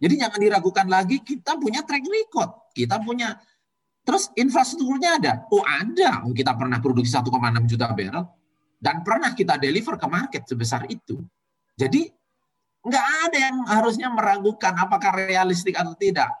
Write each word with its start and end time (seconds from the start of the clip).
Jadi 0.00 0.16
jangan 0.16 0.40
diragukan 0.40 0.88
lagi 0.88 1.20
kita 1.20 1.60
punya 1.60 1.84
track 1.84 2.08
record, 2.08 2.72
kita 2.72 2.96
punya 3.04 3.36
terus 4.00 4.32
infrastrukturnya 4.32 5.20
ada. 5.20 5.32
Oh 5.52 5.60
ada, 5.60 6.24
oh, 6.24 6.32
kita 6.32 6.56
pernah 6.56 6.80
produksi 6.80 7.12
1,6 7.12 7.28
juta 7.68 7.92
barrel 7.92 8.24
dan 8.80 9.04
pernah 9.04 9.36
kita 9.36 9.60
deliver 9.60 10.00
ke 10.00 10.08
market 10.08 10.48
sebesar 10.48 10.88
itu. 10.88 11.20
Jadi 11.76 12.08
nggak 12.80 13.06
ada 13.28 13.38
yang 13.44 13.56
harusnya 13.68 14.08
meragukan 14.08 14.72
apakah 14.72 15.20
realistik 15.20 15.76
atau 15.76 15.92
tidak. 15.92 16.32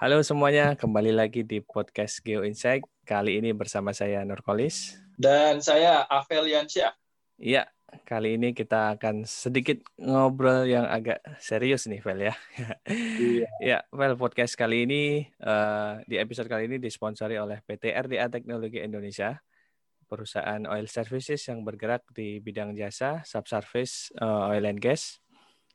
Halo 0.00 0.24
semuanya, 0.24 0.72
kembali 0.72 1.12
lagi 1.12 1.44
di 1.44 1.60
podcast 1.60 2.24
Geo 2.24 2.48
Insight. 2.48 2.88
Kali 3.04 3.44
ini 3.44 3.52
bersama 3.52 3.92
saya 3.92 4.24
Nurkolis 4.24 4.96
dan 5.20 5.60
saya 5.60 6.08
Avel 6.08 6.48
Yansyah. 6.48 6.96
Iya, 7.36 7.68
kali 8.08 8.40
ini 8.40 8.56
kita 8.56 8.96
akan 8.96 9.28
sedikit 9.28 9.84
ngobrol 10.00 10.64
yang 10.64 10.88
agak 10.88 11.20
serius 11.36 11.84
nih, 11.84 12.00
Vel 12.00 12.32
ya. 12.32 12.34
Iya. 12.88 13.48
ya, 13.76 13.78
Vel 13.92 14.16
podcast 14.16 14.56
kali 14.56 14.88
ini 14.88 15.28
uh, 15.44 16.00
di 16.08 16.16
episode 16.16 16.48
kali 16.48 16.66
ini 16.68 16.76
disponsori 16.80 17.36
oleh 17.36 17.60
PT 17.60 17.92
RDA 17.92 18.32
Teknologi 18.32 18.80
Indonesia, 18.80 19.36
perusahaan 20.08 20.64
oil 20.64 20.88
services 20.88 21.40
yang 21.48 21.62
bergerak 21.62 22.08
di 22.12 22.40
bidang 22.40 22.72
jasa, 22.72 23.20
subservice 23.28 24.08
uh, 24.20 24.48
oil 24.48 24.64
and 24.64 24.80
gas. 24.80 25.20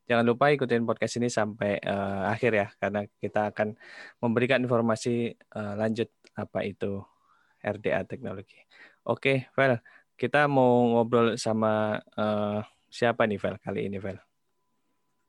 Jangan 0.09 0.25
lupa 0.25 0.49
ikutin 0.49 0.87
podcast 0.87 1.19
ini 1.19 1.29
sampai 1.29 1.77
uh, 1.83 2.31
akhir 2.31 2.51
ya, 2.55 2.67
karena 2.81 3.05
kita 3.21 3.53
akan 3.53 3.77
memberikan 4.23 4.63
informasi 4.63 5.37
uh, 5.53 5.77
lanjut 5.77 6.09
apa 6.33 6.65
itu 6.65 7.03
RDA 7.61 8.05
Teknologi. 8.09 8.57
Oke, 9.07 9.47
Vel 9.55 9.79
kita 10.17 10.49
mau 10.49 10.97
ngobrol 10.97 11.37
sama 11.37 12.01
uh, 12.17 12.65
siapa 12.89 13.29
nih, 13.29 13.37
Vel, 13.37 13.55
kali 13.61 13.85
ini, 13.85 14.01
Vel? 14.01 14.17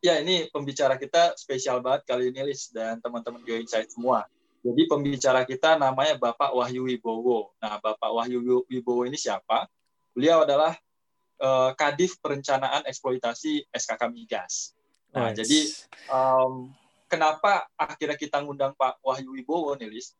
Ya, 0.00 0.16
ini 0.24 0.48
pembicara 0.48 0.96
kita 0.96 1.36
spesial 1.36 1.84
banget 1.84 2.08
kali 2.08 2.32
ini, 2.32 2.48
Lis, 2.48 2.72
dan 2.72 2.96
teman-teman 3.04 3.44
Go 3.44 3.54
Insight 3.54 3.92
semua. 3.92 4.24
Jadi 4.64 4.90
pembicara 4.90 5.46
kita 5.46 5.78
namanya 5.78 6.18
Bapak 6.18 6.50
Wahyu 6.56 6.88
Wibowo. 6.88 7.54
Nah, 7.62 7.78
Bapak 7.78 8.10
Wahyu 8.10 8.66
Wibowo 8.66 9.06
ini 9.06 9.14
siapa? 9.14 9.70
Beliau 10.16 10.42
adalah 10.42 10.74
uh, 11.38 11.70
Kadif 11.78 12.18
Perencanaan 12.18 12.82
Eksploitasi 12.88 13.70
SKK 13.70 14.02
Migas. 14.10 14.74
Nah, 15.14 15.30
nice. 15.30 15.36
jadi 15.40 15.60
um, 16.10 16.74
kenapa 17.06 17.70
akhirnya 17.78 18.18
kita 18.18 18.42
ngundang 18.42 18.74
Pak 18.74 18.98
Wahyu 19.04 19.36
Wibowo 19.36 19.78
nih, 19.78 19.88
Lis? 19.92 20.14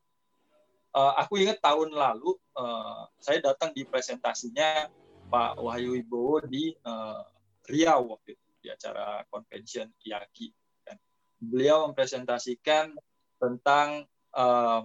Uh, 0.94 1.12
aku 1.18 1.40
ingat 1.42 1.58
tahun 1.60 1.92
lalu 1.92 2.36
uh, 2.56 3.08
saya 3.20 3.42
datang 3.42 3.74
di 3.74 3.84
presentasinya 3.84 4.88
Pak 5.28 5.60
Wahyu 5.60 5.98
Wibowo 5.98 6.40
di 6.48 6.72
uh, 6.84 7.24
Riau 7.68 8.16
waktu 8.16 8.32
itu 8.32 8.48
di 8.64 8.68
acara 8.72 9.22
convention 9.28 9.92
IAKI. 10.00 10.48
Kan. 10.88 10.96
Beliau 11.36 11.84
mempresentasikan 11.88 12.96
tentang 13.36 14.08
um, 14.32 14.84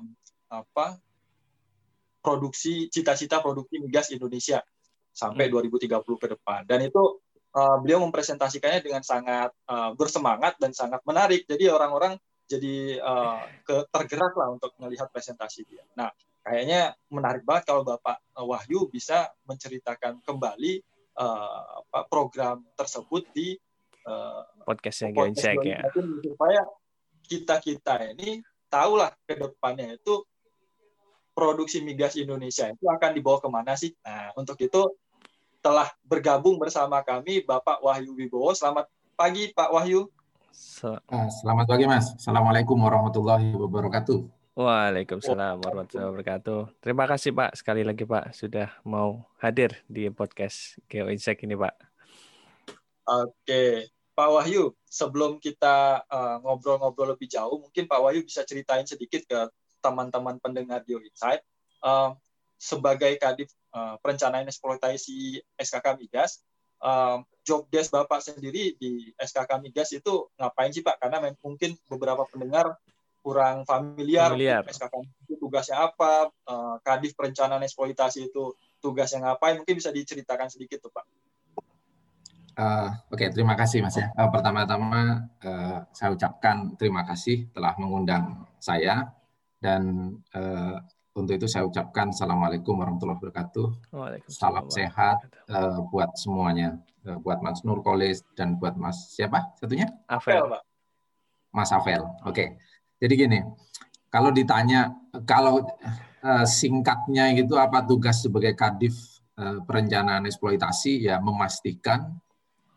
apa 0.52 1.00
produksi 2.24 2.88
cita-cita 2.92 3.42
produksi 3.42 3.82
migas 3.82 4.12
Indonesia 4.12 4.62
sampai 5.12 5.48
hmm. 5.48 5.76
2030 5.80 6.22
ke 6.22 6.28
depan. 6.38 6.62
Dan 6.68 6.88
itu 6.88 7.24
uh, 7.56 7.78
beliau 7.80 8.04
mempresentasikannya 8.04 8.82
dengan 8.84 9.02
sangat 9.02 9.52
uh, 9.70 9.96
bersemangat 9.96 10.60
dan 10.60 10.72
sangat 10.76 11.00
menarik. 11.08 11.48
Jadi 11.48 11.72
orang-orang 11.72 12.20
jadi 12.48 13.00
uh, 13.00 13.44
ke, 13.64 13.88
tergerak 13.90 14.34
lah 14.36 14.54
untuk 14.54 14.76
melihat 14.80 15.08
presentasi 15.10 15.64
dia. 15.68 15.84
Nah, 15.96 16.12
kayaknya 16.44 16.94
menarik 17.08 17.48
banget 17.48 17.72
kalau 17.72 17.88
Bapak 17.88 18.20
uh, 18.36 18.46
Wahyu 18.46 18.92
bisa 18.92 19.32
menceritakan 19.48 20.20
kembali 20.22 20.84
uh, 21.18 22.06
program 22.12 22.68
tersebut 22.76 23.24
di 23.32 23.56
uh, 24.06 24.44
podcastnya 24.68 25.16
podcast 25.16 25.64
ya. 25.64 25.82
Supaya 25.96 26.62
kita-kita 27.24 28.12
ini 28.14 28.44
tahulah 28.68 29.16
ke 29.24 29.40
depannya 29.40 29.96
itu 29.96 30.26
produksi 31.34 31.82
migas 31.82 32.14
Indonesia 32.20 32.70
itu 32.70 32.86
akan 32.86 33.12
dibawa 33.16 33.42
ke 33.42 33.50
mana 33.50 33.74
sih? 33.74 33.96
Nah, 34.06 34.36
untuk 34.38 34.60
itu 34.62 34.86
telah 35.64 35.88
bergabung 36.04 36.60
bersama 36.60 37.00
kami 37.02 37.42
Bapak 37.42 37.80
Wahyu 37.80 38.14
Wibowo. 38.14 38.52
Selamat 38.52 38.92
pagi 39.16 39.50
Pak 39.56 39.72
Wahyu. 39.72 40.12
Ah, 41.10 41.34
selamat 41.34 41.66
pagi 41.66 41.90
Mas. 41.90 42.14
Assalamualaikum 42.14 42.78
warahmatullahi 42.78 43.58
wabarakatuh. 43.58 44.22
Waalaikumsalam 44.54 45.58
warahmatullahi 45.66 46.14
wabarakatuh. 46.14 46.78
Terima 46.78 47.10
kasih 47.10 47.34
Pak 47.34 47.58
sekali 47.58 47.82
lagi 47.82 48.06
Pak 48.06 48.38
sudah 48.38 48.70
mau 48.86 49.26
hadir 49.42 49.82
di 49.90 50.14
podcast 50.14 50.78
Geo 50.86 51.10
Insight 51.10 51.42
ini 51.42 51.58
Pak. 51.58 51.74
Oke, 53.10 53.90
Pak 54.14 54.30
Wahyu, 54.30 54.78
sebelum 54.86 55.42
kita 55.42 56.06
uh, 56.06 56.38
ngobrol-ngobrol 56.46 57.10
uh, 57.10 57.12
lebih 57.18 57.34
jauh, 57.34 57.58
mungkin 57.58 57.90
Pak 57.90 58.00
Wahyu 58.06 58.22
bisa 58.22 58.46
ceritain 58.46 58.86
sedikit 58.86 59.26
ke 59.26 59.50
teman-teman 59.82 60.38
pendengar 60.38 60.86
Geo 60.86 61.02
Insight 61.02 61.42
uh, 61.82 62.14
sebagai 62.62 63.18
kadif 63.18 63.50
uh, 63.74 63.98
perencanaan 64.06 64.46
eksploitasi 64.46 65.42
SKK 65.58 65.98
Migas, 65.98 66.46
uh, 66.84 67.18
job 67.44 67.68
desk 67.72 67.92
Bapak 67.92 68.20
sendiri 68.20 68.76
di 68.76 69.12
SKK 69.16 69.60
Migas 69.64 69.96
itu 69.96 70.30
ngapain 70.36 70.72
sih 70.76 70.84
Pak? 70.84 71.00
Karena 71.00 71.24
mungkin 71.40 71.76
beberapa 71.88 72.28
pendengar 72.28 72.78
kurang 73.24 73.64
familiar, 73.64 74.36
familiar. 74.36 74.62
SKK 74.68 74.94
itu 75.24 75.40
tugasnya 75.40 75.80
apa, 75.80 76.28
uh, 76.28 76.76
Kadif 76.84 77.16
Perencanaan 77.16 77.64
Eksploitasi 77.64 78.28
itu 78.28 78.52
tugasnya 78.84 79.32
ngapain, 79.32 79.64
mungkin 79.64 79.80
bisa 79.80 79.96
diceritakan 79.96 80.52
sedikit 80.52 80.84
tuh 80.84 80.92
Pak. 80.92 81.06
Uh, 82.54 82.94
Oke, 83.10 83.26
okay, 83.26 83.28
terima 83.34 83.58
kasih 83.58 83.82
Mas 83.82 83.98
ya. 83.98 84.14
Uh, 84.14 84.30
pertama-tama 84.30 85.26
uh, 85.42 85.88
saya 85.90 86.14
ucapkan 86.14 86.78
terima 86.78 87.02
kasih 87.02 87.50
telah 87.50 87.74
mengundang 87.82 88.46
saya 88.62 89.10
dan 89.58 90.14
uh, 90.36 90.78
untuk 91.14 91.38
itu 91.38 91.46
saya 91.46 91.70
ucapkan 91.70 92.10
Assalamualaikum 92.10 92.74
warahmatullahi 92.74 93.22
wabarakatuh. 93.22 93.68
Salam 94.26 94.66
sehat 94.74 95.22
uh, 95.46 95.86
buat 95.94 96.10
semuanya, 96.18 96.82
uh, 97.06 97.22
buat 97.22 97.38
Mas 97.46 97.62
Nur 97.62 97.86
Kolis 97.86 98.26
dan 98.34 98.58
buat 98.58 98.74
Mas 98.74 99.14
siapa 99.14 99.54
satunya? 99.62 99.94
Avel, 100.10 100.50
Pak. 100.50 100.62
Mas 101.54 101.70
Avel. 101.70 102.02
Oke. 102.26 102.34
Okay. 102.34 102.48
Jadi 102.98 103.14
gini, 103.14 103.40
kalau 104.10 104.34
ditanya 104.34 104.90
kalau 105.30 105.62
uh, 106.26 106.46
singkatnya 106.50 107.30
itu 107.38 107.54
apa 107.62 107.86
tugas 107.86 108.26
sebagai 108.26 108.58
Kadif 108.58 108.98
uh, 109.38 109.62
Perencanaan 109.62 110.26
Eksploitasi 110.26 111.06
ya 111.06 111.22
memastikan 111.22 112.10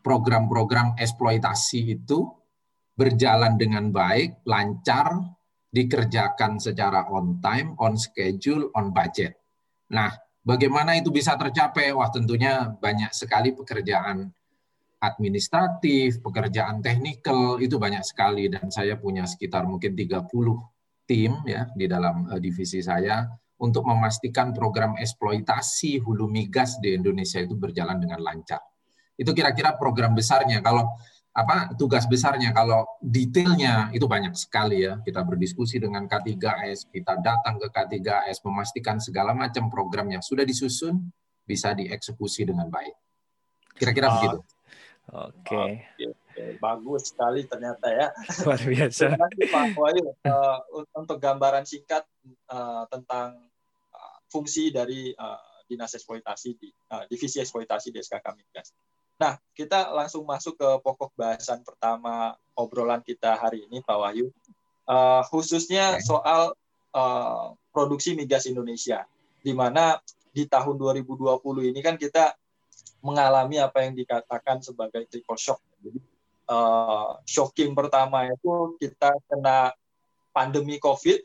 program-program 0.05 0.95
eksploitasi 0.95 1.99
itu 1.99 2.31
berjalan 2.97 3.59
dengan 3.59 3.91
baik, 3.91 4.45
lancar, 4.47 5.36
dikerjakan 5.77 6.57
secara 6.57 7.05
on 7.13 7.37
time, 7.37 7.77
on 7.77 7.93
schedule, 7.93 8.73
on 8.73 8.89
budget. 8.89 9.37
Nah, 9.93 10.09
bagaimana 10.41 10.97
itu 10.97 11.13
bisa 11.13 11.37
tercapai? 11.37 11.93
Wah, 11.93 12.09
tentunya 12.09 12.65
banyak 12.73 13.13
sekali 13.13 13.53
pekerjaan 13.53 14.25
administratif, 14.97 16.17
pekerjaan 16.25 16.81
teknikal 16.81 17.61
itu 17.61 17.77
banyak 17.77 18.01
sekali 18.01 18.49
dan 18.49 18.73
saya 18.73 18.97
punya 18.97 19.29
sekitar 19.29 19.69
mungkin 19.69 19.93
30 19.93 20.25
tim 21.05 21.31
ya 21.45 21.69
di 21.77 21.85
dalam 21.85 22.25
uh, 22.25 22.41
divisi 22.41 22.81
saya 22.81 23.29
untuk 23.61 23.85
memastikan 23.85 24.49
program 24.53 24.97
eksploitasi 24.97 26.01
hulu 26.01 26.25
migas 26.25 26.81
di 26.81 26.97
Indonesia 26.97 27.37
itu 27.37 27.53
berjalan 27.53 28.01
dengan 28.01 28.21
lancar. 28.25 28.61
Itu 29.17 29.33
kira-kira 29.33 29.77
program 29.77 30.13
besarnya. 30.13 30.61
Kalau 30.61 30.97
apa 31.37 31.77
tugas 31.77 32.09
besarnya. 32.09 32.49
Kalau 32.49 32.97
detailnya 32.97 33.93
itu 33.93 34.09
banyak 34.09 34.33
sekali 34.33 34.89
ya. 34.89 34.97
Kita 35.05 35.21
berdiskusi 35.21 35.77
dengan 35.77 36.09
K3S 36.09 36.89
kita 36.89 37.21
datang 37.21 37.61
ke 37.61 37.69
K3S 37.69 38.41
memastikan 38.41 38.97
segala 38.97 39.37
macam 39.37 39.69
program 39.69 40.09
yang 40.09 40.25
sudah 40.25 40.41
disusun 40.41 40.97
bisa 41.45 41.77
dieksekusi 41.77 42.49
dengan 42.49 42.73
baik. 42.73 42.97
Kira-kira 43.77 44.09
oh. 44.09 44.13
begitu. 44.17 44.37
Oke. 45.07 45.39
Okay. 45.45 45.71
okay. 46.09 46.51
bagus 46.57 47.13
sekali 47.13 47.45
ternyata 47.45 47.85
ya. 47.85 48.09
Luar 48.43 48.61
biasa. 48.65 49.05
Pak 49.53 49.65
Wahyu. 49.77 50.05
Uh, 50.25 50.57
untuk 50.97 51.21
gambaran 51.21 51.69
singkat 51.69 52.01
uh, 52.49 52.89
tentang 52.89 53.45
uh, 53.93 54.17
fungsi 54.27 54.73
dari 54.73 55.13
uh, 55.13 55.61
dinas 55.69 55.93
eksploitasi 55.93 56.49
di 56.57 56.73
uh, 56.91 57.05
divisi 57.05 57.37
eksploitasi 57.39 57.93
di 57.93 58.01
SKK 58.01 58.25
Migas 58.33 58.73
Nah, 59.17 59.33
kita 59.57 59.89
langsung 59.97 60.21
masuk 60.29 60.53
ke 60.61 60.69
pokok 60.85 61.09
bahasan 61.17 61.65
pertama 61.65 62.37
obrolan 62.53 63.01
kita 63.01 63.33
hari 63.33 63.65
ini, 63.65 63.81
Pak 63.81 63.97
Wahyu. 63.97 64.29
Uh, 64.87 65.25
khususnya 65.27 65.99
soal 66.05 66.53
uh, 66.93 67.51
produksi 67.73 68.13
migas 68.13 68.45
Indonesia, 68.45 69.09
di 69.41 69.51
mana 69.57 69.97
di 70.31 70.45
tahun 70.45 70.77
2020 70.77 71.33
ini 71.73 71.79
kan 71.81 71.97
kita 71.97 72.37
mengalami 73.01 73.57
apa 73.57 73.83
yang 73.89 73.97
dikatakan 73.97 74.61
sebagai 74.61 75.09
triple 75.09 75.35
shock. 75.35 75.59
Jadi, 75.81 75.97
uh, 76.53 77.17
shocking 77.25 77.73
pertama 77.73 78.29
itu 78.29 78.77
kita 78.77 79.17
kena 79.25 79.73
pandemi 80.29 80.77
COVID, 80.77 81.19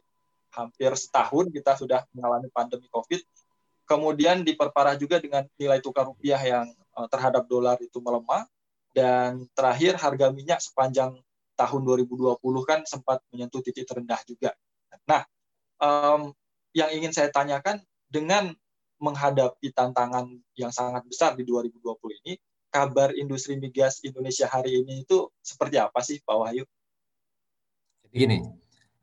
hampir 0.56 0.90
setahun 0.96 1.52
kita 1.52 1.76
sudah 1.76 2.08
mengalami 2.16 2.48
pandemi 2.48 2.88
COVID, 2.88 3.20
kemudian 3.84 4.40
diperparah 4.40 4.96
juga 4.96 5.20
dengan 5.20 5.44
nilai 5.60 5.84
tukar 5.84 6.08
rupiah 6.08 6.40
yang 6.40 6.72
terhadap 7.08 7.48
dolar 7.48 7.80
itu 7.80 7.98
melemah 7.98 8.44
dan 8.92 9.48
terakhir 9.56 9.96
harga 9.96 10.28
minyak 10.28 10.60
sepanjang 10.60 11.16
tahun 11.56 11.82
2020 11.84 12.36
kan 12.68 12.80
sempat 12.84 13.20
menyentuh 13.32 13.64
titik 13.64 13.88
terendah 13.88 14.20
juga. 14.28 14.52
Nah, 15.08 15.24
um, 15.80 16.32
yang 16.76 16.92
ingin 16.92 17.12
saya 17.12 17.28
tanyakan 17.32 17.80
dengan 18.08 18.52
menghadapi 19.02 19.74
tantangan 19.74 20.30
yang 20.54 20.70
sangat 20.70 21.02
besar 21.08 21.34
di 21.34 21.42
2020 21.42 21.82
ini, 22.22 22.38
kabar 22.72 23.12
industri 23.16 23.58
migas 23.58 24.00
Indonesia 24.06 24.48
hari 24.48 24.80
ini 24.80 25.04
itu 25.04 25.28
seperti 25.42 25.76
apa 25.76 26.00
sih 26.00 26.22
Pak 26.22 26.36
Wahyu? 26.36 26.64
Gini, 28.12 28.44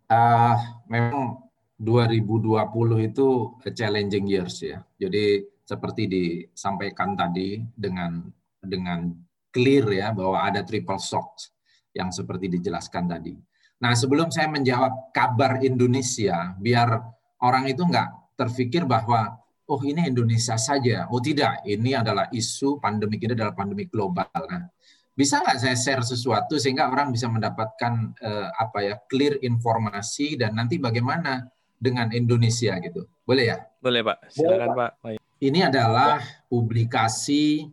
uh, 0.10 0.58
memang 0.88 1.50
2020 1.80 3.10
itu 3.10 3.28
challenging 3.72 4.26
years 4.30 4.60
ya. 4.60 4.84
Jadi 5.00 5.48
seperti 5.70 6.10
disampaikan 6.10 7.14
tadi 7.14 7.62
dengan 7.78 8.26
dengan 8.58 9.14
clear 9.54 9.86
ya 9.94 10.10
bahwa 10.10 10.42
ada 10.42 10.66
triple 10.66 10.98
shock 10.98 11.54
yang 11.94 12.10
seperti 12.10 12.50
dijelaskan 12.50 13.06
tadi. 13.06 13.38
Nah 13.86 13.94
sebelum 13.94 14.34
saya 14.34 14.50
menjawab 14.50 15.14
kabar 15.14 15.62
Indonesia, 15.62 16.58
biar 16.58 16.98
orang 17.46 17.70
itu 17.70 17.86
nggak 17.86 18.34
terpikir 18.34 18.90
bahwa 18.90 19.38
oh 19.70 19.82
ini 19.86 20.10
Indonesia 20.10 20.58
saja. 20.58 21.06
Oh 21.14 21.22
tidak, 21.22 21.62
ini 21.70 21.94
adalah 21.94 22.26
isu 22.34 22.82
pandemi 22.82 23.22
ini 23.22 23.38
adalah 23.38 23.54
pandemi 23.54 23.86
global. 23.86 24.26
Nah, 24.34 24.66
bisa 25.14 25.38
nggak 25.46 25.58
saya 25.62 25.78
share 25.78 26.02
sesuatu 26.02 26.58
sehingga 26.58 26.90
orang 26.90 27.14
bisa 27.14 27.30
mendapatkan 27.30 28.18
eh, 28.18 28.50
apa 28.50 28.80
ya 28.82 28.96
clear 29.06 29.38
informasi 29.46 30.42
dan 30.42 30.58
nanti 30.58 30.82
bagaimana 30.82 31.46
dengan 31.78 32.10
Indonesia 32.12 32.74
gitu. 32.82 33.06
Boleh 33.24 33.46
ya? 33.54 33.58
Boleh 33.80 34.02
Pak, 34.02 34.18
silakan 34.34 34.70
Pak. 34.74 35.19
Ini 35.40 35.72
adalah 35.72 36.20
publikasi 36.52 37.72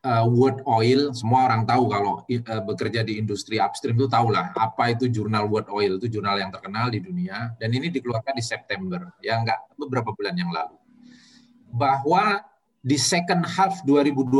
uh, 0.00 0.24
World 0.24 0.64
Oil. 0.64 1.12
Semua 1.12 1.44
orang 1.44 1.68
tahu 1.68 1.84
kalau 1.92 2.24
uh, 2.24 2.62
bekerja 2.64 3.04
di 3.04 3.20
industri 3.20 3.60
upstream 3.60 4.00
itu 4.00 4.08
tahulah 4.08 4.56
apa 4.56 4.96
itu 4.96 5.04
jurnal 5.12 5.52
World 5.52 5.68
Oil. 5.68 6.00
Itu 6.00 6.08
jurnal 6.08 6.40
yang 6.40 6.48
terkenal 6.48 6.88
di 6.88 7.04
dunia. 7.04 7.52
Dan 7.60 7.76
ini 7.76 7.92
dikeluarkan 7.92 8.32
di 8.32 8.40
September 8.40 9.04
ya 9.20 9.36
nggak 9.36 9.76
beberapa 9.76 10.16
bulan 10.16 10.32
yang 10.32 10.48
lalu. 10.48 10.80
Bahwa 11.68 12.40
di 12.80 12.96
second 12.96 13.44
half 13.44 13.84
2020 13.84 14.32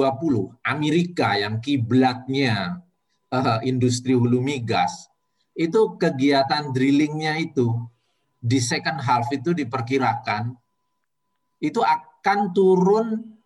Amerika 0.65 1.37
yang 1.37 1.61
kiblatnya 1.61 2.81
uh, 3.29 3.61
industri 3.61 4.17
hulu 4.17 4.41
migas 4.41 5.13
itu 5.53 6.01
kegiatan 6.01 6.73
drillingnya 6.73 7.37
itu 7.45 7.77
di 8.41 8.57
second 8.57 9.05
half 9.05 9.29
itu 9.35 9.53
diperkirakan 9.53 10.55
itu 11.59 11.83
akan 11.83 12.08
turun 12.53 13.39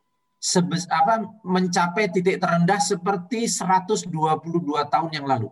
sebes, 0.43 0.91
apa 0.91 1.23
mencapai 1.47 2.11
titik 2.11 2.43
terendah 2.43 2.83
seperti 2.83 3.47
122 3.47 4.11
tahun 4.91 5.11
yang 5.15 5.27
lalu. 5.31 5.49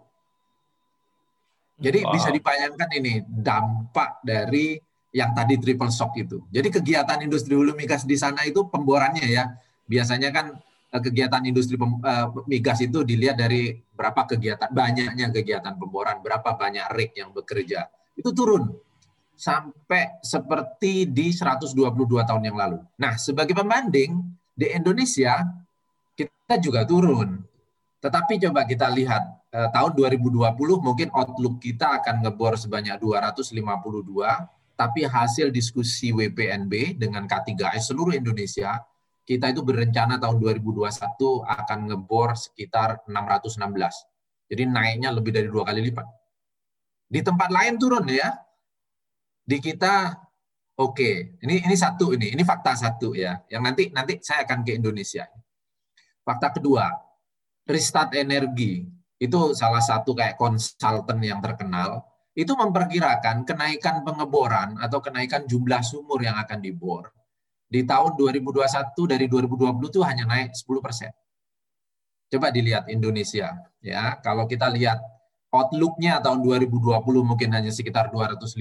Jadi 1.80 2.04
wow. 2.04 2.12
bisa 2.12 2.28
dibayangkan 2.28 2.90
ini 2.98 3.24
dampak 3.24 4.20
dari 4.20 4.76
yang 5.14 5.32
tadi 5.32 5.56
triple 5.56 5.88
shock 5.88 6.12
itu. 6.18 6.42
Jadi 6.50 6.68
kegiatan 6.68 7.18
industri 7.22 7.54
hulu 7.54 7.72
migas 7.72 8.04
di 8.04 8.18
sana 8.18 8.44
itu 8.44 8.66
pemborannya 8.68 9.26
ya. 9.26 9.48
Biasanya 9.88 10.28
kan 10.34 10.58
eh, 10.92 11.02
kegiatan 11.02 11.40
industri 11.46 11.80
eh, 11.80 12.26
migas 12.50 12.82
itu 12.84 13.00
dilihat 13.06 13.40
dari 13.40 13.78
berapa 13.96 14.28
kegiatan 14.28 14.68
banyaknya 14.70 15.32
kegiatan 15.32 15.74
pemboran, 15.78 16.20
berapa 16.20 16.52
banyak 16.52 16.86
rig 16.92 17.12
yang 17.16 17.32
bekerja. 17.32 17.88
Itu 18.12 18.34
turun 18.36 18.89
sampai 19.40 20.20
seperti 20.20 21.08
di 21.08 21.32
122 21.32 21.72
tahun 22.28 22.42
yang 22.44 22.60
lalu. 22.60 22.84
Nah, 23.00 23.16
sebagai 23.16 23.56
pembanding 23.56 24.20
di 24.52 24.68
Indonesia 24.68 25.40
kita 26.12 26.60
juga 26.60 26.84
turun. 26.84 27.40
Tetapi 28.04 28.36
coba 28.36 28.68
kita 28.68 28.92
lihat 28.92 29.24
eh, 29.48 29.68
tahun 29.72 29.96
2020 29.96 30.44
mungkin 30.84 31.08
outlook 31.16 31.56
kita 31.64 32.04
akan 32.04 32.20
ngebor 32.20 32.60
sebanyak 32.60 33.00
252, 33.00 33.56
tapi 34.76 35.08
hasil 35.08 35.48
diskusi 35.48 36.12
WPNB 36.12 37.00
dengan 37.00 37.24
K3S 37.24 37.96
seluruh 37.96 38.12
Indonesia 38.12 38.76
kita 39.24 39.52
itu 39.52 39.64
berencana 39.64 40.20
tahun 40.20 40.36
2021 40.36 41.00
akan 41.46 41.78
ngebor 41.92 42.36
sekitar 42.36 43.04
616. 43.08 43.56
Jadi 44.50 44.62
naiknya 44.66 45.14
lebih 45.14 45.30
dari 45.30 45.46
dua 45.46 45.62
kali 45.62 45.86
lipat. 45.86 46.02
Di 47.06 47.22
tempat 47.22 47.48
lain 47.54 47.78
turun 47.78 48.10
ya, 48.10 48.34
di 49.50 49.58
kita 49.58 50.14
oke 50.78 50.94
okay. 50.94 51.14
ini 51.42 51.66
ini 51.66 51.74
satu 51.74 52.14
ini 52.14 52.38
ini 52.38 52.46
fakta 52.46 52.78
satu 52.78 53.18
ya 53.18 53.34
yang 53.50 53.66
nanti 53.66 53.90
nanti 53.90 54.22
saya 54.22 54.46
akan 54.46 54.62
ke 54.62 54.78
Indonesia 54.78 55.26
fakta 56.22 56.54
kedua 56.54 56.86
restart 57.66 58.14
energi 58.14 58.86
itu 59.18 59.40
salah 59.58 59.82
satu 59.82 60.14
kayak 60.14 60.38
konsultan 60.38 61.18
yang 61.18 61.42
terkenal 61.42 62.06
itu 62.38 62.54
memperkirakan 62.54 63.42
kenaikan 63.42 64.06
pengeboran 64.06 64.78
atau 64.78 65.02
kenaikan 65.02 65.50
jumlah 65.50 65.82
sumur 65.82 66.22
yang 66.22 66.38
akan 66.38 66.62
dibor 66.62 67.10
di 67.66 67.82
tahun 67.82 68.14
2021 68.14 68.66
dari 69.10 69.26
2020 69.26 69.90
itu 69.90 70.00
hanya 70.02 70.26
naik 70.26 70.54
10 70.54 70.82
persen. 70.82 71.10
Coba 72.30 72.54
dilihat 72.54 72.86
Indonesia 72.86 73.50
ya 73.82 74.14
kalau 74.22 74.46
kita 74.46 74.70
lihat 74.70 75.02
outlook-nya 75.50 76.22
tahun 76.22 76.46
2020 76.46 77.02
mungkin 77.26 77.50
hanya 77.50 77.74
sekitar 77.74 78.14
250, 78.14 78.54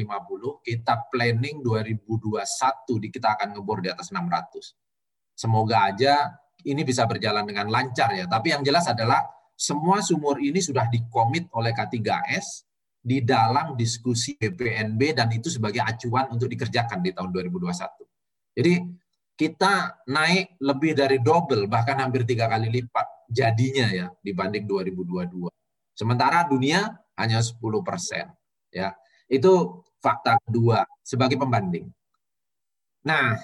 kita 0.65 1.09
planning 1.13 1.61
2021 1.61 3.13
kita 3.13 3.27
akan 3.37 3.57
ngebor 3.57 3.85
di 3.85 3.89
atas 3.93 4.09
600. 4.09 4.73
Semoga 5.37 5.93
aja 5.93 6.33
ini 6.65 6.81
bisa 6.83 7.05
berjalan 7.05 7.45
dengan 7.45 7.69
lancar 7.69 8.11
ya. 8.17 8.25
Tapi 8.25 8.51
yang 8.51 8.65
jelas 8.65 8.89
adalah 8.89 9.23
semua 9.53 10.01
sumur 10.01 10.41
ini 10.41 10.59
sudah 10.59 10.89
dikomit 10.89 11.47
oleh 11.55 11.71
K3S 11.71 12.65
di 12.99 13.23
dalam 13.23 13.79
diskusi 13.79 14.35
BPNB 14.35 15.15
dan 15.15 15.31
itu 15.31 15.47
sebagai 15.47 15.79
acuan 15.79 16.27
untuk 16.33 16.51
dikerjakan 16.51 16.99
di 16.99 17.15
tahun 17.15 17.31
2021. 17.31 18.59
Jadi 18.59 18.73
kita 19.39 20.03
naik 20.11 20.59
lebih 20.59 20.91
dari 20.99 21.23
double 21.23 21.71
bahkan 21.71 21.95
hampir 22.03 22.27
tiga 22.27 22.51
kali 22.51 22.67
lipat 22.67 23.31
jadinya 23.31 23.87
ya 23.87 24.07
dibanding 24.19 24.67
2022. 24.67 25.47
Sementara 25.99 26.47
dunia 26.47 26.95
hanya 27.19 27.43
10 27.43 27.59
persen. 27.83 28.31
Ya, 28.71 28.95
itu 29.27 29.83
fakta 29.99 30.39
kedua 30.47 30.87
sebagai 31.03 31.35
pembanding. 31.35 31.91
Nah, 33.03 33.35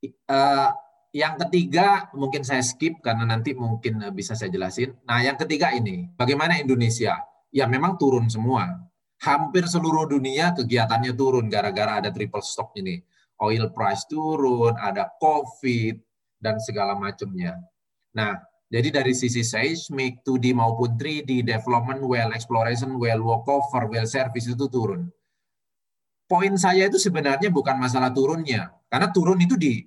eh, 0.00 0.70
yang 1.12 1.36
ketiga 1.44 2.08
mungkin 2.16 2.40
saya 2.40 2.64
skip 2.64 3.04
karena 3.04 3.28
nanti 3.28 3.52
mungkin 3.52 4.00
bisa 4.16 4.32
saya 4.32 4.48
jelasin. 4.48 4.96
Nah, 5.04 5.20
yang 5.20 5.36
ketiga 5.36 5.76
ini, 5.76 6.08
bagaimana 6.16 6.56
Indonesia? 6.56 7.20
Ya 7.52 7.68
memang 7.68 8.00
turun 8.00 8.32
semua. 8.32 8.80
Hampir 9.20 9.68
seluruh 9.68 10.08
dunia 10.08 10.56
kegiatannya 10.56 11.12
turun 11.12 11.52
gara-gara 11.52 12.00
ada 12.00 12.08
triple 12.08 12.40
stock 12.40 12.72
ini. 12.80 13.04
Oil 13.44 13.68
price 13.76 14.08
turun, 14.08 14.72
ada 14.80 15.12
COVID, 15.20 16.00
dan 16.40 16.56
segala 16.64 16.96
macamnya. 16.96 17.60
Nah, 18.14 18.40
jadi 18.74 18.90
dari 18.90 19.14
sisi 19.14 19.46
seismik, 19.46 20.26
2D 20.26 20.50
maupun 20.50 20.98
3D, 20.98 21.46
development 21.46 22.02
well, 22.02 22.34
exploration 22.34 22.98
well, 22.98 23.22
walkover, 23.22 23.86
well 23.86 24.02
service 24.02 24.50
itu 24.50 24.66
turun. 24.66 25.06
Poin 26.26 26.58
saya 26.58 26.90
itu 26.90 26.98
sebenarnya 26.98 27.54
bukan 27.54 27.78
masalah 27.78 28.10
turunnya, 28.10 28.74
karena 28.90 29.14
turun 29.14 29.38
itu 29.38 29.54
di, 29.54 29.78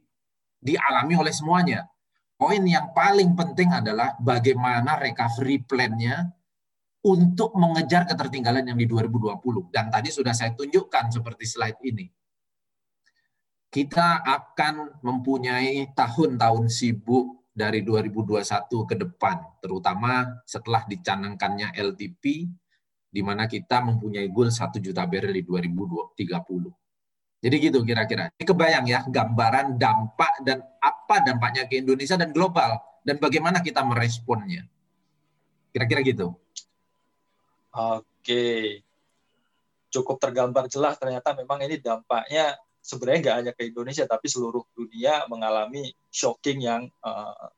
dialami 0.64 1.20
oleh 1.20 1.36
semuanya. 1.36 1.84
Poin 2.40 2.64
yang 2.64 2.96
paling 2.96 3.36
penting 3.36 3.76
adalah 3.76 4.16
bagaimana 4.24 4.96
recovery 5.04 5.68
plan-nya 5.68 6.24
untuk 7.04 7.60
mengejar 7.60 8.08
ketertinggalan 8.08 8.72
yang 8.72 8.80
di 8.80 8.88
2020. 8.88 9.68
Dan 9.68 9.92
tadi 9.92 10.16
sudah 10.16 10.32
saya 10.32 10.56
tunjukkan 10.56 11.12
seperti 11.12 11.44
slide 11.44 11.82
ini. 11.84 12.08
Kita 13.68 14.24
akan 14.24 15.04
mempunyai 15.04 15.92
tahun-tahun 15.92 16.72
sibuk 16.72 17.38
dari 17.58 17.82
2021 17.82 18.70
ke 18.86 18.96
depan, 19.02 19.42
terutama 19.58 20.46
setelah 20.46 20.86
dicanangkannya 20.86 21.74
LTP, 21.74 22.46
di 23.10 23.22
mana 23.26 23.50
kita 23.50 23.82
mempunyai 23.82 24.30
goal 24.30 24.54
1 24.54 24.78
juta 24.78 25.10
barrel 25.10 25.34
di 25.34 25.42
2030. 25.42 26.38
Jadi 27.42 27.56
gitu 27.58 27.82
kira-kira. 27.82 28.30
Ini 28.38 28.46
kebayang 28.46 28.86
ya 28.86 29.00
gambaran 29.10 29.74
dampak 29.74 30.46
dan 30.46 30.62
apa 30.78 31.26
dampaknya 31.26 31.66
ke 31.66 31.82
Indonesia 31.82 32.14
dan 32.14 32.30
global 32.30 32.78
dan 33.02 33.18
bagaimana 33.18 33.66
kita 33.66 33.82
meresponnya. 33.82 34.66
Kira-kira 35.74 36.06
gitu. 36.06 36.38
Oke. 37.74 38.86
Cukup 39.90 40.22
tergambar 40.22 40.70
jelas 40.70 40.98
ternyata 41.02 41.34
memang 41.34 41.58
ini 41.66 41.82
dampaknya 41.82 42.54
sebenarnya 42.88 43.20
nggak 43.20 43.38
hanya 43.44 43.52
ke 43.52 43.68
Indonesia 43.68 44.08
tapi 44.08 44.32
seluruh 44.32 44.64
dunia 44.72 45.28
mengalami 45.28 45.92
shocking 46.08 46.64
yang 46.64 46.88
uh, 47.04 47.52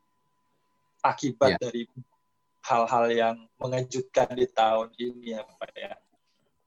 akibat 1.05 1.55
yeah. 1.55 1.61
dari 1.61 1.81
hal-hal 2.65 3.05
yang 3.13 3.35
mengejutkan 3.61 4.33
di 4.33 4.49
tahun 4.49 4.89
ini 4.97 5.37
ya 5.37 5.45
Pak 5.45 5.71
ya. 5.77 5.93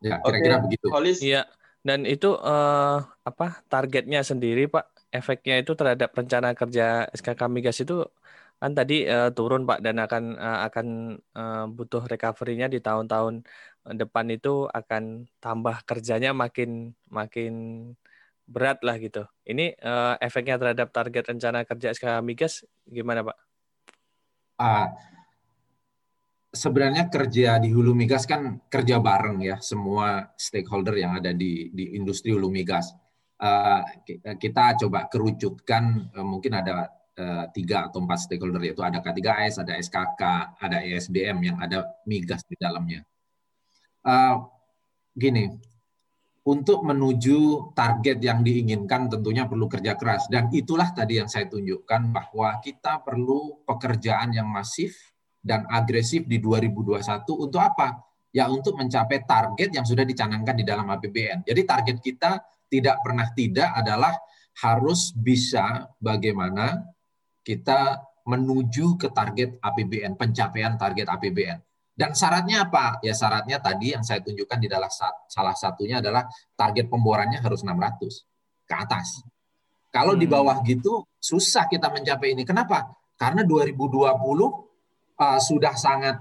Ya, 0.03 0.17
kira-kira 0.23 0.57
okay. 0.59 0.65
begitu. 0.67 0.87
Iya. 1.23 1.43
Dan 1.83 2.07
itu 2.07 2.39
uh, 2.39 3.03
apa 3.27 3.67
targetnya 3.67 4.23
sendiri 4.23 4.71
Pak? 4.71 4.87
Efeknya 5.13 5.61
itu 5.61 5.75
terhadap 5.75 6.15
rencana 6.15 6.55
kerja 6.55 7.11
SKK 7.11 7.51
Migas 7.51 7.83
itu 7.83 8.07
Kan 8.63 8.79
tadi 8.79 9.03
uh, 9.11 9.35
turun 9.35 9.67
Pak 9.67 9.83
dan 9.83 9.99
akan 9.99 10.39
uh, 10.39 10.61
akan 10.71 10.87
uh, 11.35 11.67
butuh 11.67 12.07
recovery-nya 12.07 12.71
di 12.71 12.79
tahun-tahun 12.79 13.43
depan 13.99 14.31
itu 14.31 14.71
akan 14.71 15.27
tambah 15.43 15.83
kerjanya 15.83 16.31
makin 16.31 16.95
makin 17.11 17.55
berat 18.53 18.85
lah 18.85 19.01
gitu. 19.01 19.25
Ini 19.49 19.73
uh, 19.81 20.21
efeknya 20.21 20.61
terhadap 20.61 20.93
target 20.93 21.25
rencana 21.33 21.65
kerja 21.65 21.97
SK 21.97 22.21
Migas 22.21 22.69
gimana 22.85 23.25
Pak? 23.25 23.37
Ah, 24.61 24.93
sebenarnya 26.53 27.09
kerja 27.09 27.57
di 27.57 27.73
hulu 27.73 27.97
migas 27.97 28.29
kan 28.29 28.61
kerja 28.69 29.01
bareng 29.01 29.41
ya 29.41 29.57
semua 29.65 30.37
stakeholder 30.37 31.01
yang 31.01 31.17
ada 31.17 31.33
di 31.33 31.73
di 31.73 31.97
industri 31.97 32.31
hulu 32.31 32.53
migas. 32.53 32.93
Uh, 33.43 33.83
kita 34.39 34.79
coba 34.87 35.11
kerucutkan 35.11 36.15
uh, 36.15 36.23
mungkin 36.23 36.63
ada 36.63 36.87
uh, 37.19 37.51
tiga 37.51 37.91
atau 37.91 37.99
empat 38.05 38.31
stakeholder 38.31 38.63
yaitu 38.63 38.87
ada 38.87 39.03
K3S, 39.03 39.67
ada 39.67 39.75
SKK, 39.83 40.23
ada 40.63 40.79
ESDM 40.79 41.43
yang 41.43 41.57
ada 41.59 41.91
migas 42.07 42.47
di 42.47 42.55
dalamnya. 42.55 43.03
Uh, 44.07 44.47
gini, 45.19 45.51
untuk 46.43 46.83
menuju 46.83 47.71
target 47.71 48.19
yang 48.19 48.43
diinginkan 48.43 49.07
tentunya 49.07 49.47
perlu 49.47 49.71
kerja 49.71 49.95
keras 49.95 50.27
dan 50.27 50.51
itulah 50.51 50.91
tadi 50.91 51.23
yang 51.23 51.31
saya 51.31 51.47
tunjukkan 51.47 52.11
bahwa 52.11 52.59
kita 52.59 52.99
perlu 53.07 53.63
pekerjaan 53.63 54.35
yang 54.35 54.51
masif 54.51 55.15
dan 55.39 55.63
agresif 55.71 56.27
di 56.27 56.43
2021 56.43 57.03
untuk 57.39 57.63
apa? 57.63 58.03
Ya 58.35 58.51
untuk 58.51 58.75
mencapai 58.75 59.23
target 59.23 59.71
yang 59.71 59.87
sudah 59.87 60.03
dicanangkan 60.03 60.57
di 60.59 60.65
dalam 60.67 60.89
APBN. 60.89 61.47
Jadi 61.47 61.63
target 61.63 61.97
kita 62.03 62.43
tidak 62.67 62.97
pernah 63.05 63.29
tidak 63.37 63.69
adalah 63.77 64.17
harus 64.65 65.13
bisa 65.15 65.87
bagaimana 66.01 66.81
kita 67.45 68.03
menuju 68.27 68.99
ke 68.99 69.11
target 69.11 69.59
APBN, 69.63 70.15
pencapaian 70.19 70.75
target 70.79 71.07
APBN. 71.07 71.59
Dan 71.93 72.17
syaratnya 72.17 72.67
apa? 72.69 72.99
Ya 73.05 73.13
syaratnya 73.13 73.61
tadi 73.61 73.93
yang 73.93 74.01
saya 74.01 74.25
tunjukkan 74.25 74.59
di 74.59 74.69
dalam 74.69 74.89
salah 75.29 75.57
satunya 75.57 76.01
adalah 76.01 76.25
target 76.57 76.89
pemborannya 76.89 77.39
harus 77.45 77.61
600 77.61 78.65
ke 78.65 78.75
atas. 78.75 79.21
Kalau 79.93 80.17
di 80.17 80.25
hmm. 80.25 80.33
bawah 80.33 80.57
gitu 80.65 81.05
susah 81.21 81.69
kita 81.69 81.93
mencapai 81.93 82.33
ini. 82.33 82.49
Kenapa? 82.49 82.89
Karena 83.21 83.45
2020 83.45 83.93
uh, 85.21 85.39
sudah 85.39 85.75
sangat 85.77 86.17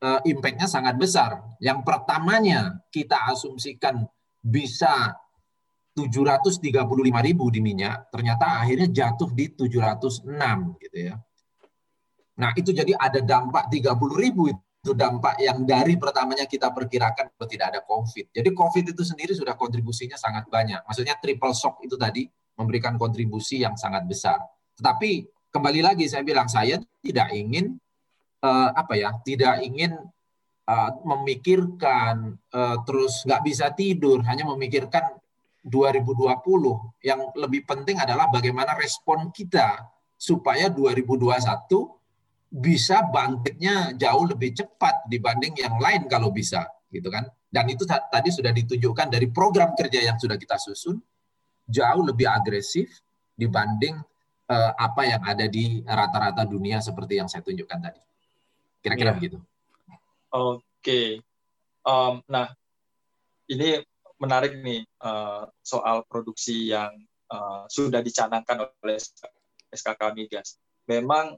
uh, 0.00 0.22
impact-nya 0.22 0.70
sangat 0.70 0.94
besar. 0.94 1.42
Yang 1.58 1.82
pertamanya 1.82 2.86
kita 2.94 3.26
asumsikan 3.34 4.06
bisa 4.38 5.10
735 5.96 6.60
ribu 7.24 7.48
di 7.48 7.60
minyak, 7.64 8.12
ternyata 8.12 8.60
akhirnya 8.60 8.88
jatuh 8.92 9.32
di 9.32 9.48
706 9.48 10.28
gitu 10.86 10.98
ya. 11.08 11.16
Nah 12.36 12.52
itu 12.52 12.70
jadi 12.70 12.92
ada 12.94 13.24
dampak 13.24 13.72
30 13.72 13.96
ribu 14.12 14.52
itu 14.52 14.65
dampak 14.92 15.40
yang 15.40 15.64
dari 15.64 15.96
pertamanya 15.96 16.44
kita 16.44 16.70
perkirakan 16.70 17.32
kalau 17.34 17.48
tidak 17.48 17.74
ada 17.74 17.80
COVID. 17.82 18.30
Jadi 18.30 18.50
COVID 18.52 18.84
itu 18.92 19.02
sendiri 19.02 19.32
sudah 19.32 19.56
kontribusinya 19.58 20.14
sangat 20.14 20.46
banyak. 20.46 20.84
Maksudnya 20.84 21.16
triple 21.18 21.56
shock 21.56 21.80
itu 21.82 21.96
tadi 21.98 22.28
memberikan 22.54 22.94
kontribusi 23.00 23.64
yang 23.64 23.74
sangat 23.74 24.04
besar. 24.04 24.38
Tetapi 24.76 25.26
kembali 25.50 25.80
lagi 25.80 26.04
saya 26.06 26.22
bilang 26.22 26.46
saya 26.46 26.76
tidak 27.00 27.32
ingin 27.32 27.80
uh, 28.44 28.70
apa 28.76 28.94
ya 29.00 29.10
tidak 29.24 29.64
ingin 29.64 29.96
uh, 30.68 30.90
memikirkan 31.02 32.36
uh, 32.52 32.76
terus 32.84 33.24
nggak 33.24 33.42
bisa 33.46 33.72
tidur 33.72 34.20
hanya 34.28 34.44
memikirkan 34.44 35.16
2020 35.66 36.30
yang 37.02 37.20
lebih 37.34 37.66
penting 37.66 37.98
adalah 37.98 38.30
bagaimana 38.30 38.78
respon 38.78 39.34
kita 39.34 39.82
supaya 40.14 40.70
2021 40.70 41.26
bisa 42.56 43.04
bangkitnya 43.12 43.92
jauh 44.00 44.24
lebih 44.24 44.56
cepat 44.56 45.04
dibanding 45.12 45.52
yang 45.60 45.76
lain 45.76 46.08
kalau 46.08 46.32
bisa 46.32 46.64
gitu 46.88 47.12
kan 47.12 47.28
dan 47.52 47.68
itu 47.68 47.84
tadi 47.84 48.32
sudah 48.32 48.52
ditunjukkan 48.52 49.12
dari 49.12 49.28
program 49.28 49.76
kerja 49.76 50.00
yang 50.00 50.16
sudah 50.16 50.40
kita 50.40 50.56
susun 50.56 50.96
jauh 51.66 52.02
lebih 52.06 52.30
agresif 52.30 53.02
dibanding 53.36 53.98
uh, 54.48 54.72
apa 54.78 55.02
yang 55.04 55.22
ada 55.26 55.46
di 55.50 55.82
rata-rata 55.82 56.46
dunia 56.46 56.78
seperti 56.78 57.18
yang 57.20 57.28
saya 57.28 57.42
tunjukkan 57.42 57.78
tadi. 57.82 58.00
Kira-kira 58.80 59.10
yeah. 59.12 59.16
begitu. 59.18 59.38
Oke. 60.32 60.62
Okay. 60.80 61.08
Um, 61.86 62.22
nah, 62.26 62.50
ini 63.50 63.82
menarik 64.18 64.58
nih 64.58 64.86
uh, 65.02 65.46
soal 65.60 66.02
produksi 66.06 66.72
yang 66.72 66.94
uh, 67.30 67.66
sudah 67.68 68.00
dicanangkan 68.02 68.66
oleh 68.82 68.98
SKK 69.70 70.02
Migas. 70.14 70.58
Memang 70.86 71.34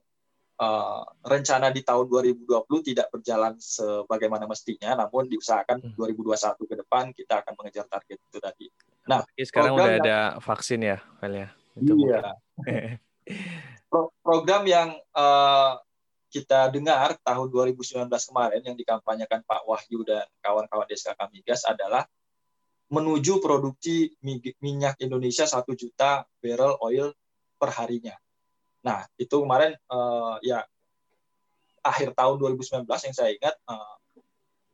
uh, 0.58 1.02
rencana 1.24 1.70
di 1.70 1.80
tahun 1.86 2.06
2020 2.10 2.88
tidak 2.92 3.08
berjalan 3.14 3.54
sebagaimana 3.58 4.44
mestinya, 4.44 4.98
namun 4.98 5.30
diusahakan 5.30 5.94
2021 5.94 5.96
hmm. 5.96 6.68
ke 6.68 6.74
depan 6.84 7.04
kita 7.14 7.34
akan 7.42 7.52
mengejar 7.56 7.86
target 7.86 8.18
itu 8.18 8.38
tadi. 8.38 8.66
Nah, 9.08 9.24
sekarang 9.32 9.72
udah 9.78 9.88
yang, 9.88 10.04
ada 10.04 10.18
vaksin 10.44 10.84
ya, 10.84 10.98
Vel 11.22 11.34
ya. 11.34 11.48
Iya. 11.78 12.20
program 14.20 14.62
yang 14.68 14.88
uh, 15.16 15.80
kita 16.28 16.68
dengar 16.68 17.16
tahun 17.24 17.48
2019 17.48 18.04
kemarin 18.04 18.60
yang 18.60 18.76
dikampanyekan 18.76 19.40
Pak 19.48 19.64
Wahyu 19.64 20.04
dan 20.04 20.28
kawan-kawan 20.44 20.84
SKK 20.92 21.32
Migas 21.32 21.64
adalah 21.64 22.04
menuju 22.88 23.40
produksi 23.40 24.12
minyak 24.60 25.00
Indonesia 25.00 25.44
satu 25.44 25.72
juta 25.72 26.24
barrel 26.40 26.76
oil 26.84 27.12
per 27.56 27.72
harinya. 27.80 28.16
Nah, 28.82 29.06
itu 29.18 29.34
kemarin 29.42 29.74
uh, 29.90 30.38
ya 30.42 30.62
akhir 31.82 32.14
tahun 32.14 32.36
2019 32.38 32.84
yang 32.84 33.14
saya 33.16 33.30
ingat 33.34 33.54
uh, 33.66 33.96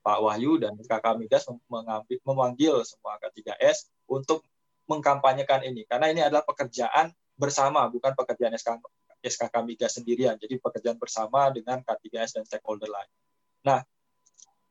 Pak 0.05 0.19
Wahyu 0.21 0.61
dan 0.61 0.77
SKK 0.77 1.17
Migas 1.17 1.49
mengambil, 1.71 2.19
memanggil 2.29 2.75
semua 2.85 3.17
K3S 3.17 3.89
untuk 4.05 4.45
mengkampanyekan 4.85 5.65
ini 5.65 5.89
karena 5.89 6.13
ini 6.13 6.21
adalah 6.21 6.45
pekerjaan 6.45 7.09
bersama 7.41 7.89
bukan 7.89 8.13
pekerjaan 8.13 8.53
SKK 8.53 8.85
SKK 9.25 9.55
Migas 9.65 9.97
sendirian. 9.97 10.37
Jadi 10.37 10.61
pekerjaan 10.61 11.01
bersama 11.01 11.49
dengan 11.49 11.81
K3S 11.81 12.37
dan 12.37 12.45
stakeholder 12.45 12.93
lain. 12.93 13.11
Nah, 13.65 13.81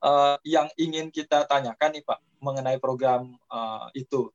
uh, 0.06 0.38
yang 0.46 0.70
ingin 0.78 1.10
kita 1.10 1.50
tanyakan 1.50 1.98
nih 1.98 2.06
Pak 2.06 2.20
mengenai 2.38 2.78
program 2.78 3.34
uh, 3.50 3.90
itu. 3.98 4.30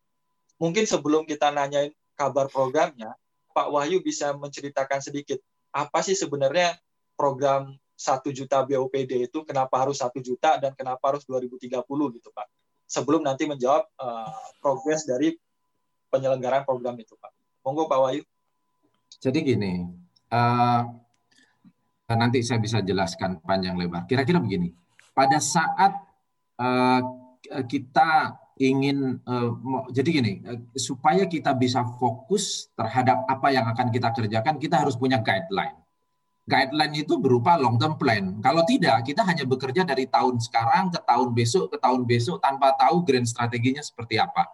Mungkin 0.59 0.90
sebelum 0.90 1.23
kita 1.23 1.55
nanyain 1.55 1.95
kabar 2.19 2.50
programnya, 2.50 3.14
Pak 3.59 3.75
Wahyu 3.75 3.99
bisa 3.99 4.31
menceritakan 4.38 5.03
sedikit 5.03 5.43
apa 5.75 5.99
sih 6.07 6.15
sebenarnya 6.15 6.79
program 7.19 7.75
satu 7.99 8.31
juta 8.31 8.62
BOPD 8.62 9.27
itu 9.27 9.43
kenapa 9.43 9.83
harus 9.83 9.99
satu 9.99 10.23
juta 10.23 10.62
dan 10.62 10.79
kenapa 10.79 11.03
harus 11.11 11.27
2030 11.27 11.83
gitu 11.91 12.31
Pak. 12.31 12.47
Sebelum 12.87 13.27
nanti 13.27 13.50
menjawab 13.50 13.83
uh, 13.99 14.31
progres 14.62 15.03
dari 15.03 15.35
penyelenggaraan 16.07 16.62
program 16.62 16.95
itu 17.03 17.19
Pak. 17.19 17.35
Monggo 17.67 17.91
Pak 17.91 17.99
Wahyu. 17.99 18.23
Jadi 19.19 19.38
gini, 19.43 19.83
uh, 20.31 20.83
nanti 22.15 22.47
saya 22.47 22.62
bisa 22.62 22.79
jelaskan 22.79 23.43
panjang 23.43 23.75
lebar. 23.75 24.07
Kira-kira 24.07 24.38
begini, 24.38 24.71
pada 25.11 25.43
saat 25.43 25.99
uh, 26.62 27.03
kita 27.67 28.38
ingin 28.59 29.23
uh, 29.25 29.55
jadi 29.95 30.09
gini, 30.11 30.33
uh, 30.45 30.59
supaya 30.75 31.25
kita 31.25 31.55
bisa 31.55 31.87
fokus 31.97 32.69
terhadap 32.75 33.25
apa 33.31 33.49
yang 33.55 33.67
akan 33.71 33.88
kita 33.95 34.11
kerjakan, 34.12 34.59
kita 34.59 34.83
harus 34.83 34.99
punya 34.99 35.23
guideline. 35.23 35.79
Guideline 36.49 37.05
itu 37.05 37.21
berupa 37.21 37.61
long 37.61 37.77
term 37.77 38.00
plan. 38.00 38.41
Kalau 38.41 38.65
tidak, 38.65 39.05
kita 39.05 39.21
hanya 39.21 39.45
bekerja 39.45 39.85
dari 39.85 40.09
tahun 40.09 40.41
sekarang 40.41 40.88
ke 40.88 41.00
tahun 41.05 41.29
besok 41.37 41.65
ke 41.69 41.77
tahun 41.77 42.09
besok 42.09 42.41
tanpa 42.41 42.73
tahu 42.73 43.05
grand 43.05 43.29
strateginya 43.29 43.85
seperti 43.85 44.17
apa. 44.17 44.49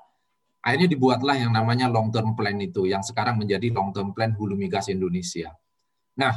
Akhirnya 0.64 0.90
dibuatlah 0.90 1.36
yang 1.38 1.52
namanya 1.54 1.86
long 1.86 2.10
term 2.10 2.34
plan 2.34 2.58
itu, 2.58 2.88
yang 2.90 3.04
sekarang 3.04 3.38
menjadi 3.38 3.70
long 3.70 3.94
term 3.94 4.10
plan 4.10 4.34
Hulu 4.34 4.58
Migas 4.58 4.90
Indonesia. 4.90 5.54
Nah, 6.18 6.34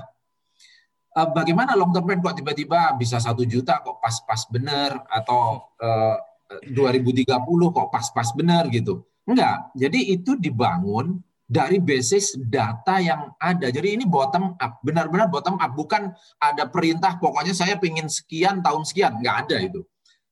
eh, 1.15 1.29
bagaimana 1.33 1.73
long 1.73 1.89
term 1.89 2.05
plan 2.05 2.21
kok 2.21 2.37
tiba-tiba 2.37 2.93
bisa 2.99 3.17
satu 3.17 3.41
juta 3.47 3.81
kok 3.81 3.97
pas-pas 3.97 4.45
benar 4.51 5.09
atau 5.09 5.73
uh, 5.79 5.87
eh, 5.87 6.17
2030 6.47 7.27
kok 7.75 7.89
pas-pas 7.91 8.29
benar 8.35 8.67
gitu? 8.71 9.03
Enggak. 9.27 9.75
Jadi 9.75 10.15
itu 10.15 10.39
dibangun 10.39 11.19
dari 11.47 11.79
basis 11.79 12.35
data 12.35 12.99
yang 12.99 13.31
ada. 13.39 13.71
Jadi 13.71 13.95
ini 13.95 14.03
bottom 14.03 14.55
up, 14.59 14.83
benar-benar 14.83 15.31
bottom 15.31 15.55
up, 15.59 15.71
bukan 15.71 16.11
ada 16.39 16.67
perintah 16.67 17.15
pokoknya 17.15 17.55
saya 17.55 17.79
ingin 17.79 18.11
sekian 18.11 18.59
tahun 18.59 18.83
sekian, 18.83 19.23
enggak 19.23 19.47
ada 19.47 19.57
itu. 19.63 19.81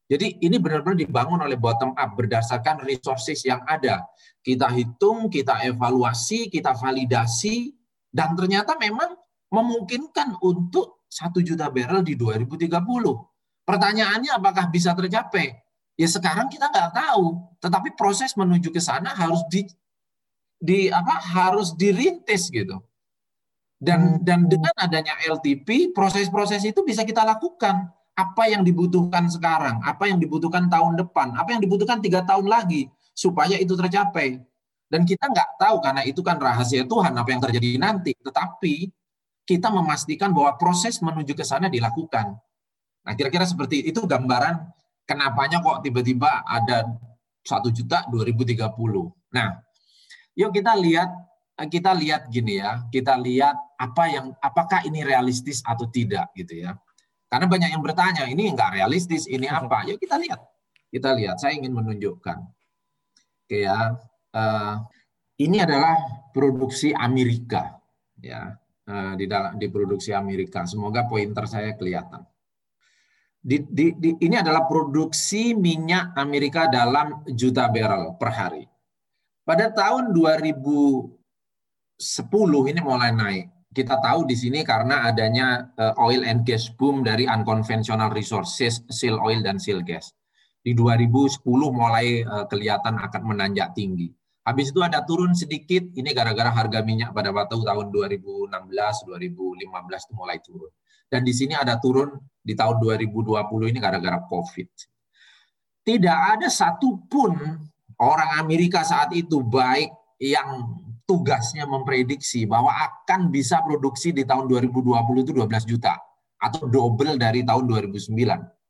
Jadi 0.06 0.38
ini 0.44 0.62
benar-benar 0.62 1.02
dibangun 1.02 1.40
oleh 1.42 1.58
bottom 1.58 1.96
up 1.98 2.14
berdasarkan 2.14 2.84
resources 2.86 3.42
yang 3.42 3.64
ada. 3.66 4.06
Kita 4.44 4.70
hitung, 4.70 5.34
kita 5.34 5.66
evaluasi, 5.66 6.52
kita 6.54 6.78
validasi, 6.78 7.74
dan 8.14 8.38
ternyata 8.38 8.78
memang 8.78 9.18
memungkinkan 9.50 10.38
untuk 10.46 11.02
satu 11.10 11.42
juta 11.42 11.74
barrel 11.74 12.06
di 12.06 12.14
2030. 12.14 12.70
Pertanyaannya 13.66 14.32
apakah 14.36 14.70
bisa 14.70 14.94
tercapai? 14.94 15.65
Ya 15.96 16.08
sekarang 16.12 16.52
kita 16.52 16.68
nggak 16.68 16.92
tahu, 16.92 17.40
tetapi 17.64 17.96
proses 17.96 18.36
menuju 18.36 18.68
ke 18.68 18.84
sana 18.84 19.16
harus 19.16 19.40
di, 19.48 19.64
di 20.60 20.92
apa 20.92 21.24
harus 21.24 21.72
dirintis 21.72 22.52
gitu. 22.52 22.84
Dan 23.80 24.20
dan 24.24 24.48
dengan 24.52 24.76
adanya 24.76 25.16
LTP, 25.24 25.96
proses-proses 25.96 26.64
itu 26.68 26.84
bisa 26.84 27.08
kita 27.08 27.24
lakukan. 27.24 27.92
Apa 28.16 28.48
yang 28.48 28.64
dibutuhkan 28.64 29.28
sekarang, 29.28 29.84
apa 29.84 30.08
yang 30.08 30.16
dibutuhkan 30.24 30.72
tahun 30.72 30.96
depan, 30.96 31.36
apa 31.36 31.52
yang 31.52 31.60
dibutuhkan 31.60 32.00
tiga 32.00 32.24
tahun 32.24 32.48
lagi 32.48 32.88
supaya 33.12 33.60
itu 33.60 33.76
tercapai. 33.76 34.40
Dan 34.88 35.04
kita 35.04 35.28
nggak 35.28 35.60
tahu 35.60 35.84
karena 35.84 36.04
itu 36.08 36.24
kan 36.24 36.40
rahasia 36.40 36.88
Tuhan 36.88 37.12
apa 37.12 37.28
yang 37.32 37.44
terjadi 37.44 37.76
nanti. 37.76 38.16
Tetapi 38.16 38.88
kita 39.44 39.68
memastikan 39.68 40.32
bahwa 40.32 40.56
proses 40.56 41.00
menuju 41.04 41.36
ke 41.36 41.44
sana 41.44 41.68
dilakukan. 41.68 42.40
Nah, 43.06 43.14
kira-kira 43.14 43.46
seperti 43.46 43.86
itu 43.86 44.02
gambaran 44.08 44.75
kenapanya 45.06 45.62
kok 45.62 45.86
tiba-tiba 45.86 46.44
ada 46.44 46.90
satu 47.46 47.70
juta 47.70 48.04
2030. 48.10 48.66
Nah, 49.32 49.50
yuk 50.34 50.52
kita 50.52 50.74
lihat 50.76 51.10
kita 51.56 51.96
lihat 51.96 52.28
gini 52.28 52.60
ya, 52.60 52.84
kita 52.92 53.16
lihat 53.16 53.56
apa 53.80 54.04
yang 54.12 54.36
apakah 54.44 54.84
ini 54.84 55.08
realistis 55.08 55.64
atau 55.64 55.88
tidak 55.88 56.28
gitu 56.36 56.68
ya. 56.68 56.76
Karena 57.32 57.48
banyak 57.48 57.70
yang 57.72 57.84
bertanya, 57.84 58.28
ini 58.28 58.52
enggak 58.52 58.76
realistis, 58.76 59.26
ini 59.32 59.48
apa? 59.48 59.88
Yuk 59.88 59.96
kita 59.96 60.20
lihat. 60.20 60.42
Kita 60.92 61.16
lihat, 61.16 61.40
saya 61.40 61.56
ingin 61.56 61.72
menunjukkan. 61.72 62.38
Oke 63.46 63.64
ya, 63.64 63.96
uh, 64.36 64.76
ini 65.40 65.58
adalah 65.64 65.96
produksi 66.32 66.92
Amerika 66.92 67.78
ya 68.20 68.56
uh, 68.88 69.14
di 69.16 69.26
dalam 69.28 69.56
di 69.56 69.68
produksi 69.72 70.12
Amerika. 70.12 70.64
Semoga 70.68 71.08
pointer 71.08 71.46
saya 71.48 71.76
kelihatan. 71.76 72.24
Di, 73.46 73.62
di, 73.62 73.94
di, 73.94 74.10
ini 74.26 74.42
adalah 74.42 74.66
produksi 74.66 75.54
minyak 75.54 76.18
Amerika 76.18 76.66
dalam 76.66 77.22
juta 77.30 77.70
barrel 77.70 78.18
per 78.18 78.34
hari. 78.34 78.66
Pada 79.46 79.70
tahun 79.70 80.10
2010 80.18 81.14
ini 82.74 82.82
mulai 82.82 83.14
naik. 83.14 83.46
Kita 83.70 84.02
tahu 84.02 84.26
di 84.26 84.34
sini 84.34 84.66
karena 84.66 85.06
adanya 85.06 85.62
uh, 85.78 85.94
oil 86.02 86.26
and 86.26 86.42
gas 86.42 86.74
boom 86.74 87.06
dari 87.06 87.30
unconventional 87.30 88.10
resources, 88.10 88.82
shale 88.90 89.22
oil 89.22 89.46
dan 89.46 89.62
shale 89.62 89.86
gas. 89.86 90.10
Di 90.66 90.74
2010 90.74 91.46
mulai 91.70 92.26
uh, 92.26 92.50
kelihatan 92.50 92.98
akan 92.98 93.22
menanjak 93.30 93.78
tinggi. 93.78 94.10
Habis 94.42 94.74
itu 94.74 94.82
ada 94.82 95.06
turun 95.06 95.38
sedikit, 95.38 95.86
ini 95.94 96.18
gara-gara 96.18 96.50
harga 96.50 96.82
minyak 96.82 97.14
pada 97.14 97.30
waktu 97.30 97.62
tahun 97.62 97.94
2016, 97.94 98.50
2015 98.50 99.14
itu 100.02 100.14
mulai 100.18 100.42
turun. 100.42 100.74
Dan 101.16 101.24
di 101.24 101.32
sini 101.32 101.56
ada 101.56 101.80
turun 101.80 102.12
di 102.44 102.52
tahun 102.52 102.76
2020 102.84 103.72
ini 103.72 103.80
gara-gara 103.80 104.20
COVID. 104.28 104.68
Tidak 105.88 106.18
ada 106.36 106.52
satupun 106.52 107.40
orang 108.04 108.44
Amerika 108.44 108.84
saat 108.84 109.16
itu 109.16 109.40
baik 109.40 109.96
yang 110.20 110.76
tugasnya 111.08 111.64
memprediksi 111.64 112.44
bahwa 112.44 112.68
akan 112.68 113.32
bisa 113.32 113.64
produksi 113.64 114.12
di 114.12 114.28
tahun 114.28 114.52
2020 114.52 114.92
itu 115.24 115.32
12 115.32 115.72
juta 115.72 115.96
atau 116.36 116.68
double 116.68 117.16
dari 117.16 117.48
tahun 117.48 117.64
2009. 117.64 118.12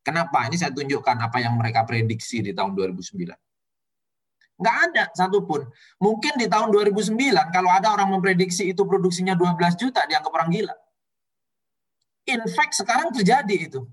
Kenapa? 0.05 0.45
Ini 0.45 0.61
saya 0.61 0.69
tunjukkan 0.69 1.17
apa 1.17 1.41
yang 1.41 1.57
mereka 1.57 1.81
prediksi 1.81 2.45
di 2.45 2.53
tahun 2.53 2.77
2009. 2.77 3.33
Nggak 4.61 4.77
ada 4.85 5.03
satupun. 5.17 5.65
Mungkin 5.97 6.37
di 6.37 6.45
tahun 6.45 6.69
2009 6.69 7.17
kalau 7.49 7.73
ada 7.73 7.89
orang 7.89 8.13
memprediksi 8.13 8.69
itu 8.69 8.85
produksinya 8.85 9.33
12 9.33 9.81
juta 9.81 10.05
dianggap 10.05 10.29
orang 10.29 10.53
gila. 10.53 10.75
In 12.25 12.41
fact 12.49 12.73
sekarang 12.77 13.13
terjadi 13.13 13.69
itu. 13.69 13.85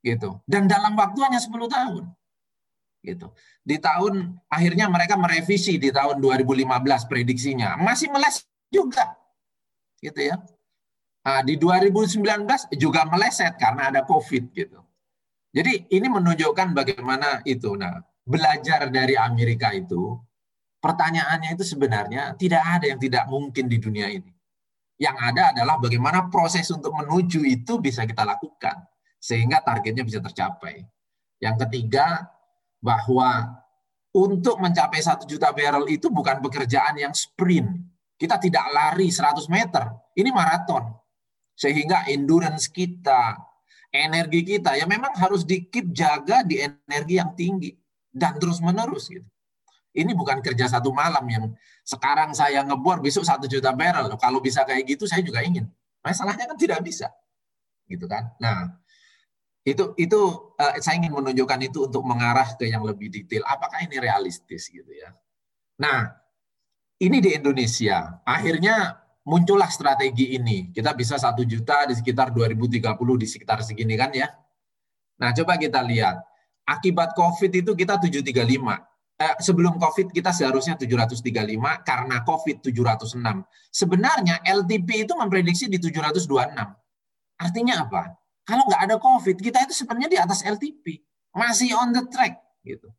Gitu. 0.00 0.40
Dan 0.46 0.70
dalam 0.70 0.96
waktu 0.96 1.18
hanya 1.24 1.40
10 1.42 1.52
tahun. 1.68 2.04
Gitu. 3.02 3.26
Di 3.62 3.76
tahun 3.78 4.38
akhirnya 4.50 4.86
mereka 4.90 5.14
merevisi 5.14 5.78
di 5.78 5.90
tahun 5.90 6.18
2015 6.18 7.06
prediksinya. 7.10 7.76
Masih 7.78 8.10
meleset 8.10 8.46
juga. 8.72 9.14
Gitu 10.00 10.32
ya. 10.32 10.36
Nah, 11.26 11.42
di 11.42 11.58
2019 11.58 12.22
juga 12.78 13.02
meleset 13.02 13.58
karena 13.58 13.90
ada 13.90 14.06
Covid 14.06 14.54
gitu. 14.54 14.78
Jadi 15.50 15.90
ini 15.90 16.06
menunjukkan 16.06 16.70
bagaimana 16.70 17.42
itu. 17.42 17.74
Nah, 17.74 17.98
belajar 18.22 18.86
dari 18.94 19.18
Amerika 19.18 19.74
itu, 19.74 20.14
pertanyaannya 20.78 21.58
itu 21.58 21.64
sebenarnya 21.66 22.38
tidak 22.38 22.62
ada 22.62 22.86
yang 22.94 23.00
tidak 23.02 23.24
mungkin 23.26 23.66
di 23.66 23.82
dunia 23.82 24.06
ini. 24.06 24.35
Yang 24.96 25.16
ada 25.20 25.42
adalah 25.52 25.76
bagaimana 25.76 26.32
proses 26.32 26.64
untuk 26.72 26.96
menuju 26.96 27.44
itu 27.44 27.76
bisa 27.80 28.08
kita 28.08 28.24
lakukan 28.24 28.80
sehingga 29.20 29.60
targetnya 29.60 30.06
bisa 30.06 30.24
tercapai. 30.24 30.80
Yang 31.36 31.68
ketiga, 31.68 32.24
bahwa 32.80 33.60
untuk 34.16 34.56
mencapai 34.62 35.02
satu 35.04 35.28
juta 35.28 35.52
barrel 35.52 35.84
itu 35.92 36.08
bukan 36.08 36.40
pekerjaan 36.40 36.96
yang 36.96 37.12
sprint. 37.12 37.68
Kita 38.16 38.40
tidak 38.40 38.64
lari 38.72 39.12
100 39.12 39.44
meter. 39.52 39.92
Ini 40.16 40.32
maraton. 40.32 40.88
Sehingga 41.52 42.08
endurance 42.08 42.72
kita, 42.72 43.36
energi 43.92 44.40
kita 44.56 44.76
ya 44.76 44.88
memang 44.88 45.12
harus 45.20 45.44
di 45.44 45.68
keep 45.68 45.92
jaga 45.92 46.40
di 46.40 46.64
energi 46.64 47.14
yang 47.20 47.36
tinggi 47.36 47.76
dan 48.08 48.40
terus 48.40 48.64
menerus 48.64 49.12
gitu. 49.12 49.24
Ini 49.96 50.12
bukan 50.12 50.44
kerja 50.44 50.68
satu 50.68 50.92
malam 50.92 51.24
yang 51.24 51.44
sekarang 51.80 52.36
saya 52.36 52.60
ngebor 52.60 53.00
besok 53.00 53.24
satu 53.24 53.48
juta 53.48 53.72
barrel. 53.72 54.12
Kalau 54.20 54.44
bisa 54.44 54.60
kayak 54.68 54.84
gitu 54.84 55.08
saya 55.08 55.24
juga 55.24 55.40
ingin. 55.40 55.64
Masalahnya 56.04 56.44
kan 56.46 56.54
tidak 56.60 56.84
bisa, 56.84 57.08
gitu 57.88 58.04
kan? 58.06 58.30
Nah, 58.38 58.78
itu 59.66 59.96
itu 59.98 60.20
uh, 60.54 60.78
saya 60.78 61.00
ingin 61.02 61.10
menunjukkan 61.10 61.58
itu 61.66 61.90
untuk 61.90 62.06
mengarah 62.06 62.46
ke 62.54 62.70
yang 62.70 62.86
lebih 62.86 63.10
detail. 63.10 63.42
Apakah 63.48 63.82
ini 63.82 63.98
realistis 63.98 64.70
gitu 64.70 64.86
ya? 64.92 65.10
Nah, 65.82 66.12
ini 67.02 67.18
di 67.18 67.34
Indonesia. 67.34 68.22
Akhirnya 68.22 69.02
muncullah 69.26 69.66
strategi 69.66 70.38
ini. 70.38 70.70
Kita 70.70 70.94
bisa 70.94 71.18
satu 71.18 71.42
juta 71.42 71.88
di 71.90 71.98
sekitar 71.98 72.30
2030 72.30 72.86
di 73.18 73.26
sekitar 73.26 73.58
segini 73.66 73.98
kan 73.98 74.14
ya. 74.14 74.30
Nah, 75.18 75.34
coba 75.34 75.58
kita 75.58 75.82
lihat 75.82 76.22
akibat 76.62 77.18
COVID 77.18 77.50
itu 77.50 77.72
kita 77.74 77.98
735. 77.98 78.95
Eh, 79.16 79.36
sebelum 79.40 79.80
COVID 79.80 80.12
kita 80.12 80.28
seharusnya 80.28 80.76
735 80.76 81.80
karena 81.80 82.20
COVID 82.20 82.68
706. 82.68 83.48
Sebenarnya 83.72 84.44
LTP 84.44 85.08
itu 85.08 85.16
memprediksi 85.16 85.72
di 85.72 85.80
726. 85.80 86.52
Artinya 87.40 87.88
apa? 87.88 88.12
Kalau 88.44 88.68
nggak 88.68 88.82
ada 88.84 88.96
COVID, 89.00 89.36
kita 89.40 89.64
itu 89.64 89.72
sebenarnya 89.72 90.10
di 90.12 90.18
atas 90.20 90.44
LTP. 90.44 91.00
Masih 91.32 91.72
on 91.80 91.96
the 91.96 92.04
track. 92.12 92.44
gitu. 92.66 92.90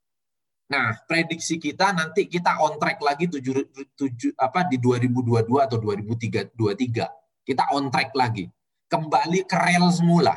Nah, 0.72 0.96
prediksi 1.06 1.60
kita 1.60 1.92
nanti 1.92 2.26
kita 2.26 2.64
on 2.64 2.80
track 2.80 2.98
lagi 3.04 3.28
7, 3.28 3.68
7, 3.94 4.32
apa, 4.40 4.64
di 4.66 4.80
2022 4.80 5.60
atau 5.60 5.78
2023. 5.78 7.08
Kita 7.46 7.64
on 7.78 7.94
track 7.94 8.16
lagi. 8.18 8.50
Kembali 8.90 9.46
ke 9.46 9.56
rel 9.60 9.86
semula. 9.94 10.34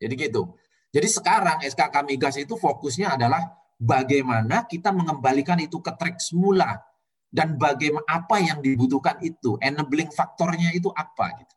Jadi 0.00 0.14
gitu. 0.18 0.56
Jadi 0.90 1.08
sekarang 1.08 1.62
SKK 1.62 1.96
Migas 2.08 2.40
itu 2.40 2.56
fokusnya 2.56 3.14
adalah 3.14 3.59
bagaimana 3.80 4.68
kita 4.68 4.92
mengembalikan 4.92 5.56
itu 5.56 5.80
ke 5.80 5.88
track 5.96 6.20
semula 6.20 6.76
dan 7.32 7.56
bagaimana 7.56 8.04
apa 8.04 8.36
yang 8.44 8.60
dibutuhkan 8.60 9.16
itu, 9.24 9.56
enabling 9.64 10.12
faktornya 10.12 10.76
itu 10.76 10.92
apa 10.92 11.40
gitu. 11.40 11.54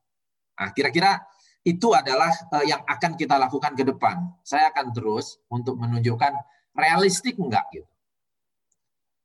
Nah, 0.56 0.70
kira-kira 0.72 1.20
itu 1.68 1.92
adalah 1.92 2.32
uh, 2.56 2.64
yang 2.64 2.80
akan 2.88 3.20
kita 3.20 3.36
lakukan 3.36 3.76
ke 3.76 3.84
depan. 3.84 4.24
Saya 4.46 4.72
akan 4.72 4.96
terus 4.96 5.42
untuk 5.52 5.76
menunjukkan 5.76 6.32
realistik 6.72 7.36
enggak 7.36 7.68
gitu. 7.76 7.90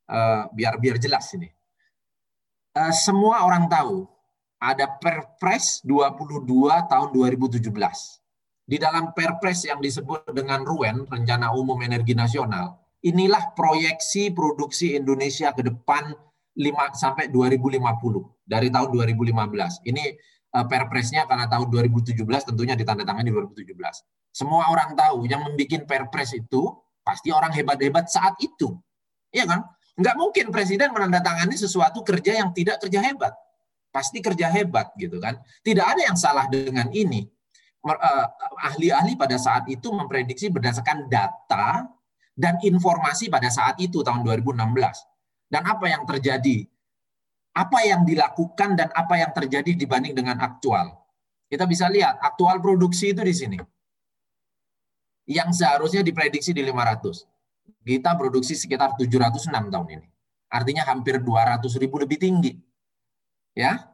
Uh, 0.09 0.49
biar 0.51 0.75
biar 0.81 0.97
jelas 0.97 1.29
ini. 1.37 1.47
Uh, 2.73 2.91
semua 2.91 3.45
orang 3.45 3.69
tahu 3.69 4.09
ada 4.59 4.89
Perpres 4.89 5.85
22 5.85 6.43
tahun 6.89 7.07
2017 7.13 7.69
di 8.69 8.77
dalam 8.77 9.13
Perpres 9.17 9.65
yang 9.65 9.81
disebut 9.81 10.29
dengan 10.29 10.61
RUEN, 10.61 11.09
Rencana 11.09 11.53
Umum 11.57 11.81
Energi 11.81 12.13
Nasional, 12.13 12.77
inilah 13.05 13.55
proyeksi 13.55 14.31
produksi 14.35 14.95
Indonesia 14.95 15.51
ke 15.55 15.63
depan 15.63 16.11
5 16.59 16.59
sampai 16.95 17.31
2050 17.31 17.79
dari 18.43 18.67
tahun 18.67 18.89
2015. 18.91 19.87
Ini 19.87 20.03
uh, 20.59 20.65
Perpresnya 20.67 21.23
karena 21.29 21.47
tahun 21.47 21.71
2017 21.71 22.19
tentunya 22.23 22.75
ditandatangani 22.75 23.31
2017. 23.31 23.71
Semua 24.35 24.67
orang 24.67 24.93
tahu 24.93 25.25
yang 25.25 25.41
membuat 25.47 25.87
Perpres 25.87 26.35
itu 26.35 26.61
pasti 27.01 27.31
orang 27.31 27.55
hebat-hebat 27.55 28.11
saat 28.11 28.35
itu. 28.43 28.75
Iya 29.31 29.47
kan? 29.47 29.63
Nggak 29.99 30.15
mungkin 30.15 30.45
presiden 30.51 30.91
menandatangani 30.91 31.55
sesuatu 31.55 32.03
kerja 32.03 32.39
yang 32.43 32.51
tidak 32.51 32.83
kerja 32.83 32.99
hebat. 33.03 33.33
Pasti 33.89 34.21
kerja 34.21 34.51
hebat 34.51 34.93
gitu 34.99 35.17
kan. 35.17 35.39
Tidak 35.63 35.81
ada 35.81 36.01
yang 36.03 36.17
salah 36.19 36.45
dengan 36.51 36.91
ini 36.93 37.25
Eh, 37.79 38.27
ahli-ahli 38.59 39.15
pada 39.15 39.39
saat 39.39 39.63
itu 39.71 39.87
memprediksi 39.95 40.51
berdasarkan 40.51 41.07
data 41.07 41.87
dan 42.39 42.55
informasi 42.63 43.27
pada 43.27 43.51
saat 43.51 43.75
itu 43.83 43.99
tahun 43.99 44.23
2016. 44.23 44.63
Dan 45.51 45.67
apa 45.67 45.85
yang 45.91 46.07
terjadi? 46.07 46.63
Apa 47.51 47.83
yang 47.83 48.07
dilakukan 48.07 48.79
dan 48.79 48.87
apa 48.95 49.19
yang 49.19 49.35
terjadi 49.35 49.75
dibanding 49.75 50.15
dengan 50.15 50.39
aktual? 50.39 50.95
Kita 51.51 51.67
bisa 51.67 51.91
lihat 51.91 52.23
aktual 52.23 52.63
produksi 52.63 53.11
itu 53.11 53.19
di 53.19 53.35
sini. 53.35 53.57
Yang 55.27 55.59
seharusnya 55.59 55.99
diprediksi 55.99 56.55
di 56.55 56.63
500. 56.63 57.27
Kita 57.83 58.15
produksi 58.15 58.55
sekitar 58.55 58.95
706 58.95 59.51
tahun 59.51 59.87
ini. 59.99 60.07
Artinya 60.47 60.87
hampir 60.87 61.19
200 61.19 61.59
ribu 61.75 61.99
lebih 61.99 62.17
tinggi. 62.21 62.55
Ya, 63.57 63.89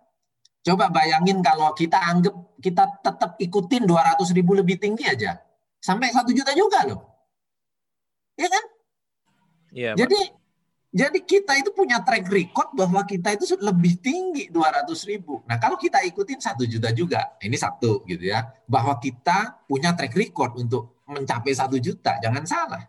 Coba 0.66 0.90
bayangin 0.90 1.46
kalau 1.46 1.78
kita 1.78 2.02
anggap 2.02 2.58
kita 2.58 2.84
tetap 3.06 3.38
ikutin 3.38 3.86
200 3.86 4.34
ribu 4.34 4.58
lebih 4.58 4.82
tinggi 4.82 5.06
aja. 5.06 5.38
Sampai 5.78 6.10
satu 6.10 6.34
juta 6.34 6.58
juga 6.58 6.82
loh. 6.90 7.15
Ya 8.36 8.48
kan? 8.52 8.66
Iya. 9.76 9.92
Jadi 9.96 10.20
jadi 10.96 11.20
kita 11.28 11.60
itu 11.60 11.76
punya 11.76 12.00
track 12.00 12.32
record 12.32 12.72
bahwa 12.72 13.04
kita 13.04 13.36
itu 13.36 13.44
lebih 13.60 14.00
tinggi 14.00 14.48
200 14.48 14.88
ribu. 15.12 15.44
Nah 15.44 15.60
kalau 15.60 15.76
kita 15.76 16.00
ikutin 16.08 16.40
satu 16.40 16.64
juta 16.64 16.88
juga, 16.96 17.36
ini 17.44 17.60
satu 17.60 18.08
gitu 18.08 18.32
ya. 18.32 18.48
Bahwa 18.64 18.96
kita 18.96 19.60
punya 19.68 19.92
track 19.92 20.16
record 20.16 20.56
untuk 20.56 21.04
mencapai 21.04 21.52
satu 21.52 21.76
juta, 21.84 22.16
jangan 22.24 22.48
salah. 22.48 22.88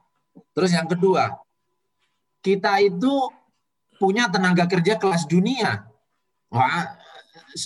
Terus 0.55 0.71
yang 0.71 0.87
kedua, 0.87 1.35
kita 2.47 2.79
itu 2.79 3.11
punya 3.99 4.31
tenaga 4.31 4.71
kerja 4.71 4.95
kelas 4.95 5.27
dunia. 5.27 5.91
Wah, 6.47 6.95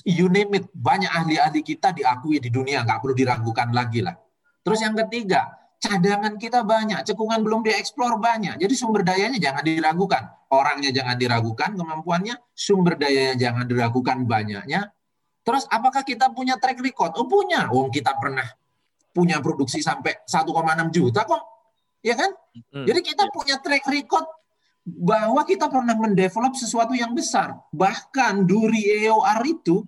you 0.09 0.33
name 0.33 0.57
it, 0.57 0.65
banyak 0.73 1.13
ahli-ahli 1.13 1.61
kita 1.61 1.93
diakui 1.93 2.41
di 2.41 2.49
dunia, 2.49 2.81
nggak 2.81 3.05
perlu 3.05 3.13
diragukan 3.13 3.69
lagi 3.77 4.01
lah. 4.01 4.17
Terus 4.65 4.81
yang 4.81 4.97
ketiga, 4.97 5.60
cadangan 5.81 6.37
kita 6.37 6.61
banyak, 6.61 7.01
cekungan 7.09 7.41
belum 7.41 7.65
dieksplor 7.65 8.21
banyak. 8.21 8.61
Jadi 8.61 8.75
sumber 8.77 9.01
dayanya 9.01 9.41
jangan 9.41 9.65
diragukan. 9.65 10.23
Orangnya 10.53 10.93
jangan 10.93 11.17
diragukan, 11.17 11.73
kemampuannya, 11.73 12.37
sumber 12.53 13.01
dayanya 13.01 13.35
jangan 13.49 13.65
diragukan 13.65 14.29
banyaknya. 14.29 14.93
Terus 15.41 15.65
apakah 15.73 16.05
kita 16.05 16.29
punya 16.37 16.61
track 16.61 16.79
record? 16.85 17.17
Oh 17.17 17.25
punya. 17.25 17.73
Oh 17.73 17.89
kita 17.89 18.13
pernah 18.21 18.45
punya 19.11 19.41
produksi 19.41 19.81
sampai 19.81 20.21
1,6 20.29 20.53
juta 20.93 21.25
kok. 21.25 21.43
Ya 22.05 22.13
kan? 22.15 22.31
Hmm. 22.77 22.85
Jadi 22.85 23.01
kita 23.01 23.25
iya. 23.27 23.33
punya 23.33 23.57
track 23.57 23.85
record 23.89 24.27
bahwa 24.85 25.43
kita 25.49 25.69
pernah 25.73 25.97
mendevelop 25.97 26.55
sesuatu 26.57 26.93
yang 26.93 27.17
besar. 27.17 27.57
Bahkan 27.73 28.45
Duri 28.45 29.05
EOR 29.05 29.41
itu 29.49 29.81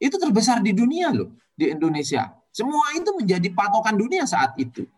itu 0.00 0.16
terbesar 0.16 0.64
di 0.64 0.72
dunia 0.72 1.12
loh, 1.12 1.32
di 1.52 1.72
Indonesia. 1.72 2.32
Semua 2.50 2.92
itu 2.96 3.12
menjadi 3.16 3.48
patokan 3.52 3.96
dunia 3.96 4.24
saat 4.24 4.56
itu. 4.56 4.88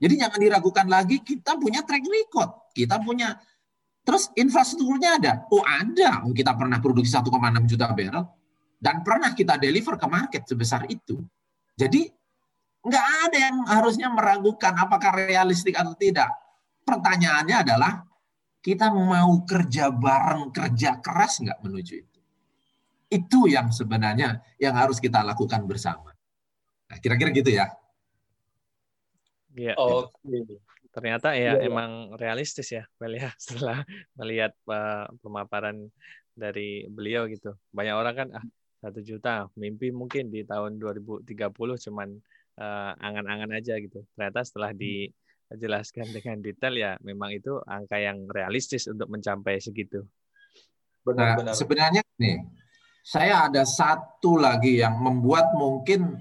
Jadi 0.00 0.14
jangan 0.16 0.40
diragukan 0.40 0.86
lagi 0.88 1.20
kita 1.20 1.60
punya 1.60 1.84
track 1.84 2.04
record. 2.08 2.50
Kita 2.72 2.96
punya 3.00 3.36
terus 4.00 4.32
infrastrukturnya 4.32 5.20
ada. 5.20 5.32
Oh, 5.52 5.60
ada. 5.60 6.24
Oh, 6.24 6.32
kita 6.32 6.56
pernah 6.56 6.80
produksi 6.80 7.12
1,6 7.12 7.28
juta 7.68 7.92
barrel 7.92 8.24
dan 8.80 9.04
pernah 9.04 9.36
kita 9.36 9.60
deliver 9.60 10.00
ke 10.00 10.06
market 10.08 10.42
sebesar 10.48 10.88
itu. 10.88 11.20
Jadi 11.76 12.08
nggak 12.80 13.06
ada 13.28 13.38
yang 13.38 13.56
harusnya 13.68 14.08
meragukan 14.08 14.72
apakah 14.72 15.20
realistik 15.20 15.76
atau 15.76 15.92
tidak. 15.92 16.32
Pertanyaannya 16.80 17.56
adalah 17.60 17.92
kita 18.64 18.88
mau 18.88 19.44
kerja 19.44 19.92
bareng, 19.92 20.48
kerja 20.48 20.96
keras 21.00 21.44
nggak 21.44 21.60
menuju 21.60 21.94
itu. 22.00 22.20
Itu 23.12 23.48
yang 23.52 23.68
sebenarnya 23.68 24.40
yang 24.56 24.74
harus 24.80 24.96
kita 24.96 25.20
lakukan 25.20 25.68
bersama. 25.68 26.12
Nah, 26.88 26.98
kira-kira 26.98 27.30
gitu 27.36 27.52
ya. 27.52 27.68
Iya. 29.56 29.74
Oh, 29.78 30.06
okay. 30.06 30.58
Ternyata 30.90 31.38
ya, 31.38 31.54
ya 31.58 31.70
emang 31.70 32.14
realistis 32.18 32.74
ya, 32.74 32.82
Well 32.98 33.14
ya 33.14 33.30
setelah 33.42 33.86
melihat 34.18 34.54
uh, 34.66 35.06
pemaparan 35.22 35.90
dari 36.34 36.86
beliau 36.90 37.30
gitu. 37.30 37.54
Banyak 37.70 37.94
orang 37.94 38.14
kan 38.14 38.28
ah 38.34 38.44
satu 38.80 39.04
juta 39.04 39.44
mimpi 39.60 39.92
mungkin 39.92 40.32
di 40.32 40.42
tahun 40.42 40.80
2030 40.80 41.28
cuman 41.60 42.08
uh, 42.58 42.92
angan-angan 42.96 43.52
aja 43.54 43.76
gitu. 43.78 44.02
Ternyata 44.16 44.40
setelah 44.42 44.72
hmm. 44.72 44.80
dijelaskan 44.80 46.06
dengan 46.16 46.36
detail 46.40 46.74
ya 46.74 46.92
memang 47.04 47.30
itu 47.36 47.60
angka 47.68 48.00
yang 48.00 48.26
realistis 48.26 48.88
untuk 48.90 49.12
mencapai 49.12 49.60
segitu. 49.60 50.02
Benar, 51.04 51.16
nah, 51.16 51.36
benar. 51.38 51.54
Sebenarnya 51.56 52.02
nih, 52.20 52.44
saya 53.00 53.48
ada 53.48 53.64
satu 53.64 54.36
lagi 54.36 54.80
yang 54.80 55.00
membuat 55.00 55.52
mungkin 55.56 56.20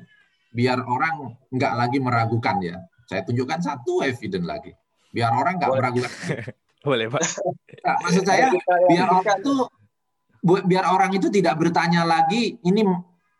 biar 0.49 0.81
orang 0.81 1.35
nggak 1.51 1.73
lagi 1.75 1.97
meragukan 1.99 2.57
ya. 2.63 2.77
Saya 3.09 3.25
tunjukkan 3.25 3.59
satu 3.65 4.05
evidence 4.05 4.45
lagi. 4.45 4.71
Biar 5.09 5.33
orang 5.33 5.57
nggak 5.57 5.71
meragukan. 5.73 6.11
Boleh, 6.85 7.09
Pak. 7.09 7.21
Nah, 7.81 7.97
maksud 8.05 8.23
saya 8.23 8.53
biar 8.85 9.09
orang 9.09 9.37
itu 9.41 9.53
biar 10.39 10.85
orang 10.87 11.11
itu 11.17 11.27
tidak 11.27 11.59
bertanya 11.59 12.07
lagi 12.07 12.55
ini 12.63 12.85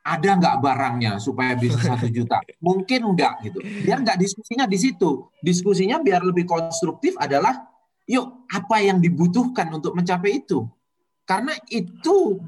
ada 0.04 0.30
nggak 0.36 0.58
barangnya 0.60 1.22
supaya 1.22 1.54
bisa 1.54 1.78
satu 1.78 2.10
juta? 2.10 2.42
Mungkin 2.60 3.14
nggak 3.14 3.34
gitu. 3.46 3.62
Biar 3.86 4.02
nggak 4.02 4.18
diskusinya 4.18 4.66
di 4.66 4.78
situ. 4.82 5.30
Diskusinya 5.38 6.02
biar 6.02 6.26
lebih 6.26 6.50
konstruktif 6.50 7.14
adalah 7.22 7.54
yuk 8.10 8.50
apa 8.50 8.82
yang 8.82 8.98
dibutuhkan 8.98 9.70
untuk 9.70 9.94
mencapai 9.94 10.42
itu. 10.42 10.66
Karena 11.30 11.54
itu 11.70 12.42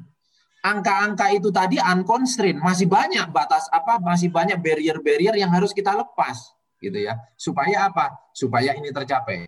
angka-angka 0.65 1.29
itu 1.37 1.53
tadi 1.53 1.77
unconstrained, 1.77 2.65
masih 2.65 2.89
banyak 2.89 3.29
batas 3.29 3.69
apa, 3.69 4.01
masih 4.01 4.33
banyak 4.33 4.57
barrier-barrier 4.57 5.37
yang 5.37 5.53
harus 5.53 5.69
kita 5.69 5.93
lepas 5.93 6.57
gitu 6.81 6.97
ya. 6.97 7.15
Supaya 7.37 7.87
apa? 7.87 8.11
Supaya 8.33 8.73
ini 8.73 8.89
tercapai. 8.89 9.45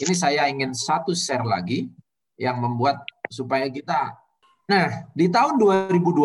Ini 0.00 0.14
saya 0.16 0.48
ingin 0.48 0.72
satu 0.72 1.12
share 1.12 1.44
lagi 1.44 1.92
yang 2.40 2.58
membuat 2.58 3.04
supaya 3.28 3.68
kita 3.68 4.22
Nah, 4.72 5.10
di 5.12 5.26
tahun 5.28 5.58
2020 5.60 6.22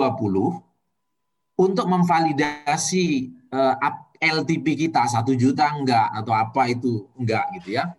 untuk 1.57 1.85
memvalidasi 1.89 3.05
uh, 3.51 3.75
eh, 3.75 4.31
LTP 4.31 4.87
kita 4.87 5.03
satu 5.09 5.33
juta 5.33 5.73
enggak 5.73 6.07
atau 6.15 6.31
apa 6.31 6.69
itu 6.69 7.09
enggak 7.17 7.43
gitu 7.59 7.81
ya. 7.81 7.91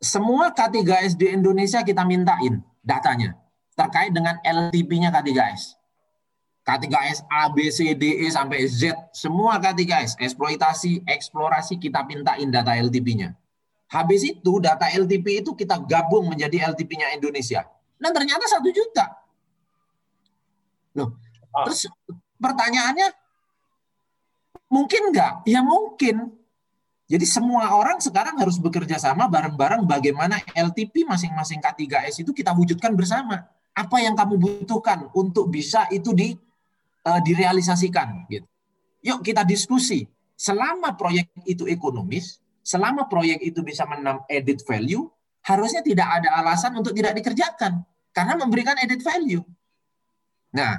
Semua 0.00 0.54
K3S 0.54 1.18
di 1.18 1.36
Indonesia 1.36 1.82
kita 1.82 2.06
mintain 2.06 2.62
datanya 2.80 3.34
terkait 3.76 4.14
dengan 4.14 4.38
LTP-nya 4.40 5.10
K3S. 5.10 5.76
K3S 6.66 7.22
A, 7.30 7.46
B, 7.46 7.70
C, 7.70 7.94
D, 7.94 8.26
E 8.26 8.26
sampai 8.26 8.66
Z, 8.66 8.90
semua 9.14 9.54
K3S, 9.62 10.18
eksploitasi, 10.18 11.06
eksplorasi 11.06 11.78
kita 11.78 12.02
mintain 12.02 12.50
data 12.50 12.74
LTP-nya. 12.74 13.38
Habis 13.86 14.26
itu 14.26 14.58
data 14.58 14.90
LTP 14.90 15.46
itu 15.46 15.54
kita 15.54 15.78
gabung 15.78 16.26
menjadi 16.26 16.74
LTP-nya 16.74 17.14
Indonesia. 17.14 17.62
Dan 18.02 18.10
ternyata 18.10 18.50
satu 18.50 18.66
juta. 18.74 19.14
Loh, 20.98 21.14
ah. 21.54 21.70
terus 21.70 21.86
pertanyaannya 22.42 23.14
mungkin 24.66 25.14
nggak? 25.14 25.46
Ya 25.46 25.62
mungkin. 25.62 26.34
Jadi 27.06 27.22
semua 27.22 27.70
orang 27.78 28.02
sekarang 28.02 28.34
harus 28.42 28.58
bekerja 28.58 28.98
sama 28.98 29.30
bareng-bareng 29.30 29.86
bagaimana 29.86 30.42
LTP 30.50 31.06
masing-masing 31.06 31.62
K3S 31.62 32.26
itu 32.26 32.34
kita 32.34 32.50
wujudkan 32.50 32.90
bersama. 32.98 33.46
Apa 33.70 34.02
yang 34.02 34.18
kamu 34.18 34.34
butuhkan 34.34 35.06
untuk 35.14 35.46
bisa 35.54 35.86
itu 35.94 36.10
di 36.10 36.34
uh, 37.06 37.20
direalisasikan 37.22 38.26
gitu. 38.26 38.46
Yuk 39.06 39.22
kita 39.22 39.46
diskusi. 39.46 40.02
Selama 40.36 40.92
proyek 40.98 41.32
itu 41.48 41.64
ekonomis, 41.64 42.42
selama 42.60 43.08
proyek 43.08 43.40
itu 43.40 43.64
bisa 43.64 43.88
menam 43.88 44.20
edit 44.28 44.60
value, 44.66 45.08
harusnya 45.46 45.80
tidak 45.80 46.08
ada 46.20 46.28
alasan 46.42 46.76
untuk 46.76 46.92
tidak 46.92 47.16
dikerjakan 47.16 47.86
karena 48.12 48.34
memberikan 48.36 48.76
edit 48.82 49.00
value. 49.00 49.40
Nah, 50.52 50.76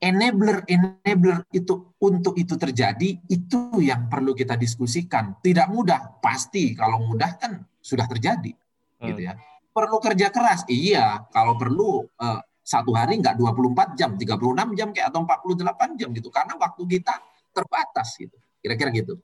enabler 0.00 0.64
enabler 0.70 1.44
itu 1.52 1.92
untuk 2.00 2.38
itu 2.40 2.56
terjadi 2.56 3.20
itu 3.28 3.60
yang 3.82 4.08
perlu 4.08 4.32
kita 4.32 4.56
diskusikan. 4.56 5.36
Tidak 5.42 5.68
mudah, 5.68 6.22
pasti 6.22 6.72
kalau 6.72 7.02
mudah 7.02 7.36
kan 7.36 7.60
sudah 7.82 8.08
terjadi, 8.08 8.54
hmm. 8.54 9.06
gitu 9.12 9.20
ya. 9.28 9.36
Perlu 9.72 10.00
kerja 10.00 10.28
keras, 10.28 10.68
iya. 10.68 11.24
Kalau 11.32 11.56
perlu 11.56 12.04
uh, 12.04 12.40
satu 12.62 12.94
hari 12.94 13.18
nggak 13.18 13.34
24 13.38 13.98
jam, 13.98 14.14
36 14.14 14.78
jam 14.78 14.88
kayak 14.94 15.10
atau 15.10 15.26
48 15.26 15.98
jam 15.98 16.08
gitu 16.14 16.30
karena 16.30 16.54
waktu 16.54 16.82
kita 16.86 17.14
terbatas 17.50 18.08
gitu. 18.16 18.38
Kira-kira 18.62 18.90
gitu. 18.94 19.18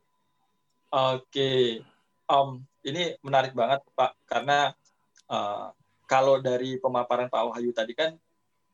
Oke. 0.90 1.82
Um, 2.28 2.66
ini 2.82 3.16
menarik 3.24 3.54
banget 3.54 3.80
Pak 3.94 4.18
karena 4.26 4.74
uh, 5.30 5.70
kalau 6.04 6.42
dari 6.42 6.76
pemaparan 6.82 7.30
Pak 7.30 7.54
Wahyu 7.54 7.70
tadi 7.72 7.94
kan 7.94 8.18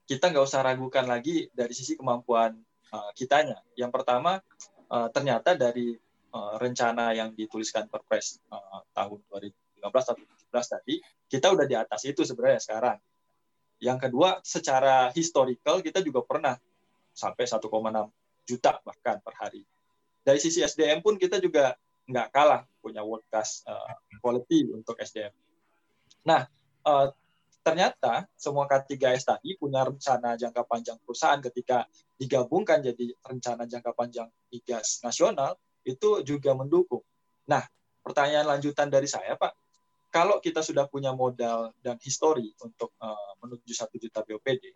kita 0.09 0.33
nggak 0.33 0.44
usah 0.44 0.64
ragukan 0.64 1.05
lagi 1.05 1.48
dari 1.53 1.77
sisi 1.77 1.94
kemampuan 1.94 2.57
uh, 2.90 3.11
kitanya. 3.12 3.61
Yang 3.77 4.00
pertama 4.00 4.40
uh, 4.88 5.09
ternyata 5.12 5.55
dari 5.55 5.92
uh, 6.33 6.55
rencana 6.57 7.12
yang 7.12 7.37
dituliskan 7.37 7.87
Perpres 7.92 8.40
uh, 8.48 8.81
tahun 8.96 9.20
2015 9.29 9.85
atau 9.85 10.24
2017 10.50 10.74
tadi 10.74 10.94
kita 11.29 11.46
udah 11.53 11.66
di 11.66 11.77
atas 11.77 12.00
itu 12.07 12.22
sebenarnya 12.22 12.61
sekarang 12.62 12.98
yang 13.85 14.01
kedua, 14.01 14.40
secara 14.40 15.12
historical 15.12 15.85
kita 15.85 16.01
juga 16.01 16.25
pernah 16.25 16.57
sampai 17.12 17.44
1,6 17.44 17.68
juta 18.49 18.81
bahkan 18.81 19.20
per 19.20 19.35
hari. 19.37 19.62
Dari 20.25 20.40
sisi 20.40 20.64
SDM 20.64 21.05
pun 21.05 21.20
kita 21.20 21.37
juga 21.37 21.77
nggak 22.09 22.29
kalah 22.33 22.64
punya 22.81 23.05
world 23.05 23.25
class 23.29 23.61
uh, 23.68 23.92
quality 24.25 24.73
untuk 24.73 24.97
SDM. 24.97 25.33
Nah, 26.25 26.49
uh, 26.88 27.12
ternyata 27.64 28.29
semua 28.37 28.64
K3S 28.68 29.25
tadi 29.25 29.57
punya 29.57 29.85
rencana 29.85 30.37
jangka 30.37 30.64
panjang 30.68 30.97
perusahaan 31.01 31.40
ketika 31.40 31.88
digabungkan 32.20 32.81
jadi 32.85 33.16
rencana 33.25 33.64
jangka 33.64 33.92
panjang 33.97 34.29
migas 34.53 35.01
nasional 35.05 35.57
itu 35.85 36.25
juga 36.25 36.57
mendukung. 36.57 37.05
Nah, 37.49 37.64
pertanyaan 38.05 38.57
lanjutan 38.57 38.88
dari 38.88 39.09
saya, 39.09 39.37
Pak, 39.37 39.63
kalau 40.14 40.38
kita 40.38 40.62
sudah 40.62 40.87
punya 40.87 41.11
modal 41.11 41.74
dan 41.83 41.98
histori 41.98 42.55
untuk 42.62 42.94
uh, 43.03 43.35
menuju 43.42 43.74
satu 43.74 43.98
juta 43.98 44.22
BOPD, 44.22 44.70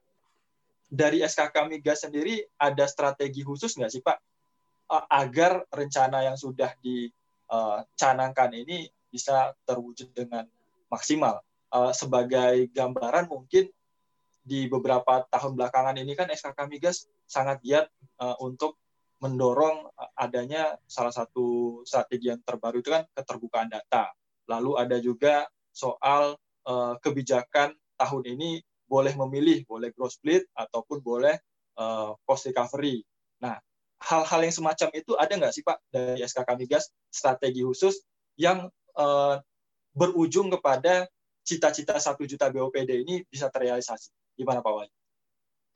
dari 0.90 1.22
SKK 1.22 1.70
Migas 1.70 2.02
sendiri 2.02 2.42
ada 2.58 2.90
strategi 2.90 3.46
khusus 3.46 3.78
nggak 3.78 3.92
sih 3.92 4.02
Pak 4.02 4.18
agar 5.12 5.68
rencana 5.68 6.24
yang 6.24 6.40
sudah 6.40 6.72
dicanangkan 6.80 8.56
ini 8.56 8.88
bisa 9.12 9.52
terwujud 9.68 10.16
dengan 10.16 10.48
maksimal. 10.88 11.44
Sebagai 11.92 12.72
gambaran 12.72 13.28
mungkin 13.28 13.68
di 14.40 14.64
beberapa 14.64 15.28
tahun 15.28 15.60
belakangan 15.60 15.92
ini 16.00 16.16
kan 16.16 16.32
SKK 16.32 16.72
Migas 16.72 17.04
sangat 17.28 17.60
giat 17.60 17.92
untuk 18.40 18.80
mendorong 19.20 19.92
adanya 20.16 20.80
salah 20.88 21.12
satu 21.12 21.80
strategi 21.84 22.32
yang 22.32 22.40
terbaru 22.40 22.80
itu 22.80 22.88
kan 22.88 23.04
keterbukaan 23.12 23.68
data. 23.68 24.08
Lalu 24.48 24.80
ada 24.80 24.96
juga 24.98 25.46
soal 25.70 26.36
kebijakan 27.00 27.72
tahun 27.96 28.24
ini 28.36 28.60
boleh 28.88 29.12
memilih, 29.16 29.68
boleh 29.68 29.92
growth 29.92 30.16
split 30.16 30.48
ataupun 30.56 31.04
boleh 31.04 31.36
uh, 31.76 32.16
cost 32.24 32.48
recovery. 32.48 33.04
Nah, 33.44 33.60
hal-hal 34.00 34.40
yang 34.42 34.54
semacam 34.56 34.88
itu 34.96 35.12
ada 35.14 35.32
nggak 35.36 35.52
sih 35.52 35.62
Pak 35.62 35.78
dari 35.92 36.24
SKK 36.24 36.48
Migas 36.56 36.88
strategi 37.12 37.60
khusus 37.62 38.00
yang 38.40 38.66
uh, 38.96 39.36
berujung 39.92 40.48
kepada 40.48 41.06
cita-cita 41.44 42.00
satu 42.00 42.24
juta 42.24 42.48
BOPD 42.48 43.04
ini 43.04 43.22
bisa 43.28 43.52
terrealisasi? 43.52 44.08
Gimana 44.40 44.64
Pak 44.64 44.72
Wahyu? 44.72 44.94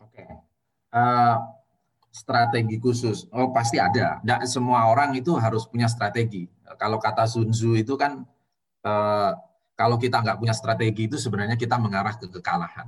Oke. 0.03 0.25
Uh, 0.93 1.37
strategi 2.13 2.77
khusus, 2.77 3.25
oh 3.33 3.53
pasti 3.53 3.81
ada. 3.81 4.21
Tidak 4.21 4.45
semua 4.45 4.89
orang 4.93 5.17
itu 5.17 5.33
harus 5.37 5.65
punya 5.65 5.89
strategi. 5.89 6.45
Kalau 6.77 7.01
kata 7.01 7.25
Sun 7.25 7.53
Tzu 7.53 7.77
itu 7.81 7.97
kan 7.97 8.25
uh, 8.87 9.33
kalau 9.75 9.97
kita 9.99 10.21
nggak 10.23 10.39
punya 10.39 10.55
strategi 10.55 11.09
itu 11.11 11.17
sebenarnya 11.19 11.59
kita 11.59 11.81
mengarah 11.81 12.15
ke 12.15 12.29
kekalahan. 12.29 12.87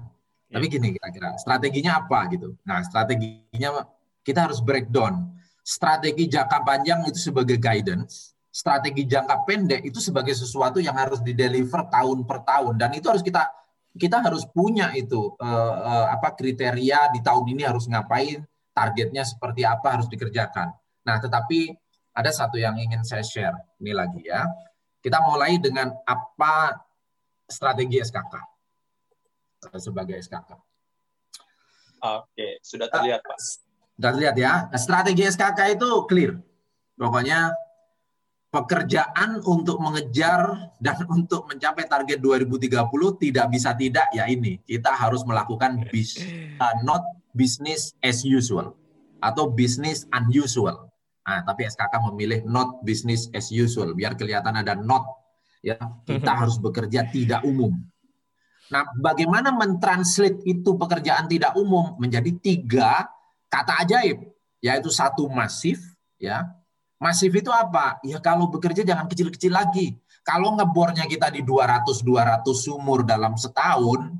Ya. 0.52 0.60
Tapi 0.60 0.66
gini 0.70 0.94
kira-kira, 0.94 1.34
strateginya 1.40 1.98
apa 1.98 2.30
gitu? 2.30 2.54
Nah, 2.62 2.84
strateginya 2.84 3.88
kita 4.22 4.46
harus 4.46 4.62
breakdown. 4.62 5.34
Strategi 5.64 6.28
jangka 6.28 6.60
panjang 6.60 7.08
itu 7.08 7.32
sebagai 7.32 7.56
guidance, 7.56 8.36
strategi 8.54 9.08
jangka 9.08 9.48
pendek 9.48 9.82
itu 9.82 9.98
sebagai 9.98 10.36
sesuatu 10.36 10.78
yang 10.78 10.94
harus 10.94 11.24
dideliver 11.24 11.88
tahun 11.90 12.22
per 12.28 12.44
tahun 12.46 12.78
dan 12.78 12.92
itu 12.94 13.08
harus 13.10 13.24
kita 13.24 13.48
kita 13.98 14.22
harus 14.22 14.46
punya 14.46 14.94
itu 14.94 15.34
uh, 15.38 15.74
uh, 15.74 16.06
apa 16.14 16.34
kriteria 16.34 17.14
di 17.14 17.20
tahun 17.22 17.46
ini 17.50 17.62
harus 17.66 17.90
ngapain, 17.90 18.42
targetnya 18.74 19.26
seperti 19.26 19.62
apa 19.66 19.98
harus 19.98 20.06
dikerjakan. 20.10 20.70
Nah, 21.06 21.16
tetapi 21.18 21.74
ada 22.14 22.30
satu 22.30 22.58
yang 22.58 22.78
ingin 22.78 23.02
saya 23.02 23.22
share 23.26 23.54
ini 23.82 23.90
lagi 23.90 24.22
ya. 24.22 24.46
Kita 25.04 25.20
mulai 25.20 25.60
dengan 25.60 25.92
apa 26.08 26.80
strategi 27.44 28.00
SKK 28.00 28.34
sebagai 29.76 30.16
SKK. 30.16 30.50
Oke, 32.04 32.60
sudah 32.64 32.88
terlihat 32.88 33.20
Pak. 33.20 33.38
Sudah 34.00 34.10
terlihat 34.16 34.36
ya. 34.40 34.52
Strategi 34.80 35.28
SKK 35.28 35.76
itu 35.76 35.88
clear. 36.08 36.40
Pokoknya 36.96 37.52
pekerjaan 38.54 39.42
untuk 39.42 39.82
mengejar 39.82 40.70
dan 40.78 41.02
untuk 41.10 41.50
mencapai 41.50 41.90
target 41.90 42.22
2030 42.22 42.70
tidak 43.18 43.46
bisa 43.50 43.74
tidak 43.74 44.06
ya 44.14 44.30
ini 44.30 44.62
kita 44.62 44.94
harus 44.94 45.26
melakukan 45.26 45.82
bis, 45.90 46.22
uh, 46.62 46.74
not 46.86 47.02
business 47.34 47.98
as 47.98 48.22
usual 48.22 48.78
atau 49.18 49.50
business 49.50 50.06
unusual. 50.14 50.86
Nah, 51.24 51.40
tapi 51.40 51.64
SKK 51.64 51.94
memilih 52.12 52.44
not 52.44 52.84
business 52.84 53.32
as 53.32 53.48
usual 53.48 53.96
biar 53.96 54.12
kelihatan 54.12 54.60
ada 54.60 54.76
not 54.76 55.08
ya. 55.64 55.80
Kita 56.04 56.36
harus 56.36 56.60
bekerja 56.60 57.08
tidak 57.08 57.40
umum. 57.48 57.72
Nah, 58.68 58.84
bagaimana 59.00 59.48
mentranslate 59.48 60.44
itu 60.44 60.76
pekerjaan 60.76 61.24
tidak 61.24 61.56
umum 61.56 61.96
menjadi 61.96 62.28
tiga 62.36 63.08
kata 63.48 63.88
ajaib, 63.88 64.20
yaitu 64.60 64.92
satu 64.92 65.28
masif, 65.32 65.80
ya. 66.20 66.44
Masif 67.00 67.32
itu 67.32 67.52
apa? 67.52 68.00
Ya 68.04 68.20
kalau 68.20 68.48
bekerja 68.48 68.84
jangan 68.84 69.08
kecil-kecil 69.08 69.52
lagi. 69.52 69.96
Kalau 70.24 70.56
ngebornya 70.56 71.04
kita 71.04 71.28
di 71.28 71.44
200-200 71.44 72.48
sumur 72.56 73.04
dalam 73.04 73.36
setahun, 73.36 74.16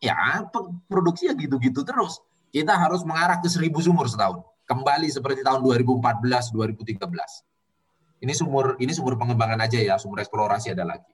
ya 0.00 0.44
produksi 0.84 1.32
ya 1.32 1.34
gitu-gitu 1.36 1.80
terus. 1.80 2.20
Kita 2.52 2.76
harus 2.76 3.04
mengarah 3.08 3.40
ke 3.40 3.48
1000 3.48 3.72
sumur 3.80 4.08
setahun 4.08 4.44
kembali 4.66 5.08
seperti 5.08 5.46
tahun 5.46 5.62
2014 5.62 6.52
2013 6.52 7.06
ini 8.24 8.32
sumur 8.32 8.80
ini 8.80 8.92
sumur 8.96 9.20
pengembangan 9.20 9.60
aja 9.68 9.76
ya 9.76 9.94
sumur 10.00 10.24
eksplorasi 10.24 10.72
ada 10.72 10.88
lagi. 10.88 11.12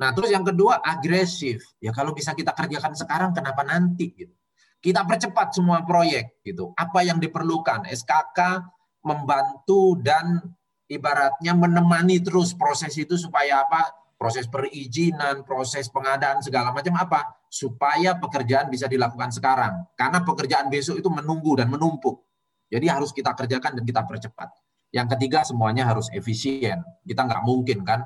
Nah 0.00 0.16
terus 0.16 0.32
yang 0.32 0.40
kedua 0.40 0.80
agresif. 0.80 1.60
Ya 1.76 1.92
kalau 1.92 2.16
bisa 2.16 2.32
kita 2.32 2.56
kerjakan 2.56 2.96
sekarang 2.96 3.30
kenapa 3.36 3.60
nanti 3.60 4.16
gitu? 4.16 4.32
Kita 4.80 5.04
percepat 5.04 5.52
semua 5.52 5.84
proyek 5.84 6.40
gitu. 6.40 6.72
Apa 6.72 7.04
yang 7.04 7.20
diperlukan? 7.20 7.84
SKK 7.84 8.64
membantu 9.04 10.00
dan 10.00 10.40
ibaratnya 10.88 11.52
menemani 11.52 12.24
terus 12.24 12.56
proses 12.56 12.96
itu 12.96 13.20
supaya 13.20 13.68
apa? 13.68 13.92
Proses 14.16 14.48
perizinan, 14.48 15.44
proses 15.44 15.88
pengadaan 15.92 16.40
segala 16.40 16.72
macam 16.72 16.96
apa? 16.96 17.44
Supaya 17.52 18.16
pekerjaan 18.16 18.72
bisa 18.72 18.88
dilakukan 18.88 19.32
sekarang. 19.32 19.84
Karena 19.96 20.24
pekerjaan 20.24 20.72
besok 20.72 21.00
itu 21.00 21.08
menunggu 21.12 21.60
dan 21.60 21.68
menumpuk. 21.68 22.24
Jadi 22.70 22.86
harus 22.86 23.10
kita 23.10 23.34
kerjakan 23.34 23.82
dan 23.82 23.84
kita 23.84 24.06
percepat. 24.06 24.48
Yang 24.94 25.18
ketiga 25.18 25.42
semuanya 25.42 25.90
harus 25.90 26.06
efisien. 26.14 26.82
Kita 27.02 27.26
nggak 27.26 27.42
mungkin 27.42 27.82
kan 27.82 28.00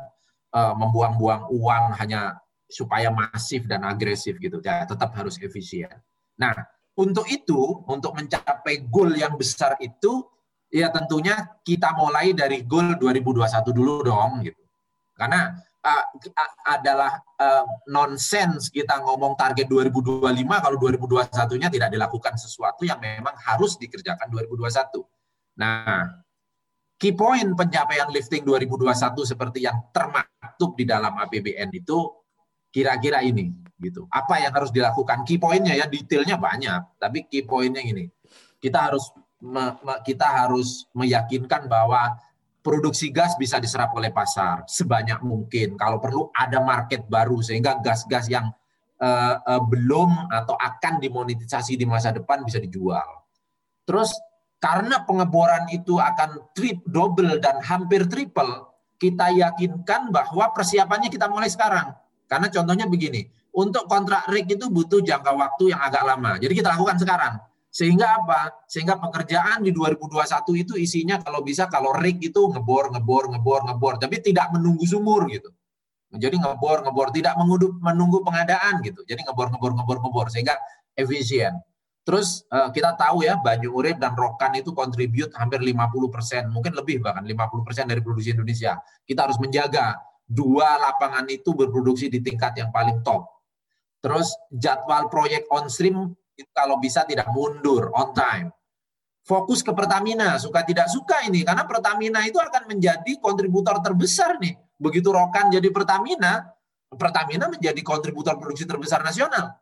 uh, 0.56 0.72
membuang-buang 0.72 1.52
uang 1.52 1.84
hanya 2.00 2.40
supaya 2.68 3.12
masif 3.12 3.68
dan 3.68 3.84
agresif 3.84 4.40
gitu. 4.40 4.58
Ya, 4.64 4.88
tetap 4.88 5.12
harus 5.12 5.36
efisien. 5.40 5.92
Nah, 6.40 6.56
untuk 6.96 7.28
itu, 7.28 7.84
untuk 7.88 8.16
mencapai 8.16 8.88
goal 8.88 9.12
yang 9.14 9.36
besar 9.36 9.76
itu, 9.84 10.24
ya 10.72 10.90
tentunya 10.90 11.60
kita 11.62 11.94
mulai 11.94 12.34
dari 12.34 12.64
goal 12.64 12.96
2021 12.96 13.70
dulu 13.70 14.02
dong 14.02 14.42
gitu. 14.42 14.62
Karena 15.14 15.54
uh, 15.84 16.04
adalah 16.64 17.20
uh, 17.38 17.64
nonsens 17.92 18.72
kita 18.72 19.04
ngomong 19.04 19.36
target 19.36 19.68
2025 19.68 20.24
kalau 20.48 20.76
2021-nya 20.80 21.68
tidak 21.68 21.88
dilakukan 21.92 22.34
sesuatu 22.40 22.82
yang 22.88 22.98
memang 22.98 23.36
harus 23.44 23.76
dikerjakan 23.76 24.32
2021. 24.32 25.04
Nah, 25.60 26.24
key 26.96 27.12
point 27.12 27.52
pencapaian 27.52 28.08
lifting 28.08 28.42
2021 28.42 28.90
seperti 29.28 29.68
yang 29.68 29.76
termaktub 29.92 30.74
di 30.74 30.88
dalam 30.88 31.14
APBN 31.20 31.70
itu 31.76 32.10
kira-kira 32.74 33.22
ini 33.22 33.54
gitu. 33.78 34.08
Apa 34.10 34.42
yang 34.42 34.50
harus 34.56 34.74
dilakukan? 34.74 35.22
Key 35.22 35.38
pointnya 35.38 35.78
ya 35.78 35.86
detailnya 35.86 36.40
banyak, 36.40 36.98
tapi 36.98 37.28
key 37.28 37.46
pointnya 37.46 37.84
ini. 37.84 38.10
Kita 38.58 38.90
harus 38.90 39.12
kita 40.02 40.24
harus 40.24 40.88
meyakinkan 40.96 41.68
bahwa 41.68 42.16
produksi 42.64 43.12
gas 43.12 43.36
bisa 43.36 43.60
diserap 43.60 43.92
oleh 43.92 44.08
pasar 44.08 44.64
sebanyak 44.64 45.20
mungkin. 45.20 45.76
Kalau 45.76 46.00
perlu 46.00 46.32
ada 46.32 46.64
market 46.64 47.04
baru 47.04 47.44
sehingga 47.44 47.76
gas-gas 47.84 48.32
yang 48.32 48.48
uh, 49.04 49.36
uh, 49.44 49.62
belum 49.68 50.32
atau 50.32 50.56
akan 50.56 50.96
dimonetisasi 50.96 51.76
di 51.76 51.84
masa 51.84 52.16
depan 52.16 52.40
bisa 52.40 52.56
dijual. 52.56 53.04
Terus 53.84 54.16
karena 54.56 55.04
pengeboran 55.04 55.68
itu 55.68 56.00
akan 56.00 56.56
trip 56.56 56.80
double 56.88 57.36
dan 57.36 57.60
hampir 57.60 58.08
triple, 58.08 58.72
kita 58.96 59.28
yakinkan 59.28 60.08
bahwa 60.08 60.48
persiapannya 60.56 61.12
kita 61.12 61.28
mulai 61.28 61.52
sekarang. 61.52 61.92
Karena 62.24 62.48
contohnya 62.48 62.88
begini, 62.88 63.28
untuk 63.52 63.84
kontrak 63.84 64.24
rig 64.32 64.48
itu 64.48 64.72
butuh 64.72 65.04
jangka 65.04 65.36
waktu 65.36 65.76
yang 65.76 65.84
agak 65.84 66.00
lama. 66.00 66.40
Jadi 66.40 66.64
kita 66.64 66.72
lakukan 66.72 66.96
sekarang 66.96 67.36
sehingga 67.74 68.22
apa? 68.22 68.62
Sehingga 68.70 68.94
pekerjaan 69.02 69.66
di 69.66 69.74
2021 69.74 70.62
itu 70.62 70.78
isinya 70.78 71.18
kalau 71.18 71.42
bisa 71.42 71.66
kalau 71.66 71.90
rig 71.90 72.22
itu 72.22 72.38
ngebor, 72.38 72.94
ngebor, 72.94 73.34
ngebor, 73.34 73.66
ngebor, 73.66 73.94
tapi 73.98 74.22
tidak 74.22 74.54
menunggu 74.54 74.86
sumur 74.86 75.26
gitu. 75.26 75.50
Jadi 76.14 76.38
ngebor, 76.38 76.86
ngebor, 76.86 77.10
tidak 77.10 77.34
menunggu, 77.34 77.74
menunggu 77.82 78.22
pengadaan 78.22 78.78
gitu. 78.86 79.02
Jadi 79.02 79.26
ngebor, 79.26 79.50
ngebor, 79.50 79.74
ngebor, 79.74 79.98
ngebor, 80.06 80.26
sehingga 80.30 80.54
efisien. 80.94 81.58
Terus 82.06 82.46
eh, 82.46 82.70
kita 82.70 82.94
tahu 82.94 83.26
ya 83.26 83.42
Banyu 83.42 83.74
Urip 83.74 83.98
dan 83.98 84.14
Rokan 84.14 84.54
itu 84.54 84.70
kontribut 84.70 85.34
hampir 85.34 85.58
50%, 85.58 86.54
mungkin 86.54 86.78
lebih 86.78 87.02
bahkan 87.02 87.26
50% 87.26 87.90
dari 87.90 87.98
produksi 87.98 88.38
Indonesia. 88.38 88.78
Kita 89.02 89.26
harus 89.26 89.42
menjaga 89.42 89.98
dua 90.22 90.78
lapangan 90.78 91.26
itu 91.26 91.50
berproduksi 91.58 92.06
di 92.06 92.22
tingkat 92.22 92.54
yang 92.54 92.70
paling 92.70 93.02
top. 93.02 93.26
Terus 93.98 94.30
jadwal 94.54 95.10
proyek 95.10 95.50
on 95.50 95.66
stream 95.66 96.14
itu 96.34 96.50
kalau 96.50 96.78
bisa 96.82 97.06
tidak 97.06 97.30
mundur 97.30 97.90
on 97.94 98.10
time. 98.14 98.48
Fokus 99.24 99.64
ke 99.64 99.72
Pertamina, 99.72 100.36
suka 100.36 100.60
tidak 100.68 100.92
suka 100.92 101.24
ini 101.24 101.40
karena 101.40 101.64
Pertamina 101.64 102.20
itu 102.28 102.36
akan 102.36 102.68
menjadi 102.68 103.16
kontributor 103.24 103.80
terbesar 103.80 104.36
nih. 104.36 104.52
Begitu 104.76 105.08
Rokan 105.08 105.48
jadi 105.48 105.64
Pertamina, 105.72 106.44
Pertamina 106.92 107.48
menjadi 107.48 107.80
kontributor 107.80 108.36
produksi 108.36 108.68
terbesar 108.68 109.00
nasional. 109.00 109.56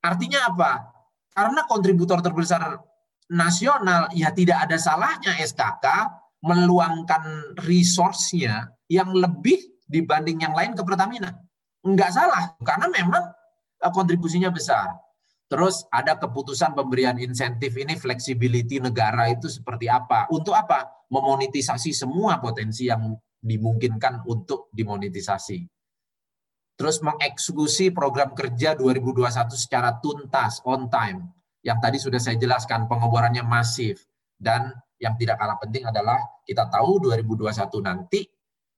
Artinya 0.00 0.48
apa? 0.48 0.88
Karena 1.36 1.68
kontributor 1.68 2.24
terbesar 2.24 2.80
nasional, 3.28 4.08
ya 4.16 4.32
tidak 4.32 4.64
ada 4.68 4.76
salahnya 4.80 5.36
SKK 5.36 5.86
meluangkan 6.42 7.54
resource-nya 7.62 8.72
yang 8.90 9.14
lebih 9.14 9.62
dibanding 9.86 10.42
yang 10.42 10.56
lain 10.56 10.72
ke 10.72 10.82
Pertamina. 10.82 11.30
Enggak 11.84 12.14
salah, 12.14 12.56
karena 12.62 12.88
memang 12.88 13.22
eh, 13.84 13.92
kontribusinya 13.92 14.48
besar. 14.48 15.01
Terus 15.52 15.84
ada 15.92 16.16
keputusan 16.16 16.72
pemberian 16.72 17.20
insentif 17.20 17.76
ini 17.76 17.92
fleksibiliti 17.92 18.80
negara 18.80 19.28
itu 19.28 19.52
seperti 19.52 19.84
apa? 19.84 20.24
Untuk 20.32 20.56
apa? 20.56 21.04
Memonetisasi 21.12 21.92
semua 21.92 22.40
potensi 22.40 22.88
yang 22.88 23.12
dimungkinkan 23.36 24.24
untuk 24.24 24.72
dimonetisasi. 24.72 25.60
Terus 26.72 27.04
mengeksekusi 27.04 27.92
program 27.92 28.32
kerja 28.32 28.72
2021 28.80 29.52
secara 29.52 30.00
tuntas, 30.00 30.64
on 30.64 30.88
time. 30.88 31.28
Yang 31.60 31.78
tadi 31.84 31.98
sudah 32.00 32.20
saya 32.24 32.40
jelaskan, 32.40 32.88
pengeborannya 32.88 33.44
masif. 33.44 34.08
Dan 34.32 34.72
yang 34.96 35.20
tidak 35.20 35.36
kalah 35.36 35.60
penting 35.60 35.84
adalah 35.84 36.16
kita 36.48 36.64
tahu 36.72 37.12
2021 37.12 37.52
nanti 37.84 38.24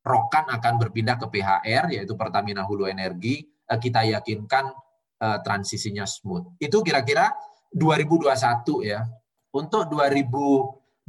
Rokan 0.05 0.53
akan 0.53 0.75
berpindah 0.77 1.17
ke 1.17 1.33
PHR, 1.33 1.97
yaitu 1.97 2.13
Pertamina 2.13 2.61
Hulu 2.61 2.85
Energi. 2.85 3.41
Eh, 3.41 3.79
kita 3.81 4.05
yakinkan 4.05 4.69
uh, 5.21 5.39
transisinya 5.45 6.09
smooth. 6.09 6.59
Itu 6.59 6.83
kira-kira 6.83 7.31
2021 7.75 8.31
ya. 8.87 9.03
Untuk 9.55 9.87
2022, 9.91 11.07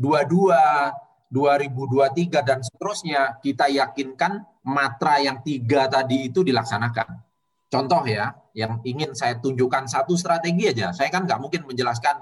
2023 1.29 2.41
dan 2.45 2.59
seterusnya 2.61 3.41
kita 3.41 3.65
yakinkan 3.69 4.45
matra 4.65 5.21
yang 5.21 5.41
tiga 5.41 5.89
tadi 5.89 6.29
itu 6.29 6.45
dilaksanakan. 6.45 7.21
Contoh 7.69 8.05
ya, 8.05 8.33
yang 8.53 8.81
ingin 8.85 9.17
saya 9.17 9.37
tunjukkan 9.41 9.89
satu 9.89 10.13
strategi 10.13 10.69
aja. 10.69 10.93
Saya 10.93 11.09
kan 11.09 11.25
nggak 11.25 11.41
mungkin 11.41 11.65
menjelaskan 11.65 12.21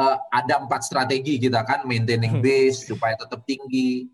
uh, 0.00 0.16
ada 0.32 0.64
empat 0.64 0.82
strategi 0.84 1.36
kita 1.36 1.64
kan, 1.68 1.84
maintaining 1.84 2.40
hmm. 2.40 2.44
base 2.44 2.88
supaya 2.88 3.14
tetap 3.16 3.44
tinggi. 3.44 4.08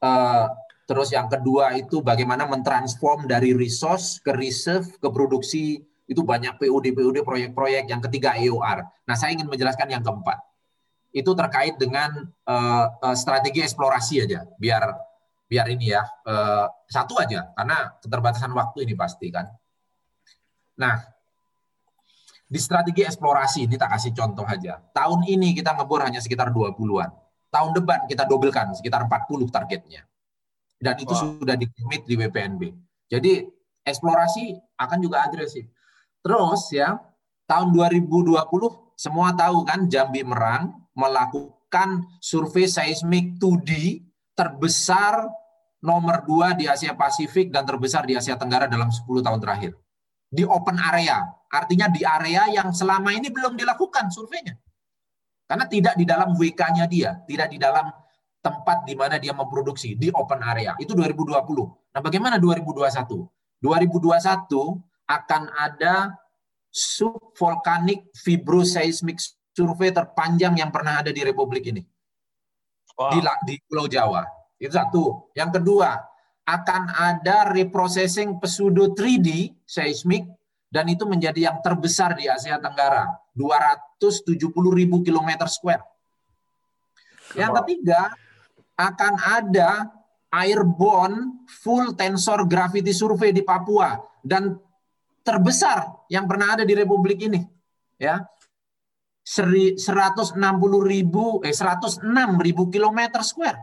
Uh, 0.00 0.48
terus 0.88 1.12
yang 1.12 1.28
kedua 1.28 1.76
itu 1.76 2.00
bagaimana 2.00 2.48
mentransform 2.48 3.28
dari 3.28 3.52
resource 3.52 4.18
ke 4.24 4.32
reserve 4.32 4.88
ke 4.96 5.08
produksi 5.12 5.84
itu 6.08 6.24
banyak 6.24 6.56
PUD 6.56 6.96
proyek-proyek 7.20 7.84
yang 7.92 8.00
ketiga 8.00 8.32
EOR. 8.40 8.80
Nah, 9.04 9.14
saya 9.14 9.36
ingin 9.36 9.44
menjelaskan 9.44 9.92
yang 9.92 10.00
keempat. 10.00 10.40
Itu 11.12 11.36
terkait 11.36 11.76
dengan 11.76 12.32
uh, 12.48 13.12
strategi 13.12 13.60
eksplorasi 13.60 14.24
aja, 14.24 14.48
biar 14.56 14.88
biar 15.48 15.68
ini 15.72 15.96
ya 15.96 16.04
uh, 16.28 16.68
satu 16.84 17.16
aja 17.16 17.56
karena 17.56 17.96
keterbatasan 18.04 18.52
waktu 18.52 18.84
ini 18.88 18.96
pasti 18.96 19.28
kan. 19.32 19.48
Nah, 20.80 20.96
di 22.48 22.60
strategi 22.60 23.04
eksplorasi 23.04 23.68
ini 23.68 23.76
tak 23.76 23.92
kasih 23.92 24.16
contoh 24.16 24.48
aja. 24.48 24.80
Tahun 24.80 25.20
ini 25.28 25.52
kita 25.52 25.76
ngebor 25.76 26.08
hanya 26.08 26.24
sekitar 26.24 26.48
20-an. 26.48 27.12
Tahun 27.48 27.70
depan 27.76 28.08
kita 28.08 28.24
dobelkan 28.24 28.72
sekitar 28.72 29.04
40 29.04 29.48
targetnya. 29.52 30.04
Dan 30.80 30.94
itu 30.96 31.12
wow. 31.12 31.20
sudah 31.40 31.56
dikomit 31.56 32.08
di 32.08 32.14
WPNB. 32.16 32.62
Jadi 33.08 33.44
eksplorasi 33.84 34.56
akan 34.80 34.98
juga 35.00 35.24
agresif. 35.28 35.68
Terus 36.28 36.62
ya, 36.76 37.00
tahun 37.48 37.72
2020 37.72 38.36
semua 39.00 39.32
tahu 39.32 39.64
kan 39.64 39.88
Jambi 39.88 40.20
Merang 40.20 40.76
melakukan 40.92 42.04
survei 42.20 42.68
seismik 42.68 43.40
2D 43.40 44.04
terbesar 44.36 45.24
nomor 45.80 46.28
dua 46.28 46.52
di 46.52 46.68
Asia 46.68 46.92
Pasifik 46.92 47.48
dan 47.48 47.64
terbesar 47.64 48.04
di 48.04 48.12
Asia 48.12 48.36
Tenggara 48.36 48.68
dalam 48.68 48.92
10 48.92 49.24
tahun 49.24 49.40
terakhir. 49.40 49.72
Di 50.28 50.44
open 50.44 50.76
area, 50.76 51.24
artinya 51.48 51.88
di 51.88 52.04
area 52.04 52.52
yang 52.52 52.76
selama 52.76 53.08
ini 53.16 53.32
belum 53.32 53.56
dilakukan 53.56 54.12
surveinya. 54.12 54.52
Karena 55.48 55.64
tidak 55.64 55.96
di 55.96 56.04
dalam 56.04 56.36
WK-nya 56.36 56.84
dia, 56.84 57.24
tidak 57.24 57.48
di 57.48 57.56
dalam 57.56 57.88
tempat 58.44 58.84
di 58.84 58.92
mana 58.92 59.16
dia 59.16 59.32
memproduksi, 59.32 59.96
di 59.96 60.12
open 60.12 60.44
area. 60.44 60.76
Itu 60.76 60.92
2020. 60.92 61.32
Nah 61.96 62.00
bagaimana 62.04 62.36
2021? 62.36 63.64
2021 63.64 64.87
akan 65.08 65.48
ada 65.56 66.12
subvolcanic 66.68 68.12
fibroseismic 68.12 69.16
survei 69.56 69.90
terpanjang 69.90 70.54
yang 70.60 70.70
pernah 70.70 71.02
ada 71.02 71.10
di 71.10 71.24
Republik 71.24 71.66
ini. 71.72 71.82
Wow. 72.94 73.10
Di, 73.16 73.18
di 73.48 73.54
Pulau 73.66 73.88
Jawa. 73.88 74.22
Itu 74.60 74.74
satu. 74.74 75.32
Yang 75.34 75.58
kedua, 75.62 75.96
akan 76.46 76.82
ada 76.92 77.48
reprocessing 77.50 78.38
pseudo 78.38 78.94
3D 78.94 79.58
seismik 79.66 80.28
dan 80.68 80.84
itu 80.92 81.08
menjadi 81.08 81.48
yang 81.50 81.58
terbesar 81.64 82.14
di 82.14 82.28
Asia 82.28 82.60
Tenggara. 82.60 83.08
270 83.38 84.50
ribu 84.74 85.00
kilometer 85.06 85.46
square. 85.46 85.82
Yang 87.38 87.62
ketiga, 87.62 88.10
akan 88.74 89.14
ada 89.18 89.90
airborne 90.34 91.46
full 91.46 91.94
tensor 91.94 92.44
gravity 92.44 92.90
survey 92.90 93.30
di 93.30 93.46
Papua 93.46 93.96
dan 94.26 94.58
terbesar 95.28 96.08
yang 96.08 96.24
pernah 96.24 96.56
ada 96.56 96.64
di 96.64 96.72
Republik 96.72 97.20
ini. 97.28 97.44
Ya, 98.00 98.24
160 99.28 100.40
ribu, 100.80 101.44
eh 101.44 101.52
106 101.52 102.00
ribu 102.40 102.72
kilometer 102.72 103.20
square. 103.20 103.60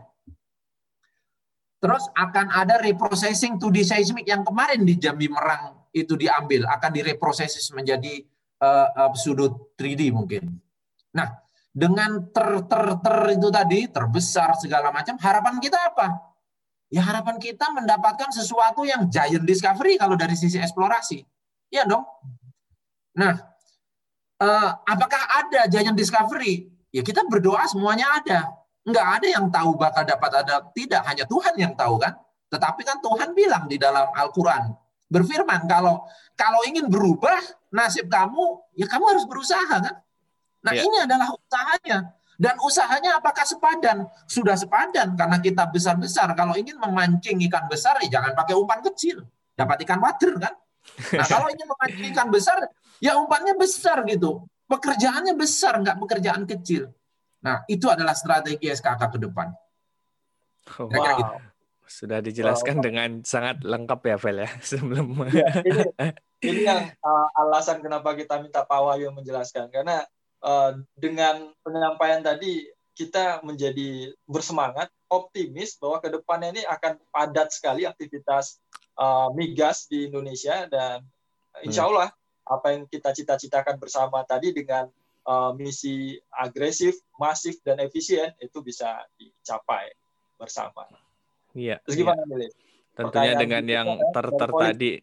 Terus 1.82 2.06
akan 2.14 2.54
ada 2.54 2.78
reprocessing 2.78 3.58
2D 3.58 3.82
seismic 3.82 4.30
yang 4.30 4.46
kemarin 4.46 4.86
di 4.86 4.94
Jambi 4.94 5.26
Merang 5.26 5.90
itu 5.90 6.14
diambil, 6.14 6.70
akan 6.70 6.90
direproses 6.94 7.58
menjadi 7.74 8.22
uh, 8.62 9.10
uh, 9.10 9.16
sudut 9.18 9.74
3D 9.74 10.14
mungkin. 10.14 10.54
Nah, 11.18 11.34
dengan 11.74 12.30
ter, 12.30 12.62
ter, 12.70 12.84
ter 13.02 13.18
itu 13.34 13.48
tadi, 13.50 13.80
terbesar 13.90 14.54
segala 14.56 14.94
macam, 14.94 15.18
harapan 15.18 15.58
kita 15.58 15.92
apa? 15.92 16.36
Ya 16.86 17.02
harapan 17.02 17.42
kita 17.42 17.74
mendapatkan 17.74 18.30
sesuatu 18.30 18.86
yang 18.86 19.10
giant 19.10 19.42
discovery 19.42 19.98
kalau 19.98 20.14
dari 20.14 20.38
sisi 20.38 20.62
eksplorasi. 20.62 21.35
Iya 21.70 21.82
dong. 21.86 22.04
Nah, 23.16 23.34
eh, 24.42 24.70
apakah 24.86 25.22
ada 25.44 25.66
Giant 25.66 25.96
Discovery? 25.96 26.70
Ya 26.92 27.02
kita 27.02 27.24
berdoa 27.26 27.66
semuanya 27.68 28.06
ada. 28.22 28.40
Enggak 28.86 29.06
ada 29.18 29.26
yang 29.26 29.46
tahu 29.50 29.74
bakal 29.74 30.06
dapat 30.06 30.30
ada 30.46 30.62
tidak, 30.70 31.02
hanya 31.10 31.26
Tuhan 31.26 31.54
yang 31.58 31.74
tahu 31.74 31.98
kan. 31.98 32.14
Tetapi 32.46 32.86
kan 32.86 33.02
Tuhan 33.02 33.34
bilang 33.34 33.66
di 33.66 33.76
dalam 33.82 34.06
Al-Qur'an, 34.14 34.70
berfirman 35.10 35.66
kalau 35.66 36.06
kalau 36.38 36.62
ingin 36.62 36.86
berubah 36.86 37.42
nasib 37.74 38.06
kamu, 38.06 38.62
ya 38.78 38.86
kamu 38.86 39.04
harus 39.10 39.24
berusaha 39.26 39.66
kan. 39.66 39.96
Nah, 40.62 40.72
ya. 40.74 40.82
ini 40.86 40.96
adalah 41.02 41.34
usahanya. 41.34 42.14
Dan 42.36 42.54
usahanya 42.60 43.16
apakah 43.16 43.48
sepadan? 43.48 44.04
Sudah 44.28 44.54
sepadan 44.60 45.16
karena 45.16 45.40
kita 45.40 45.64
besar-besar. 45.72 46.36
Kalau 46.36 46.52
ingin 46.52 46.76
memancing 46.76 47.40
ikan 47.48 47.64
besar, 47.66 47.96
ya 48.04 48.20
jangan 48.20 48.36
pakai 48.36 48.54
umpan 48.54 48.84
kecil. 48.84 49.24
Dapat 49.56 49.88
ikan 49.88 49.98
wader 50.04 50.36
kan? 50.36 50.54
Nah, 51.12 51.26
kalau 51.28 51.46
ingin 51.52 51.66
memancing 51.68 52.06
ikan 52.12 52.28
besar, 52.32 52.56
ya 53.02 53.18
umpannya 53.20 53.54
besar 53.58 54.02
gitu. 54.08 54.44
Pekerjaannya 54.66 55.34
besar, 55.38 55.78
nggak 55.78 55.98
pekerjaan 56.02 56.42
kecil. 56.48 56.90
Nah, 57.44 57.62
itu 57.70 57.86
adalah 57.86 58.16
strategi 58.16 58.66
SKK 58.66 59.02
ke 59.14 59.18
depan. 59.22 59.54
Oh, 60.82 60.90
wow. 60.90 61.18
Gitu. 61.20 61.34
Sudah 61.86 62.18
dijelaskan 62.18 62.82
wow. 62.82 62.84
dengan 62.84 63.10
sangat 63.22 63.62
lengkap 63.62 64.00
ya, 64.02 64.16
Vel 64.18 64.38
ya, 64.42 64.50
sebelum. 64.74 65.06
Ya, 65.30 65.50
ini, 65.62 65.82
ini 66.42 66.60
yang 66.68 66.90
uh, 66.98 67.28
alasan 67.46 67.78
kenapa 67.78 68.18
kita 68.18 68.42
minta 68.42 68.66
Pak 68.66 68.80
Wahyu 68.82 69.14
menjelaskan. 69.14 69.70
Karena 69.70 70.02
uh, 70.42 70.74
dengan 70.98 71.54
penyampaian 71.62 72.26
tadi, 72.26 72.66
kita 72.96 73.44
menjadi 73.44 74.10
bersemangat, 74.26 74.90
optimis 75.06 75.78
bahwa 75.78 76.02
ke 76.02 76.08
depannya 76.10 76.58
ini 76.58 76.62
akan 76.66 76.98
padat 77.14 77.54
sekali 77.54 77.86
aktivitas 77.86 78.58
uh, 78.98 79.28
migas 79.32 79.86
di 79.86 80.08
Indonesia 80.08 80.66
dan 80.66 81.04
insya 81.62 81.86
hmm. 81.86 81.90
Allah 81.94 82.08
hmm. 82.12 82.54
apa 82.56 82.66
yang 82.74 82.82
kita 82.88 83.10
cita-citakan 83.12 83.76
bersama 83.80 84.24
tadi 84.24 84.52
dengan 84.52 84.88
uh, 85.28 85.52
misi 85.56 86.16
agresif, 86.32 86.98
masif 87.20 87.60
dan 87.66 87.80
efisien 87.82 88.32
itu 88.40 88.62
bisa 88.62 89.04
dicapai 89.18 89.92
bersama. 90.36 90.86
Iya. 91.56 91.80
Terus 91.84 91.96
gimana 91.96 92.20
iya. 92.36 92.50
Tentunya 92.96 93.32
dengan 93.36 93.64
yang 93.68 93.88
ter-ter 94.12 94.50
tadi. 94.56 94.94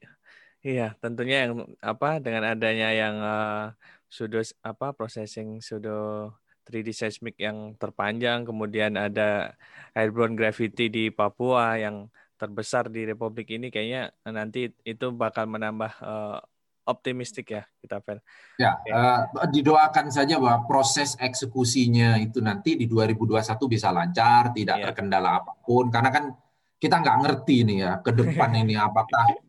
Iya, 0.63 0.95
tentunya 0.97 1.45
yang 1.45 1.53
apa 1.83 2.23
dengan 2.23 2.55
adanya 2.55 2.89
yang 2.95 3.15
uh, 3.19 3.75
sudah 4.07 4.41
apa 4.63 4.95
processing 4.95 5.59
sudah 5.59 6.31
3D 6.63 6.95
seismic 6.95 7.35
yang 7.35 7.75
terpanjang, 7.75 8.47
kemudian 8.47 8.95
ada 8.95 9.59
airborne 9.91 10.39
gravity 10.39 10.87
di 10.87 11.05
Papua 11.11 11.75
yang 11.75 12.07
terbesar 12.43 12.91
di 12.91 13.07
Republik 13.07 13.55
ini 13.55 13.71
kayaknya 13.71 14.11
nanti 14.27 14.67
itu 14.83 15.15
bakal 15.15 15.47
menambah 15.47 15.91
uh, 16.03 16.37
optimistik 16.83 17.55
ya 17.55 17.63
kita 17.79 18.03
Fel. 18.03 18.19
Ya, 18.59 18.75
uh, 18.91 19.47
didoakan 19.47 20.11
saja 20.11 20.35
bahwa 20.35 20.67
proses 20.67 21.15
eksekusinya 21.15 22.19
itu 22.19 22.43
nanti 22.43 22.75
di 22.75 22.91
2021 22.91 23.55
bisa 23.71 23.95
lancar, 23.95 24.51
tidak 24.51 24.75
yeah. 24.75 24.85
terkendala 24.91 25.39
apa 25.39 25.55
pun 25.63 25.87
karena 25.87 26.11
kan 26.11 26.35
kita 26.75 26.99
nggak 26.99 27.17
ngerti 27.23 27.57
nih 27.63 27.77
ya 27.79 27.91
ke 28.03 28.11
depan 28.11 28.51
ini 28.67 28.75
apakah 28.75 29.39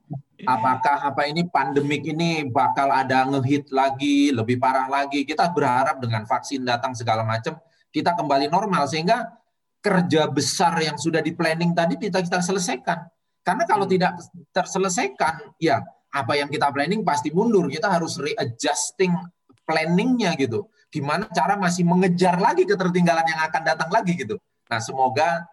apakah 0.47 0.97
apa 1.11 1.27
ini 1.27 1.43
pandemik 1.51 2.07
ini 2.07 2.47
bakal 2.47 2.95
ada 2.95 3.27
ngehit 3.27 3.75
lagi, 3.75 4.31
lebih 4.31 4.61
parah 4.63 4.87
lagi. 4.87 5.27
Kita 5.27 5.51
berharap 5.51 5.99
dengan 5.99 6.23
vaksin 6.29 6.63
datang 6.63 6.95
segala 6.95 7.27
macam 7.27 7.59
kita 7.91 8.15
kembali 8.15 8.51
normal 8.51 8.87
sehingga 8.87 9.31
kerja 9.85 10.25
besar 10.33 10.81
yang 10.81 10.97
sudah 10.97 11.21
di 11.21 11.37
planning 11.37 11.77
tadi 11.77 12.01
kita 12.01 12.25
kita 12.25 12.41
selesaikan. 12.41 13.05
Karena 13.45 13.69
kalau 13.69 13.85
hmm. 13.85 13.93
tidak 13.93 14.13
terselesaikan, 14.57 15.53
ya 15.61 15.85
apa 16.09 16.33
yang 16.41 16.49
kita 16.49 16.73
planning 16.73 17.05
pasti 17.05 17.29
mundur. 17.29 17.69
Kita 17.69 17.93
harus 17.93 18.17
readjusting 18.17 19.13
planningnya 19.69 20.33
gitu. 20.41 20.73
Gimana 20.89 21.29
cara 21.29 21.61
masih 21.61 21.85
mengejar 21.85 22.41
lagi 22.41 22.65
ketertinggalan 22.65 23.29
yang 23.29 23.41
akan 23.45 23.63
datang 23.67 23.91
lagi 23.93 24.17
gitu. 24.17 24.41
Nah, 24.73 24.81
semoga 24.81 25.45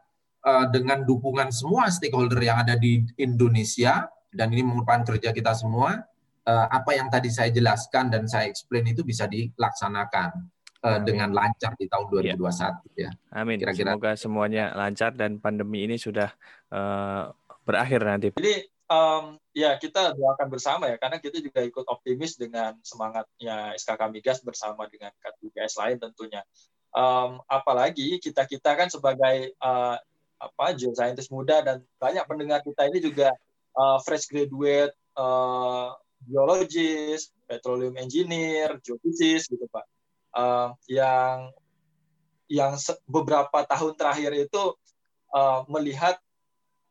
uh, 0.48 0.66
dengan 0.72 1.04
dukungan 1.04 1.52
semua 1.52 1.92
stakeholder 1.92 2.40
yang 2.40 2.64
ada 2.64 2.80
di 2.80 3.04
Indonesia 3.20 4.08
dan 4.32 4.56
ini 4.56 4.64
merupakan 4.64 5.04
kerja 5.12 5.36
kita 5.36 5.52
semua, 5.52 6.00
uh, 6.48 6.68
apa 6.72 6.96
yang 6.96 7.12
tadi 7.12 7.28
saya 7.28 7.52
jelaskan 7.52 8.08
dan 8.08 8.24
saya 8.32 8.48
explain 8.48 8.88
itu 8.88 9.04
bisa 9.04 9.28
dilaksanakan 9.28 10.48
uh, 10.84 11.00
dengan 11.02 11.30
lancar 11.32 11.74
di 11.78 11.86
tahun 11.88 12.10
2021 12.10 12.38
ya. 12.98 13.10
ya. 13.10 13.12
Amin. 13.34 13.58
Kira-kira 13.62 13.94
semoga 13.94 14.12
semuanya 14.18 14.66
lancar 14.74 15.14
dan 15.14 15.38
pandemi 15.38 15.86
ini 15.86 15.96
sudah 15.98 16.30
uh, 16.74 17.32
berakhir 17.64 18.02
nanti. 18.04 18.28
Jadi 18.36 18.68
um, 18.90 19.38
ya 19.56 19.78
kita 19.78 20.18
doakan 20.18 20.48
bersama 20.52 20.90
ya 20.92 20.98
karena 20.98 21.18
kita 21.22 21.40
juga 21.40 21.62
ikut 21.64 21.86
optimis 21.88 22.36
dengan 22.36 22.76
semangatnya 22.84 23.78
SKK 23.78 24.02
Migas 24.12 24.40
bersama 24.44 24.90
dengan 24.90 25.14
KTPS 25.22 25.80
lain 25.80 25.98
tentunya. 26.02 26.42
Um, 26.92 27.40
apalagi 27.48 28.20
kita 28.20 28.44
kita 28.44 28.76
kan 28.76 28.92
sebagai 28.92 29.56
uh, 29.64 29.96
apa 30.42 30.66
geoscientist 30.74 31.32
muda 31.32 31.64
dan 31.64 31.86
banyak 32.02 32.26
pendengar 32.26 32.60
kita 32.66 32.90
ini 32.90 33.00
juga 33.00 33.30
uh, 33.78 34.02
fresh 34.04 34.28
graduate 34.28 34.92
uh, 35.16 35.96
biologis, 36.28 37.32
petroleum 37.48 37.96
engineer, 37.98 38.78
geofisis 38.84 39.50
gitu 39.50 39.66
pak, 39.72 39.86
uh, 40.36 40.76
yang 40.88 41.52
yang 42.52 42.76
beberapa 43.08 43.64
tahun 43.64 43.96
terakhir 43.96 44.32
itu 44.36 44.64
uh, 45.32 45.64
melihat 45.72 46.20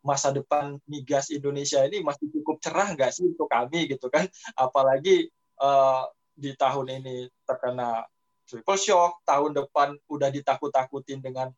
masa 0.01 0.33
depan 0.33 0.81
migas 0.89 1.29
Indonesia 1.29 1.85
ini 1.85 2.01
masih 2.01 2.33
cukup 2.33 2.57
cerah 2.65 2.97
nggak 2.97 3.13
sih 3.13 3.29
untuk 3.29 3.49
kami 3.53 3.85
gitu 3.93 4.09
kan? 4.09 4.25
Apalagi 4.57 5.29
uh, 5.61 6.09
di 6.33 6.57
tahun 6.57 7.05
ini 7.05 7.29
terkena 7.45 8.09
triple 8.49 8.81
shock 8.81 9.21
tahun 9.29 9.55
depan 9.55 9.95
udah 10.09 10.33
ditakut-takutin 10.33 11.21
dengan 11.21 11.53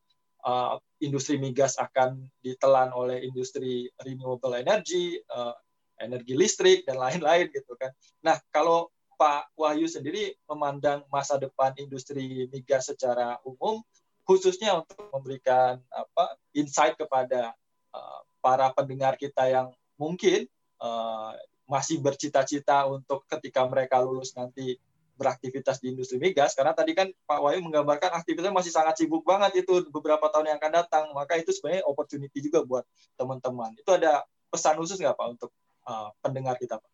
uh, 0.45 0.77
industri 1.01 1.39
migas 1.39 1.79
akan 1.79 2.27
ditelan 2.43 2.91
oleh 2.91 3.23
industri 3.23 3.89
renewable 4.03 4.53
energy 4.53 5.17
uh, 5.31 5.55
energi 5.97 6.35
listrik 6.37 6.83
dan 6.85 6.99
lain-lain 6.99 7.49
gitu 7.49 7.73
kan. 7.79 7.89
Nah 8.21 8.37
kalau 8.53 8.92
Pak 9.15 9.53
Wahyu 9.57 9.85
sendiri 9.85 10.35
memandang 10.49 11.05
masa 11.09 11.37
depan 11.37 11.73
industri 11.77 12.49
migas 12.49 12.89
secara 12.89 13.39
umum 13.45 13.81
khususnya 14.23 14.79
untuk 14.79 15.11
memberikan 15.11 15.79
apa 15.91 16.39
insight 16.55 16.95
kepada 16.95 17.51
uh, 17.91 18.19
para 18.39 18.71
pendengar 18.71 19.19
kita 19.19 19.47
yang 19.51 19.67
mungkin 19.99 20.47
uh, 20.79 21.35
masih 21.67 21.99
bercita-cita 21.99 22.87
untuk 22.87 23.23
ketika 23.27 23.63
mereka 23.67 23.99
lulus 24.03 24.35
nanti 24.35 24.79
beraktivitas 25.15 25.79
di 25.79 25.93
industri 25.93 26.17
migas. 26.19 26.57
Karena 26.57 26.73
tadi 26.73 26.91
kan 26.97 27.07
Pak 27.23 27.39
Wahyu 27.39 27.63
menggambarkan 27.63 28.11
aktivitasnya 28.17 28.53
masih 28.53 28.73
sangat 28.73 28.99
sibuk 28.99 29.23
banget 29.23 29.63
itu 29.63 29.85
beberapa 29.93 30.27
tahun 30.27 30.53
yang 30.53 30.57
akan 30.59 30.73
datang. 30.83 31.05
Maka 31.13 31.39
itu 31.39 31.53
sebenarnya 31.53 31.85
opportunity 31.85 32.43
juga 32.43 32.65
buat 32.65 32.83
teman-teman. 33.15 33.77
Itu 33.77 33.95
ada 33.95 34.25
pesan 34.49 34.77
khusus 34.77 34.99
nggak 34.99 35.15
Pak 35.15 35.27
untuk 35.39 35.51
uh, 35.87 36.11
pendengar 36.19 36.57
kita 36.57 36.81
Pak? 36.81 36.92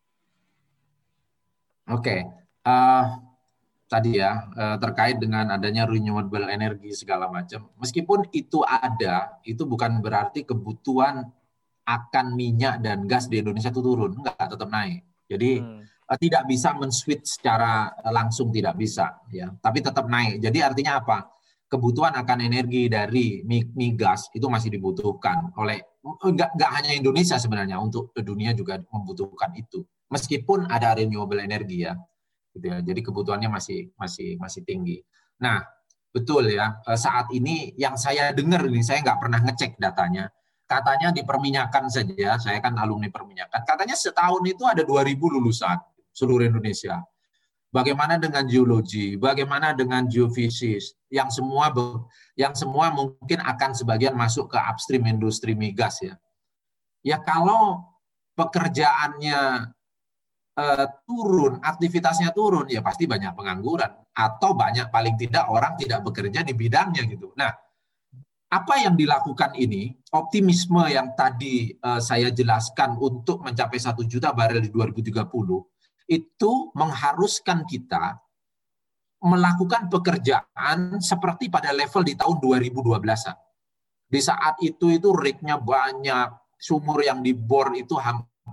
Oke, 1.90 2.02
okay. 2.06 2.20
uh, 2.66 3.18
tadi 3.90 4.22
ya 4.22 4.46
uh, 4.54 4.76
terkait 4.78 5.18
dengan 5.18 5.50
adanya 5.50 5.84
renewable 5.90 6.46
energy 6.46 6.94
segala 6.94 7.26
macam 7.26 7.66
meskipun 7.82 8.30
itu 8.30 8.62
ada 8.62 9.34
itu 9.42 9.66
bukan 9.66 9.98
berarti 9.98 10.46
kebutuhan 10.46 11.26
akan 11.82 12.26
minyak 12.38 12.78
dan 12.78 13.10
gas 13.10 13.26
di 13.26 13.42
Indonesia 13.42 13.74
itu 13.74 13.82
turun, 13.82 14.14
enggak 14.14 14.46
tetap 14.46 14.70
naik. 14.70 15.02
Jadi 15.26 15.52
hmm. 15.58 15.90
Eh, 16.10 16.18
tidak 16.18 16.42
bisa 16.50 16.74
men-switch 16.74 17.38
secara 17.38 17.86
langsung 18.10 18.50
tidak 18.50 18.74
bisa 18.74 19.22
ya, 19.30 19.46
tapi 19.62 19.78
tetap 19.78 20.10
naik. 20.10 20.42
Jadi 20.42 20.58
artinya 20.58 20.98
apa? 20.98 21.30
Kebutuhan 21.70 22.18
akan 22.18 22.38
energi 22.42 22.90
dari 22.90 23.46
migas 23.46 24.26
itu 24.34 24.42
masih 24.50 24.74
dibutuhkan 24.74 25.54
oleh 25.54 25.78
enggak, 26.02 26.50
enggak 26.58 26.70
hanya 26.74 26.90
Indonesia 26.98 27.38
sebenarnya 27.38 27.78
untuk 27.78 28.10
dunia 28.10 28.50
juga 28.58 28.82
membutuhkan 28.90 29.54
itu. 29.54 29.86
Meskipun 30.10 30.66
ada 30.66 30.98
renewable 30.98 31.38
energi 31.38 31.86
ya. 31.86 31.94
Gitu 32.50 32.66
ya. 32.66 32.78
Jadi 32.82 33.00
kebutuhannya 33.00 33.50
masih 33.50 33.94
masih 33.94 34.36
masih 34.36 34.66
tinggi. 34.66 34.98
Nah, 35.38 35.62
betul 36.10 36.50
ya. 36.50 36.82
Eh, 36.84 36.98
saat 36.98 37.30
ini 37.30 37.72
yang 37.78 37.94
saya 37.94 38.34
dengar 38.34 38.66
ini 38.66 38.82
saya 38.82 39.00
nggak 39.06 39.18
pernah 39.22 39.40
ngecek 39.46 39.78
datanya 39.78 40.28
katanya 40.70 41.10
di 41.10 41.26
perminyakan 41.26 41.90
saja, 41.90 42.38
saya 42.38 42.62
kan 42.62 42.78
alumni 42.78 43.10
perminyakan, 43.10 43.66
katanya 43.66 43.98
setahun 43.98 44.38
itu 44.46 44.62
ada 44.62 44.86
2000 44.86 45.18
lulusan 45.18 45.74
seluruh 46.14 46.46
Indonesia. 46.46 47.02
Bagaimana 47.70 48.18
dengan 48.18 48.46
geologi, 48.46 49.18
bagaimana 49.18 49.74
dengan 49.74 50.06
geofisis, 50.06 50.94
yang 51.10 51.30
semua 51.30 51.70
yang 52.34 52.54
semua 52.54 52.90
mungkin 52.90 53.38
akan 53.42 53.70
sebagian 53.74 54.14
masuk 54.14 54.50
ke 54.50 54.58
upstream 54.58 55.06
industri 55.06 55.54
migas 55.54 56.02
ya. 56.02 56.18
Ya 57.02 57.18
kalau 57.22 57.82
pekerjaannya 58.34 59.70
eh, 60.60 60.86
turun, 61.08 61.58
aktivitasnya 61.64 62.36
turun, 62.36 62.68
ya 62.68 62.84
pasti 62.84 63.08
banyak 63.08 63.32
pengangguran 63.32 63.88
atau 64.12 64.52
banyak 64.52 64.92
paling 64.92 65.16
tidak 65.16 65.48
orang 65.48 65.74
tidak 65.80 66.04
bekerja 66.04 66.44
di 66.44 66.52
bidangnya 66.52 67.08
gitu. 67.08 67.32
Nah, 67.40 67.50
apa 68.50 68.74
yang 68.82 68.98
dilakukan 68.98 69.54
ini, 69.54 69.94
optimisme 70.10 70.82
yang 70.90 71.14
tadi 71.14 71.70
uh, 71.70 72.02
saya 72.02 72.34
jelaskan 72.34 72.98
untuk 72.98 73.46
mencapai 73.46 73.78
satu 73.78 74.02
juta 74.02 74.34
barel 74.34 74.58
di 74.58 74.74
2030, 74.74 75.14
itu 76.10 76.52
mengharuskan 76.74 77.62
kita 77.62 78.18
melakukan 79.22 79.86
pekerjaan 79.86 80.98
seperti 80.98 81.46
pada 81.46 81.70
level 81.70 82.02
di 82.02 82.18
tahun 82.18 82.42
2012-an. 82.42 83.36
Di 84.10 84.18
saat 84.18 84.58
itu 84.66 84.90
itu 84.90 85.14
rate-nya 85.14 85.54
banyak, 85.62 86.58
sumur 86.58 87.06
yang 87.06 87.22
dibor 87.22 87.70
itu 87.78 87.94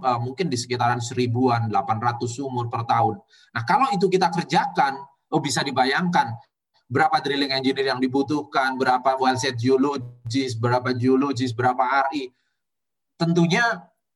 uh, 0.04 0.20
mungkin 0.22 0.48
di 0.52 0.58
sekitaran 0.58 1.02
seribuan, 1.02 1.70
800 1.70 2.26
sumur 2.28 2.70
per 2.70 2.86
tahun. 2.86 3.18
Nah 3.54 3.64
kalau 3.66 3.89
itu 3.93 4.08
kita 4.08 4.30
kerjakan, 4.34 4.98
oh 5.34 5.41
bisa 5.41 5.62
dibayangkan 5.62 6.34
berapa 6.88 7.20
drilling 7.20 7.52
engineer 7.52 7.91
yang 7.91 8.00
dibutuhkan, 8.00 8.80
berapa 8.80 9.20
wellset 9.20 9.60
geologis, 9.60 10.56
berapa 10.56 10.95
geologis, 10.95 11.52
berapa 11.52 12.08
RI. 12.08 12.32
Tentunya 13.20 13.64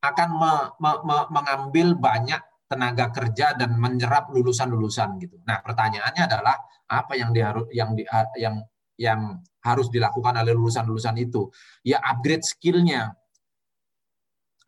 akan 0.01 0.29
me, 0.33 0.53
me, 0.79 0.91
me, 1.03 1.17
mengambil 1.29 1.93
banyak 1.99 2.41
tenaga 2.71 3.11
kerja 3.11 3.53
dan 3.59 3.75
menyerap 3.75 4.31
lulusan-lulusan 4.31 5.19
gitu. 5.19 5.35
Nah, 5.43 5.59
pertanyaannya 5.59 6.23
adalah 6.23 6.55
apa 6.87 7.13
yang 7.19 7.35
diharus 7.35 7.67
yang 7.75 7.91
di, 7.91 8.07
yang 8.39 8.55
yang 8.95 9.19
harus 9.59 9.91
dilakukan 9.91 10.39
oleh 10.39 10.55
lulusan-lulusan 10.55 11.19
itu? 11.19 11.51
Ya 11.83 11.99
upgrade 11.99 12.47
skillnya, 12.47 13.11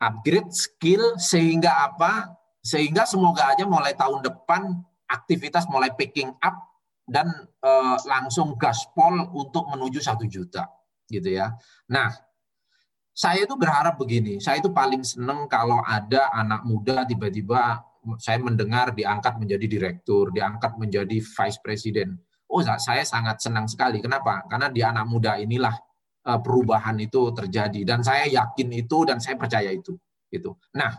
upgrade 0.04 0.52
skill 0.52 1.16
sehingga 1.16 1.88
apa? 1.88 2.36
Sehingga 2.60 3.08
semoga 3.08 3.52
aja 3.52 3.64
mulai 3.64 3.96
tahun 3.96 4.24
depan 4.24 4.72
aktivitas 5.08 5.68
mulai 5.68 5.92
picking 5.92 6.32
up 6.40 6.56
dan 7.04 7.28
uh, 7.60 7.96
langsung 8.08 8.56
gaspol 8.56 9.28
untuk 9.36 9.68
menuju 9.68 10.00
satu 10.00 10.24
juta 10.24 10.64
gitu 11.08 11.36
ya. 11.36 11.52
Nah, 11.92 12.08
saya 13.12 13.44
itu 13.44 13.54
berharap 13.54 14.00
begini, 14.00 14.40
saya 14.40 14.58
itu 14.58 14.72
paling 14.72 15.04
seneng 15.04 15.44
kalau 15.46 15.78
ada 15.84 16.32
anak 16.32 16.64
muda 16.64 17.04
tiba-tiba 17.04 17.84
saya 18.20 18.36
mendengar 18.40 18.92
diangkat 18.92 19.40
menjadi 19.40 19.64
direktur, 19.64 20.28
diangkat 20.32 20.76
menjadi 20.76 21.20
vice 21.20 21.58
president. 21.64 22.12
Oh, 22.44 22.60
saya 22.60 23.00
sangat 23.02 23.40
senang 23.40 23.64
sekali. 23.64 24.04
Kenapa? 24.04 24.44
Karena 24.44 24.68
di 24.68 24.84
anak 24.84 25.08
muda 25.08 25.40
inilah 25.40 25.72
perubahan 26.24 26.96
itu 26.96 27.28
terjadi 27.36 27.84
dan 27.84 28.00
saya 28.00 28.24
yakin 28.24 28.68
itu 28.72 29.04
dan 29.04 29.20
saya 29.20 29.36
percaya 29.36 29.68
itu. 29.68 29.92
Gitu. 30.32 30.56
Nah, 30.72 30.96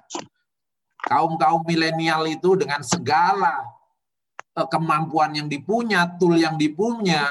kaum 1.10 1.36
kaum 1.36 1.66
milenial 1.66 2.30
itu 2.30 2.54
dengan 2.56 2.86
segala 2.86 3.76
Eh, 4.56 4.68
kemampuan 4.72 5.36
yang 5.36 5.52
dipunya, 5.52 6.08
tool 6.16 6.40
yang 6.40 6.56
dipunya, 6.56 7.28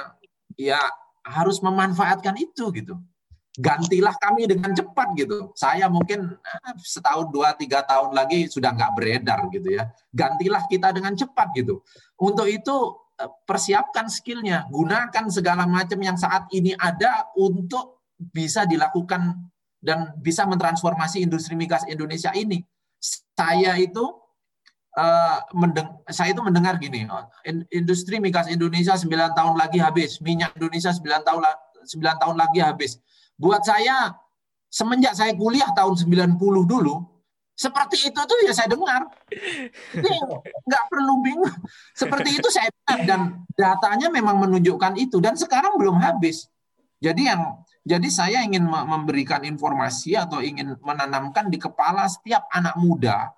ya 0.61 0.77
harus 1.25 1.57
memanfaatkan 1.65 2.37
itu 2.37 2.69
gitu. 2.69 3.01
Gantilah 3.57 4.13
kami 4.21 4.45
dengan 4.45 4.77
cepat 4.77 5.17
gitu. 5.17 5.49
Saya 5.57 5.89
mungkin 5.89 6.37
eh, 6.37 6.75
setahun, 6.85 7.33
dua, 7.33 7.57
tiga 7.57 7.81
tahun 7.81 8.13
lagi 8.13 8.45
sudah 8.53 8.77
nggak 8.77 8.93
beredar 8.93 9.41
gitu 9.49 9.73
ya. 9.73 9.89
Gantilah 10.13 10.69
kita 10.69 10.93
dengan 10.93 11.17
cepat 11.17 11.49
gitu. 11.57 11.81
Untuk 12.21 12.45
itu 12.45 12.77
eh, 12.77 13.04
persiapkan 13.47 14.11
skillnya, 14.11 14.67
gunakan 14.71 15.31
segala 15.31 15.65
macam 15.65 15.99
yang 16.03 16.19
saat 16.19 16.51
ini 16.51 16.75
ada 16.75 17.31
untuk 17.39 18.03
bisa 18.19 18.67
dilakukan 18.67 19.39
dan 19.79 20.17
bisa 20.19 20.49
mentransformasi 20.49 21.23
industri 21.23 21.55
migas 21.55 21.87
Indonesia 21.87 22.35
ini. 22.35 22.65
Saya 23.37 23.77
itu 23.79 24.03
uh, 24.97 25.39
mendeng 25.55 26.03
saya 26.11 26.33
itu 26.33 26.43
mendengar 26.43 26.81
gini, 26.81 27.07
oh, 27.07 27.27
industri 27.71 28.19
migas 28.19 28.51
Indonesia 28.51 28.97
9 28.97 29.07
tahun 29.11 29.55
lagi 29.61 29.79
habis, 29.79 30.19
minyak 30.25 30.57
Indonesia 30.59 30.91
9 30.91 31.05
tahun 31.27 31.43
9 31.85 32.23
tahun 32.23 32.37
lagi 32.39 32.61
habis. 32.65 32.99
Buat 33.37 33.67
saya 33.67 34.15
semenjak 34.73 35.15
saya 35.15 35.37
kuliah 35.37 35.71
tahun 35.77 35.95
90 35.95 36.39
dulu, 36.67 37.14
Seperti 37.55 38.11
itu 38.11 38.19
tuh 38.19 38.39
ya 38.43 38.51
saya 38.51 38.67
dengar. 38.67 39.07
Ini 39.95 40.19
nggak 40.67 40.85
perlu 40.91 41.23
bingung. 41.23 41.55
Seperti 41.95 42.43
itu 42.43 42.49
saya 42.51 42.67
dengar 42.75 42.99
dan 43.07 43.21
datanya 43.55 44.11
memang 44.11 44.43
menunjukkan 44.43 44.99
itu 44.99 45.23
dan 45.23 45.39
sekarang 45.39 45.79
belum 45.79 46.03
habis. 46.03 46.51
Jadi 46.99 47.31
yang 47.31 47.63
jadi 47.87 48.09
saya 48.11 48.39
ingin 48.43 48.67
memberikan 48.67 49.47
informasi 49.47 50.19
atau 50.19 50.43
ingin 50.43 50.75
menanamkan 50.83 51.47
di 51.47 51.61
kepala 51.61 52.11
setiap 52.11 52.49
anak 52.51 52.75
muda 52.75 53.31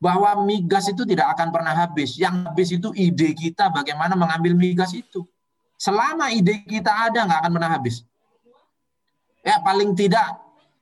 bahwa 0.00 0.40
migas 0.48 0.88
itu 0.88 1.04
tidak 1.04 1.36
akan 1.36 1.52
pernah 1.52 1.76
habis. 1.76 2.16
Yang 2.16 2.48
habis 2.48 2.68
itu 2.72 2.88
ide 2.96 3.36
kita 3.36 3.68
bagaimana 3.68 4.16
mengambil 4.16 4.56
migas 4.56 4.96
itu. 4.96 5.28
Selama 5.76 6.32
ide 6.32 6.64
kita 6.64 7.12
ada 7.12 7.28
nggak 7.28 7.40
akan 7.44 7.52
pernah 7.52 7.70
habis. 7.76 8.08
Ya 9.44 9.60
paling 9.60 9.92
tidak 9.92 10.38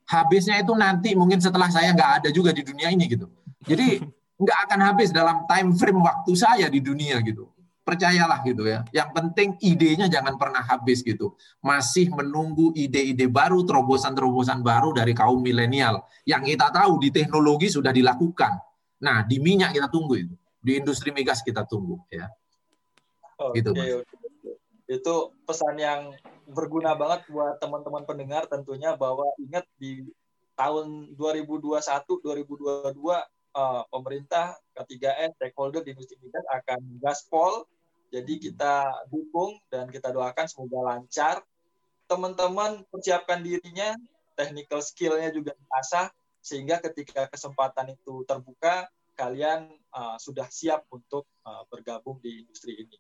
habisnya 0.09 0.57
itu 0.65 0.73
nanti 0.73 1.13
mungkin 1.13 1.37
setelah 1.39 1.69
saya 1.69 1.93
nggak 1.93 2.25
ada 2.25 2.29
juga 2.33 2.51
di 2.57 2.65
dunia 2.65 2.89
ini 2.89 3.05
gitu. 3.05 3.29
Jadi 3.69 4.01
nggak 4.43 4.59
akan 4.69 4.81
habis 4.81 5.13
dalam 5.13 5.45
time 5.45 5.77
frame 5.77 6.01
waktu 6.01 6.33
saya 6.33 6.67
di 6.73 6.81
dunia 6.81 7.21
gitu. 7.21 7.53
Percayalah 7.85 8.45
gitu 8.45 8.69
ya. 8.69 8.85
Yang 8.93 9.11
penting 9.17 9.49
idenya 9.65 10.13
jangan 10.13 10.37
pernah 10.37 10.61
habis 10.61 11.01
gitu. 11.01 11.33
Masih 11.65 12.13
menunggu 12.13 12.69
ide-ide 12.77 13.33
baru, 13.33 13.65
terobosan-terobosan 13.65 14.61
baru 14.61 14.93
dari 14.93 15.17
kaum 15.17 15.41
milenial. 15.41 16.05
Yang 16.29 16.53
kita 16.53 16.69
tahu 16.69 17.01
di 17.01 17.09
teknologi 17.09 17.73
sudah 17.73 17.89
dilakukan. 17.89 18.61
Nah, 19.01 19.25
di 19.25 19.41
minyak 19.41 19.73
kita 19.73 19.89
tunggu 19.89 20.21
itu. 20.21 20.37
Di 20.61 20.77
industri 20.77 21.17
migas 21.17 21.41
kita 21.41 21.65
tunggu 21.65 21.97
ya. 22.13 22.29
Oke, 23.41 23.65
gitu, 23.65 23.73
Mas. 23.73 24.05
Itu 24.85 25.33
pesan 25.49 25.81
yang 25.81 26.13
berguna 26.49 26.97
banget 26.97 27.29
buat 27.29 27.61
teman-teman 27.61 28.05
pendengar 28.09 28.49
tentunya 28.49 28.97
bahwa 28.97 29.29
ingat 29.37 29.69
di 29.77 30.09
tahun 30.57 31.13
2021 31.15 31.79
2022 31.79 32.97
uh, 32.97 33.83
pemerintah 33.93 34.57
K3S 34.75 35.37
stakeholder 35.39 35.85
di 35.85 35.93
industri 35.93 36.17
migas 36.25 36.45
akan 36.49 36.81
gaspol 36.99 37.69
jadi 38.09 38.41
kita 38.41 39.05
dukung 39.13 39.61
dan 39.69 39.93
kita 39.93 40.09
doakan 40.09 40.49
semoga 40.49 40.81
lancar. 40.81 41.45
Teman-teman 42.09 42.89
persiapkan 42.89 43.45
dirinya 43.45 43.93
technical 44.33 44.81
skillnya 44.81 45.29
juga 45.29 45.53
diasah 45.53 46.09
sehingga 46.41 46.81
ketika 46.81 47.29
kesempatan 47.29 47.93
itu 47.93 48.25
terbuka 48.25 48.89
kalian 49.13 49.69
uh, 49.93 50.17
sudah 50.17 50.49
siap 50.49 50.89
untuk 50.89 51.29
uh, 51.45 51.69
bergabung 51.69 52.17
di 52.25 52.47
industri 52.47 52.81
ini 52.81 52.97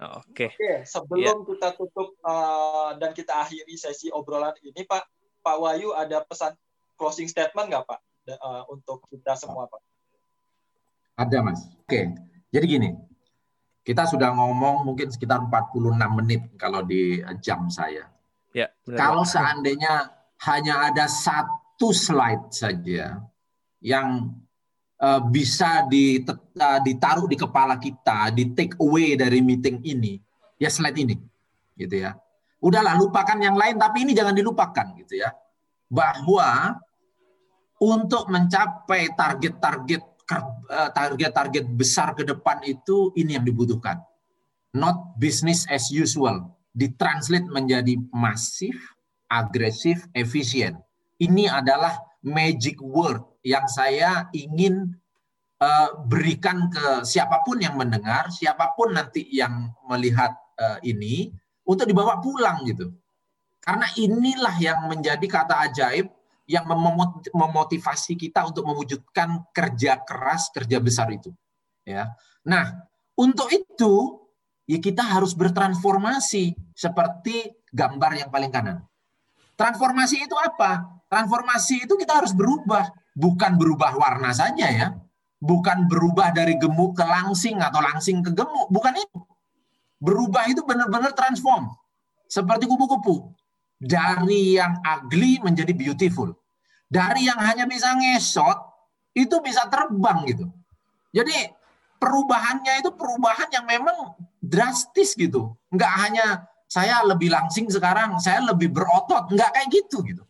Oke. 0.00 0.48
Okay. 0.48 0.50
Oke, 0.56 0.74
sebelum 0.88 1.36
yeah. 1.44 1.46
kita 1.46 1.68
tutup 1.78 2.16
uh, 2.24 2.96
dan 2.96 3.12
kita 3.14 3.44
akhiri 3.44 3.76
sesi 3.76 4.08
obrolan 4.10 4.56
ini, 4.64 4.82
Pak, 4.82 5.02
Pak 5.44 5.56
Wayu 5.60 5.94
ada 5.94 6.24
pesan 6.26 6.56
closing 6.98 7.28
statement 7.30 7.70
nggak, 7.70 7.84
Pak, 7.86 8.00
uh, 8.40 8.62
untuk 8.72 9.04
kita 9.12 9.38
semua, 9.38 9.68
Pak? 9.70 9.80
Ada, 11.20 11.38
Mas. 11.44 11.60
Oke, 11.86 12.10
jadi 12.50 12.64
gini, 12.66 12.90
kita 13.82 14.06
sudah 14.06 14.34
ngomong 14.34 14.86
mungkin 14.86 15.10
sekitar 15.10 15.42
46 15.46 16.18
menit 16.18 16.42
kalau 16.58 16.82
di 16.82 17.22
jam 17.42 17.66
saya. 17.70 18.10
Ya, 18.52 18.68
benar, 18.84 18.98
kalau 18.98 19.24
seandainya 19.24 20.12
hanya 20.44 20.90
ada 20.90 21.06
satu 21.06 21.94
slide 21.94 22.50
saja 22.50 23.22
yang 23.82 24.34
Eh, 25.02 25.22
bisa 25.34 25.82
ditaruh 26.86 27.26
di 27.26 27.34
kepala 27.34 27.74
kita, 27.74 28.30
di 28.30 28.54
take 28.54 28.78
away 28.78 29.18
dari 29.18 29.42
meeting 29.42 29.82
ini, 29.82 30.14
ya 30.62 30.70
slide 30.70 30.94
ini, 30.94 31.18
gitu 31.74 32.06
ya. 32.06 32.14
Udahlah 32.62 32.94
lupakan 32.94 33.34
yang 33.42 33.58
lain, 33.58 33.82
tapi 33.82 34.06
ini 34.06 34.14
jangan 34.14 34.30
dilupakan, 34.30 34.94
gitu 35.02 35.18
ya. 35.18 35.34
Bahwa 35.90 36.78
untuk 37.82 38.30
mencapai 38.30 39.10
target-target 39.18 40.02
eh, 40.70 40.90
target-target 40.94 41.66
besar 41.74 42.14
ke 42.14 42.22
depan 42.22 42.62
itu 42.62 43.10
ini 43.18 43.34
yang 43.34 43.42
dibutuhkan. 43.42 43.98
Not 44.70 45.18
business 45.18 45.66
as 45.66 45.90
usual. 45.90 46.46
Ditranslate 46.78 47.50
menjadi 47.50 47.98
masif, 48.14 48.78
agresif, 49.26 50.06
efisien. 50.14 50.78
Ini 51.18 51.50
adalah 51.50 51.98
magic 52.22 52.78
word 52.78 53.31
yang 53.42 53.66
saya 53.66 54.30
ingin 54.34 54.94
uh, 55.62 55.90
berikan 56.06 56.70
ke 56.70 57.06
siapa 57.06 57.42
pun 57.46 57.62
yang 57.62 57.78
mendengar, 57.78 58.30
siapa 58.30 58.74
pun 58.74 58.94
nanti 58.94 59.26
yang 59.30 59.70
melihat 59.86 60.34
uh, 60.58 60.78
ini 60.82 61.30
untuk 61.66 61.86
dibawa 61.86 62.18
pulang 62.18 62.66
gitu. 62.66 62.90
Karena 63.62 63.86
inilah 63.94 64.56
yang 64.58 64.90
menjadi 64.90 65.22
kata 65.22 65.54
ajaib 65.70 66.10
yang 66.50 66.66
memotivasi 67.30 68.18
kita 68.18 68.42
untuk 68.50 68.66
mewujudkan 68.66 69.46
kerja 69.54 70.02
keras, 70.02 70.50
kerja 70.50 70.82
besar 70.82 71.06
itu. 71.14 71.30
Ya. 71.86 72.10
Nah, 72.42 72.90
untuk 73.14 73.46
itu 73.54 74.18
ya 74.66 74.82
kita 74.82 75.06
harus 75.06 75.38
bertransformasi 75.38 76.74
seperti 76.74 77.54
gambar 77.70 78.26
yang 78.26 78.30
paling 78.34 78.50
kanan. 78.50 78.82
Transformasi 79.54 80.26
itu 80.26 80.34
apa? 80.34 80.82
Transformasi 81.06 81.86
itu 81.86 81.94
kita 81.94 82.18
harus 82.18 82.34
berubah, 82.34 82.90
bukan 83.12 83.56
berubah 83.60 83.92
warna 83.96 84.32
saja 84.32 84.66
ya. 84.68 84.88
Bukan 85.42 85.90
berubah 85.90 86.30
dari 86.30 86.54
gemuk 86.54 86.94
ke 86.94 87.02
langsing 87.02 87.58
atau 87.58 87.82
langsing 87.82 88.22
ke 88.22 88.30
gemuk, 88.30 88.70
bukan 88.70 88.94
itu. 88.94 89.18
Berubah 89.98 90.46
itu 90.46 90.62
benar-benar 90.62 91.14
transform. 91.14 91.66
Seperti 92.30 92.70
kupu-kupu. 92.70 93.34
Dari 93.82 94.58
yang 94.58 94.78
ugly 94.86 95.42
menjadi 95.42 95.74
beautiful. 95.74 96.30
Dari 96.86 97.26
yang 97.26 97.38
hanya 97.42 97.66
bisa 97.66 97.90
ngesot, 97.98 98.58
itu 99.18 99.36
bisa 99.42 99.66
terbang 99.66 100.22
gitu. 100.30 100.46
Jadi 101.10 101.50
perubahannya 102.00 102.80
itu 102.80 102.90
perubahan 102.94 103.50
yang 103.52 103.66
memang 103.68 104.16
drastis 104.40 105.18
gitu. 105.18 105.54
Enggak 105.70 105.92
hanya 106.06 106.26
saya 106.66 107.04
lebih 107.04 107.28
langsing 107.28 107.68
sekarang, 107.68 108.16
saya 108.16 108.40
lebih 108.40 108.72
berotot, 108.72 109.28
enggak 109.28 109.52
kayak 109.52 109.68
gitu 109.68 110.00
gitu. 110.02 110.24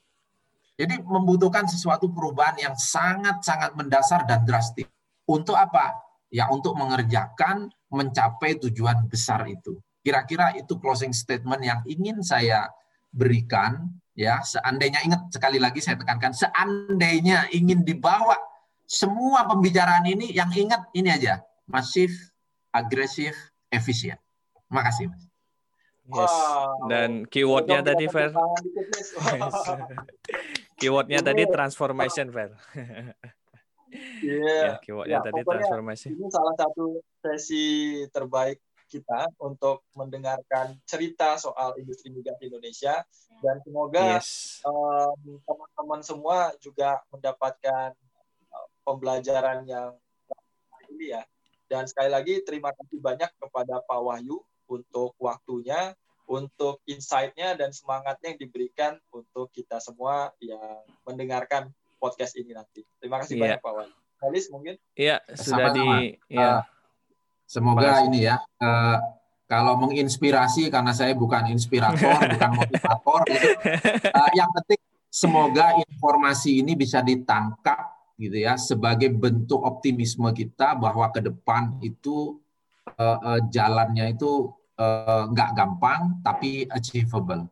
Jadi 0.77 1.05
membutuhkan 1.05 1.68
sesuatu 1.68 2.09
perubahan 2.09 2.57
yang 2.57 2.75
sangat-sangat 2.75 3.77
mendasar 3.77 4.25
dan 4.25 4.43
drastis. 4.43 4.89
Untuk 5.29 5.55
apa? 5.55 5.95
Ya 6.33 6.49
untuk 6.49 6.75
mengerjakan, 6.75 7.68
mencapai 7.93 8.57
tujuan 8.57 9.05
besar 9.07 9.45
itu. 9.47 9.77
Kira-kira 10.01 10.57
itu 10.57 10.81
closing 10.81 11.12
statement 11.12 11.62
yang 11.62 11.81
ingin 11.85 12.25
saya 12.25 12.73
berikan. 13.12 13.93
Ya, 14.12 14.45
seandainya 14.45 15.01
ingat 15.09 15.33
sekali 15.33 15.57
lagi 15.57 15.81
saya 15.81 15.97
tekankan, 15.97 16.37
seandainya 16.37 17.49
ingin 17.49 17.81
dibawa 17.81 18.37
semua 18.85 19.49
pembicaraan 19.49 20.05
ini, 20.05 20.37
yang 20.37 20.53
ingat 20.53 20.93
ini 20.93 21.09
aja, 21.09 21.41
masif, 21.64 22.12
agresif, 22.68 23.33
efisien. 23.73 24.20
Terima 24.68 24.85
kasih, 24.85 25.09
Mas. 25.09 25.25
Yes. 26.12 26.29
Wow. 26.29 26.93
Dan 26.93 27.25
keywordnya 27.25 27.81
tadi 27.81 28.05
Fer. 28.11 28.37
keywordnya 30.83 31.20
tadi 31.22 31.43
transformation 31.47 32.26
Fer. 32.35 32.51
Iya. 34.24 34.72
Yeah. 34.72 34.76
keywordnya 34.80 35.20
ya, 35.20 35.26
tadi 35.28 35.41
transformation. 35.45 36.16
Ini 36.16 36.33
salah 36.33 36.57
satu 36.57 36.97
sesi 37.20 38.01
terbaik 38.09 38.57
kita 38.89 39.28
untuk 39.37 39.85
mendengarkan 39.93 40.80
cerita 40.89 41.37
soal 41.37 41.76
industri 41.76 42.09
migas 42.09 42.41
Indonesia 42.41 43.05
dan 43.45 43.57
semoga 43.64 44.20
yes. 44.20 44.61
um, 44.64 45.41
teman-teman 45.45 46.01
semua 46.01 46.57
juga 46.61 47.05
mendapatkan 47.12 47.93
pembelajaran 48.85 49.64
yang 49.64 49.97
ini 50.93 51.16
ya. 51.16 51.22
Dan 51.68 51.89
sekali 51.89 52.12
lagi 52.12 52.45
terima 52.45 52.68
kasih 52.76 53.01
banyak 53.01 53.33
kepada 53.41 53.80
Pak 53.89 54.01
Wahyu 54.05 54.45
untuk 54.68 55.16
waktunya, 55.16 55.97
untuk 56.27 56.81
insight-nya 56.87 57.59
dan 57.59 57.75
semangatnya 57.75 58.35
yang 58.35 58.41
diberikan 58.41 58.93
untuk 59.12 59.51
kita 59.53 59.83
semua 59.83 60.31
yang 60.39 60.83
mendengarkan 61.05 61.70
podcast 61.99 62.35
ini 62.39 62.55
nanti. 62.55 62.83
Terima 62.99 63.23
kasih 63.23 63.39
yeah. 63.39 63.43
banyak 63.57 63.61
Pak 63.62 63.73
Wan. 63.73 63.91
Halis 64.23 64.47
mungkin? 64.55 64.75
Iya, 64.95 65.18
sudah 65.35 65.75
di 65.75 66.14
ya. 66.31 66.62
semoga 67.47 68.07
ini 68.07 68.31
ya 68.31 68.39
uh, 68.62 68.99
kalau 69.51 69.77
menginspirasi 69.83 70.73
karena 70.73 70.95
saya 70.95 71.12
bukan 71.12 71.51
inspirator, 71.53 72.16
bukan 72.39 72.51
motivator 72.57 73.20
gitu. 73.29 73.49
Uh, 74.09 74.31
yang 74.33 74.49
penting 74.57 74.81
semoga 75.12 75.77
informasi 75.77 76.64
ini 76.64 76.73
bisa 76.73 77.05
ditangkap 77.05 77.93
gitu 78.16 78.39
ya 78.39 78.57
sebagai 78.57 79.12
bentuk 79.12 79.61
optimisme 79.61 80.31
kita 80.33 80.79
bahwa 80.79 81.11
ke 81.11 81.20
depan 81.20 81.77
itu 81.85 82.41
uh, 82.97 83.18
uh, 83.20 83.41
jalannya 83.51 84.14
itu 84.14 84.49
nggak 85.33 85.51
uh, 85.53 85.55
gampang 85.57 86.23
tapi 86.25 86.64
achievable. 86.68 87.49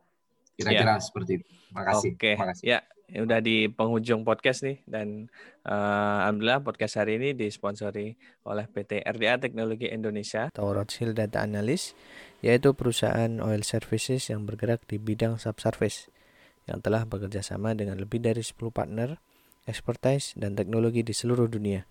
Kira-kira 0.57 0.97
yeah. 0.97 1.03
seperti 1.03 1.41
itu. 1.41 1.47
Terima 1.71 1.83
kasih. 1.87 2.11
Oke. 2.16 2.33
Okay. 2.37 2.66
Ya, 2.66 2.85
udah 3.23 3.41
di 3.43 3.66
penghujung 3.66 4.23
podcast 4.23 4.62
nih 4.62 4.83
dan 4.87 5.33
uh, 5.66 6.27
alhamdulillah 6.29 6.62
podcast 6.62 7.01
hari 7.01 7.18
ini 7.18 7.35
disponsori 7.35 8.14
oleh 8.47 8.64
PT 8.71 9.03
RDA 9.03 9.43
Teknologi 9.43 9.91
Indonesia 9.91 10.53
atau 10.53 10.71
Rothschild 10.71 11.18
Data 11.18 11.43
Analyst 11.43 11.99
yaitu 12.39 12.71
perusahaan 12.73 13.43
oil 13.43 13.66
services 13.66 14.31
yang 14.31 14.47
bergerak 14.47 14.87
di 14.87 15.03
bidang 15.03 15.43
subsurface 15.43 16.07
yang 16.71 16.79
telah 16.81 17.03
bekerja 17.03 17.43
sama 17.43 17.75
dengan 17.75 17.99
lebih 17.99 18.23
dari 18.23 18.47
10 18.47 18.71
partner 18.71 19.18
expertise, 19.71 20.35
dan 20.35 20.59
teknologi 20.59 21.07
di 21.07 21.14
seluruh 21.14 21.47
dunia, 21.51 21.85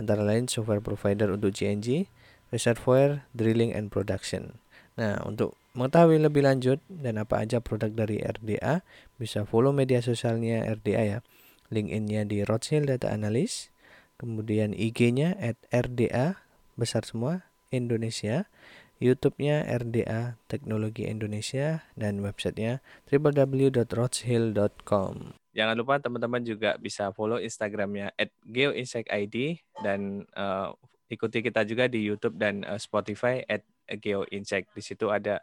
antara 0.00 0.24
lain 0.24 0.46
software 0.46 0.80
provider 0.80 1.28
untuk 1.28 1.52
GNG, 1.52 2.08
reservoir, 2.48 3.28
drilling, 3.36 3.76
and 3.76 3.92
production. 3.92 4.56
Nah, 4.96 5.20
untuk 5.28 5.60
mengetahui 5.76 6.24
lebih 6.24 6.40
lanjut 6.40 6.80
dan 6.88 7.20
apa 7.20 7.44
aja 7.44 7.60
produk 7.60 7.92
dari 7.92 8.24
RDA, 8.24 8.80
bisa 9.20 9.44
follow 9.44 9.68
media 9.72 10.00
sosialnya 10.00 10.64
RDA 10.64 11.04
ya. 11.04 11.20
LinkedIn-nya 11.68 12.24
di 12.24 12.40
Rothschild 12.46 12.88
Data 12.88 13.12
Analyst, 13.12 13.68
kemudian 14.16 14.72
IG-nya 14.72 15.36
at 15.36 15.60
RDA, 15.68 16.40
besar 16.78 17.04
semua, 17.04 17.44
Indonesia, 17.68 18.48
YouTube-nya 18.96 19.68
RDA 19.68 20.40
Teknologi 20.48 21.04
Indonesia, 21.04 21.84
dan 21.98 22.22
websitenya 22.24 22.80
www.rothschild.com. 23.12 25.36
Jangan 25.56 25.76
lupa 25.76 26.00
teman-teman 26.00 26.44
juga 26.44 26.76
bisa 26.80 27.12
follow 27.12 27.38
Instagramnya 27.40 28.12
at 28.16 28.30
geoinsight.id 28.44 29.60
dan 29.80 30.24
uh, 30.36 30.72
ikuti 31.08 31.40
kita 31.40 31.64
juga 31.64 31.88
di 31.88 32.04
YouTube 32.04 32.36
dan 32.36 32.64
uh, 32.64 32.78
Spotify 32.80 33.40
at 33.48 33.64
geoinsight. 33.88 34.66
Di 34.74 34.82
situ 34.82 35.08
ada 35.08 35.40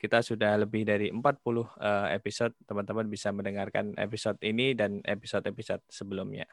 kita 0.00 0.20
sudah 0.20 0.60
lebih 0.60 0.84
dari 0.84 1.08
40 1.08 1.20
uh, 1.20 1.64
episode. 2.12 2.52
Teman-teman 2.68 3.08
bisa 3.08 3.32
mendengarkan 3.32 3.96
episode 3.96 4.36
ini 4.44 4.76
dan 4.76 5.00
episode-episode 5.04 5.80
sebelumnya. 5.88 6.44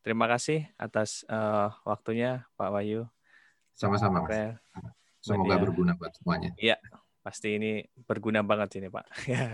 Terima 0.00 0.24
kasih 0.24 0.64
atas 0.80 1.26
uh, 1.28 1.68
waktunya 1.84 2.48
Pak 2.56 2.70
Wahyu. 2.72 3.04
Sama-sama, 3.76 4.24
Mas. 4.24 4.56
Semoga 5.20 5.54
Badia. 5.54 5.62
berguna 5.68 5.92
buat 5.98 6.12
semuanya. 6.14 6.50
Iya, 6.56 6.80
pasti 7.20 7.58
ini 7.58 7.84
berguna 8.08 8.40
banget 8.40 8.80
ini, 8.80 8.88
Pak. 8.88 9.06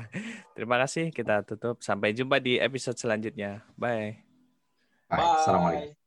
Terima 0.56 0.76
kasih. 0.78 1.10
Kita 1.10 1.42
tutup. 1.42 1.82
Sampai 1.82 2.14
jumpa 2.14 2.38
di 2.38 2.60
episode 2.60 2.96
selanjutnya. 2.96 3.66
Bye. 3.74 4.22
Bye. 5.10 5.18
Bye. 5.18 5.36
Assalamualaikum. 5.42 6.03